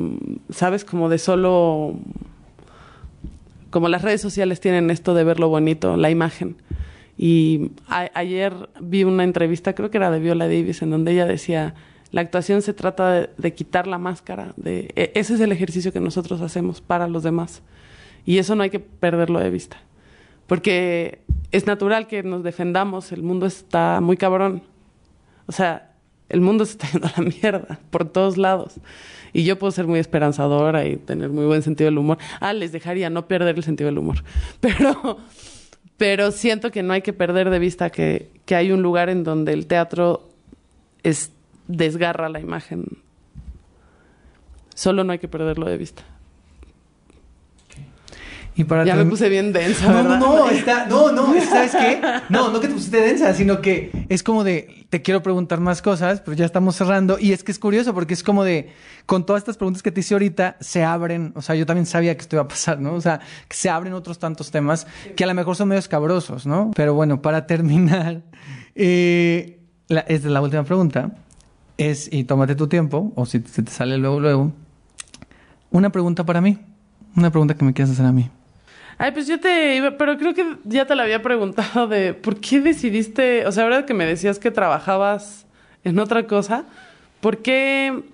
[0.51, 0.85] ¿sabes?
[0.85, 1.95] Como de solo...
[3.71, 6.57] Como las redes sociales tienen esto de ver lo bonito, la imagen.
[7.19, 11.75] Y ayer vi una entrevista, creo que era de Viola Davis, en donde ella decía,
[12.11, 15.93] la actuación se trata de, de quitar la máscara, de, e- ese es el ejercicio
[15.93, 17.63] que nosotros hacemos para los demás.
[18.25, 19.79] Y eso no hay que perderlo de vista.
[20.47, 21.21] Porque
[21.51, 24.63] es natural que nos defendamos, el mundo está muy cabrón.
[25.47, 25.93] O sea,
[26.29, 28.75] el mundo se está yendo a la mierda por todos lados.
[29.33, 32.19] Y yo puedo ser muy esperanzadora y tener muy buen sentido del humor.
[32.41, 34.23] Ah, les dejaría no perder el sentido del humor.
[34.61, 35.19] Pero,
[35.99, 39.25] pero siento que no hay que perder de vista que, que hay un lugar en
[39.25, 40.29] donde el teatro
[41.03, 41.33] es,
[41.69, 42.85] desgarra la imagen.
[44.75, 46.05] Solo no hay que perderlo de vista.
[48.57, 50.19] Y para Ya me puse bien densa, No, no, ¿verdad?
[50.19, 52.01] no, está, no, no, ¿sabes qué?
[52.31, 55.83] No, no que te pusiste densa, sino que es como de, te quiero preguntar más
[55.83, 57.19] cosas, pero ya estamos cerrando.
[57.21, 58.71] Y es que es curioso porque es como de,
[59.05, 62.15] con todas estas preguntas que te hice ahorita, se abren, o sea, yo también sabía
[62.17, 62.95] que esto iba a pasar, ¿no?
[62.95, 66.47] O sea, que se abren otros tantos temas que a lo mejor son medio escabrosos,
[66.47, 66.71] ¿no?
[66.75, 68.23] Pero bueno, para terminar,
[68.75, 71.13] eh, la, esta es la última pregunta,
[71.77, 74.53] es, y tómate tu tiempo, o si se te sale luego, luego,
[75.71, 76.59] una pregunta para mí,
[77.17, 78.31] una pregunta que me quieras hacer a mí.
[78.99, 82.41] Ay, pues yo te iba, pero creo que ya te la había preguntado de por
[82.41, 85.47] qué decidiste, o sea, ahora que me decías que trabajabas
[85.85, 86.65] en otra cosa,
[87.21, 88.05] ¿por qué?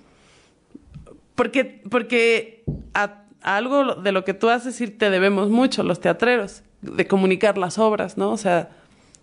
[1.37, 2.65] Porque, porque
[2.95, 7.59] a, algo de lo que tú haces sí te debemos mucho, los teatreros, de comunicar
[7.59, 8.33] las obras, ¿no?
[8.33, 8.71] O sea,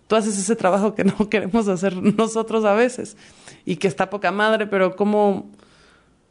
[0.07, 3.17] tú haces ese trabajo que no queremos hacer nosotros a veces
[3.65, 5.51] y que está poca madre, pero ¿cómo?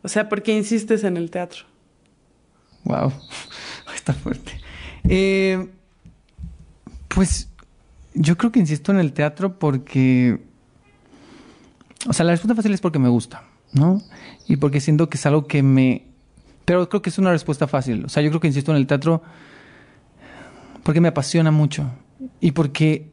[0.02, 1.64] O sea, ¿por qué insistes en el teatro?
[2.84, 3.12] Wow,
[3.94, 4.57] está fuerte.
[5.08, 5.68] Eh,
[7.08, 7.48] pues
[8.14, 10.40] yo creo que insisto en el teatro porque,
[12.06, 14.02] o sea, la respuesta fácil es porque me gusta, ¿no?
[14.46, 16.04] Y porque siento que es algo que me,
[16.64, 18.04] pero creo que es una respuesta fácil.
[18.04, 19.22] O sea, yo creo que insisto en el teatro
[20.82, 21.90] porque me apasiona mucho
[22.40, 23.10] y porque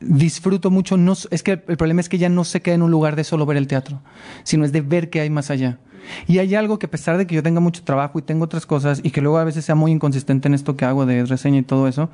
[0.00, 0.96] disfruto mucho.
[0.96, 3.24] No, es que el problema es que ya no se queda en un lugar de
[3.24, 4.00] solo ver el teatro,
[4.44, 5.78] sino es de ver qué hay más allá.
[6.26, 8.66] Y hay algo que a pesar de que yo tenga mucho trabajo y tengo otras
[8.66, 11.58] cosas y que luego a veces sea muy inconsistente en esto que hago de reseña
[11.58, 12.10] y todo eso,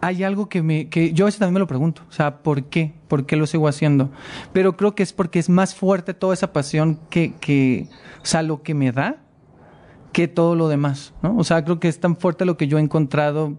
[0.00, 2.64] hay algo que me que yo a veces también me lo pregunto, o sea, ¿por
[2.64, 2.92] qué?
[3.08, 4.10] ¿Por qué lo sigo haciendo?
[4.52, 7.88] Pero creo que es porque es más fuerte toda esa pasión que que
[8.22, 9.16] o sea, lo que me da
[10.12, 11.36] que todo lo demás, ¿no?
[11.36, 13.56] O sea, creo que es tan fuerte lo que yo he encontrado.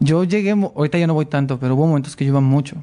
[0.00, 2.76] Yo llegué, ahorita ya no voy tanto, pero hubo momentos que yo iba mucho.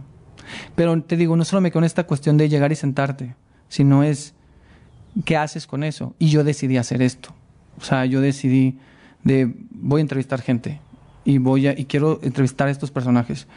[0.75, 3.35] Pero te digo, no solo me con esta cuestión de llegar y sentarte,
[3.67, 4.33] sino es
[5.25, 6.15] qué haces con eso.
[6.19, 7.33] Y yo decidí hacer esto.
[7.79, 8.77] O sea, yo decidí
[9.23, 10.79] de voy a entrevistar gente
[11.25, 13.47] y voy a, y quiero entrevistar a estos personajes.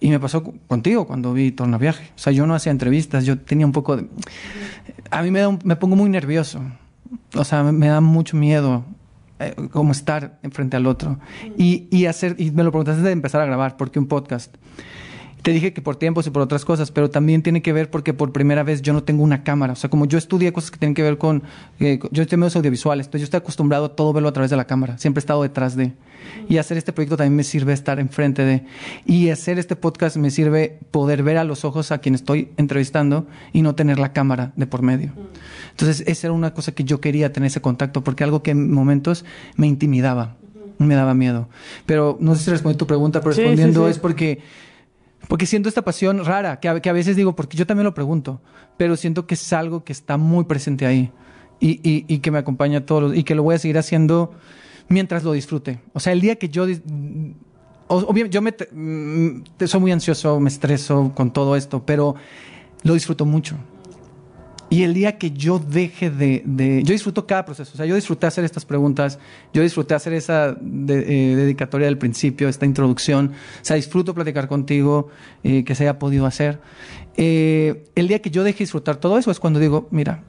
[0.00, 2.10] Y me pasó contigo cuando vi Tornaviaje.
[2.16, 4.06] O sea, yo no hacía entrevistas, yo tenía un poco de...
[5.10, 6.60] A mí me, da me pongo muy nervioso
[7.36, 8.84] o sea, me, da mucho miedo
[9.38, 11.18] eh, como estar enfrente al otro.
[11.56, 14.54] Y, y hacer, y me lo preguntaste de empezar a grabar, porque un podcast.
[15.44, 18.14] Te dije que por tiempos y por otras cosas, pero también tiene que ver porque
[18.14, 19.74] por primera vez yo no tengo una cámara.
[19.74, 21.42] O sea, como yo estudié cosas que tienen que ver con.
[21.80, 24.56] Eh, yo estoy medios audiovisuales, entonces yo estoy acostumbrado a todo verlo a través de
[24.56, 24.96] la cámara.
[24.96, 25.92] Siempre he estado detrás de.
[26.48, 28.64] Y hacer este proyecto también me sirve estar enfrente de.
[29.04, 33.26] Y hacer este podcast me sirve poder ver a los ojos a quien estoy entrevistando
[33.52, 35.12] y no tener la cámara de por medio.
[35.72, 38.72] Entonces, esa era una cosa que yo quería tener ese contacto, porque algo que en
[38.72, 39.26] momentos
[39.56, 40.36] me intimidaba,
[40.78, 41.50] me daba miedo.
[41.84, 43.90] Pero no sé si respondí tu pregunta, pero Sí, sí, respondiendo sí.
[43.90, 44.40] es porque
[45.28, 48.40] porque siento esta pasión rara, que a, veces digo, porque yo también lo pregunto,
[48.76, 51.10] pero siento que es algo que está muy presente ahí
[51.60, 54.32] y, que me acompaña a todos y que lo voy a seguir haciendo
[54.88, 55.80] mientras lo disfrute.
[55.92, 56.66] O sea, el día que yo...
[56.66, 56.82] dis-
[57.86, 62.14] o- obvio- yo me, mm, te- soy muy ansioso, me estreso con todo esto, pero
[62.82, 63.56] lo disfruto mucho.
[64.74, 67.70] Y el día que yo deje de, de- Yo disfruto cada proceso.
[67.74, 69.20] O sea, yo disfruté hacer estas preguntas,
[69.52, 73.28] yo disfruté hacer esa eh, dedicatoria del principio, esta introducción.
[73.62, 75.10] O sea, disfruto platicar contigo,
[75.44, 76.58] eh, que se haya podido hacer.
[77.16, 80.22] Eh, el día que yo deje disfrutar todo eso es cuando digo, mira,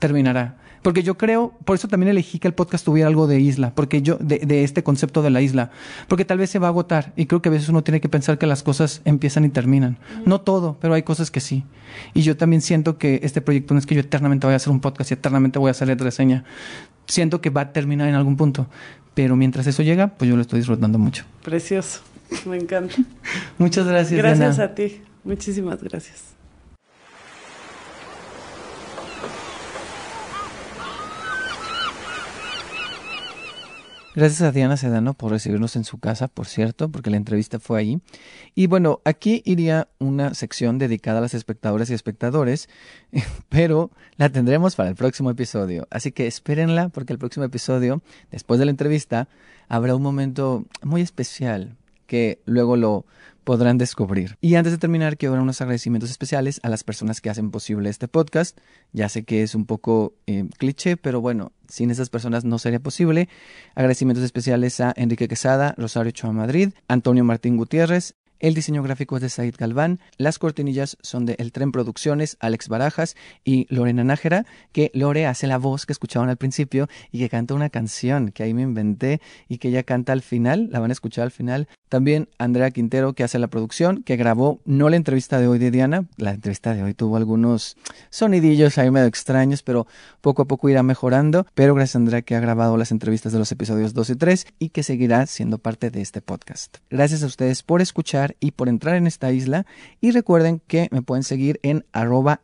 [0.00, 0.56] terminará.
[0.84, 4.02] Porque yo creo, por eso también elegí que el podcast tuviera algo de isla, porque
[4.02, 5.70] yo, de, de este concepto de la isla,
[6.08, 8.10] porque tal vez se va a agotar y creo que a veces uno tiene que
[8.10, 9.96] pensar que las cosas empiezan y terminan.
[10.26, 11.64] No todo, pero hay cosas que sí.
[12.12, 14.70] Y yo también siento que este proyecto no es que yo eternamente voy a hacer
[14.70, 16.44] un podcast y eternamente voy a hacer reseña.
[17.06, 18.66] Siento que va a terminar en algún punto,
[19.14, 21.24] pero mientras eso llega, pues yo lo estoy disfrutando mucho.
[21.42, 22.02] Precioso.
[22.44, 22.94] Me encanta.
[23.58, 24.18] Muchas gracias.
[24.18, 24.72] Gracias Diana.
[24.72, 25.00] a ti.
[25.24, 26.33] Muchísimas gracias.
[34.16, 37.80] Gracias a Diana Sedano por recibirnos en su casa, por cierto, porque la entrevista fue
[37.80, 38.00] ahí.
[38.54, 42.68] Y bueno, aquí iría una sección dedicada a las espectadoras y espectadores,
[43.48, 45.88] pero la tendremos para el próximo episodio.
[45.90, 49.26] Así que espérenla, porque el próximo episodio, después de la entrevista,
[49.68, 51.76] habrá un momento muy especial
[52.06, 53.06] que luego lo
[53.44, 54.36] podrán descubrir.
[54.40, 57.90] Y antes de terminar, quiero dar unos agradecimientos especiales a las personas que hacen posible
[57.90, 58.58] este podcast.
[58.92, 62.80] Ya sé que es un poco eh, cliché, pero bueno, sin esas personas no sería
[62.80, 63.28] posible.
[63.74, 68.14] Agradecimientos especiales a Enrique Quesada, Rosario Choa Madrid, Antonio Martín Gutiérrez.
[68.44, 70.00] El diseño gráfico es de Said Galván.
[70.18, 75.46] Las cortinillas son de El Tren Producciones, Alex Barajas y Lorena Nájera, que Lore hace
[75.46, 79.22] la voz que escuchaban al principio y que canta una canción que ahí me inventé
[79.48, 81.68] y que ella canta al final, la van a escuchar al final.
[81.88, 85.70] También Andrea Quintero, que hace la producción, que grabó no la entrevista de hoy de
[85.70, 87.78] Diana, la entrevista de hoy tuvo algunos
[88.10, 89.86] sonidillos ahí medio extraños, pero
[90.20, 91.46] poco a poco irá mejorando.
[91.54, 94.46] Pero gracias a Andrea que ha grabado las entrevistas de los episodios 2 y 3
[94.58, 96.76] y que seguirá siendo parte de este podcast.
[96.90, 99.66] Gracias a ustedes por escuchar y por entrar en esta isla.
[100.00, 102.40] Y recuerden que me pueden seguir en arroba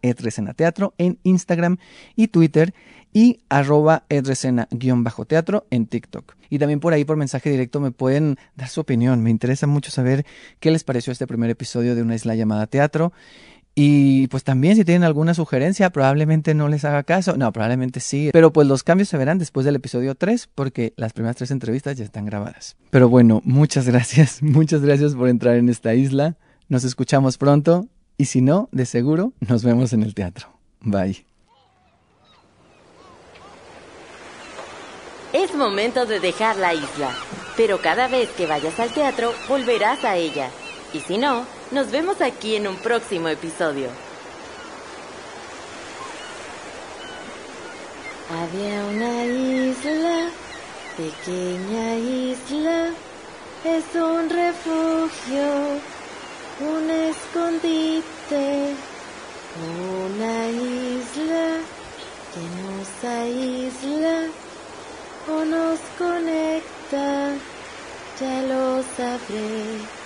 [0.57, 1.79] teatro en Instagram
[2.17, 2.75] y Twitter
[3.13, 6.37] y arroba edresena-teatro en TikTok.
[6.49, 9.23] Y también por ahí por mensaje directo me pueden dar su opinión.
[9.23, 10.25] Me interesa mucho saber
[10.61, 13.13] qué les pareció este primer episodio de una isla llamada teatro.
[13.75, 17.37] Y pues también si tienen alguna sugerencia, probablemente no les haga caso.
[17.37, 18.31] No, probablemente sí.
[18.33, 21.97] Pero pues los cambios se verán después del episodio 3 porque las primeras tres entrevistas
[21.97, 22.77] ya están grabadas.
[22.91, 24.43] Pero bueno, muchas gracias.
[24.43, 26.37] Muchas gracias por entrar en esta isla.
[26.69, 27.87] Nos escuchamos pronto.
[28.19, 30.49] Y si no, de seguro, nos vemos en el teatro.
[30.83, 31.25] Bye.
[35.33, 37.17] Es momento de dejar la isla,
[37.57, 40.51] pero cada vez que vayas al teatro volverás a ella.
[40.93, 43.89] Y si no, nos vemos aquí en un próximo episodio.
[48.29, 50.31] Había una isla,
[50.97, 52.91] pequeña isla,
[53.65, 55.81] es un refugio,
[56.61, 58.75] un escondite,
[60.07, 61.57] una isla
[62.33, 64.27] que nos aísla
[65.29, 67.33] o nos conecta,
[68.21, 70.00] ya lo sabré.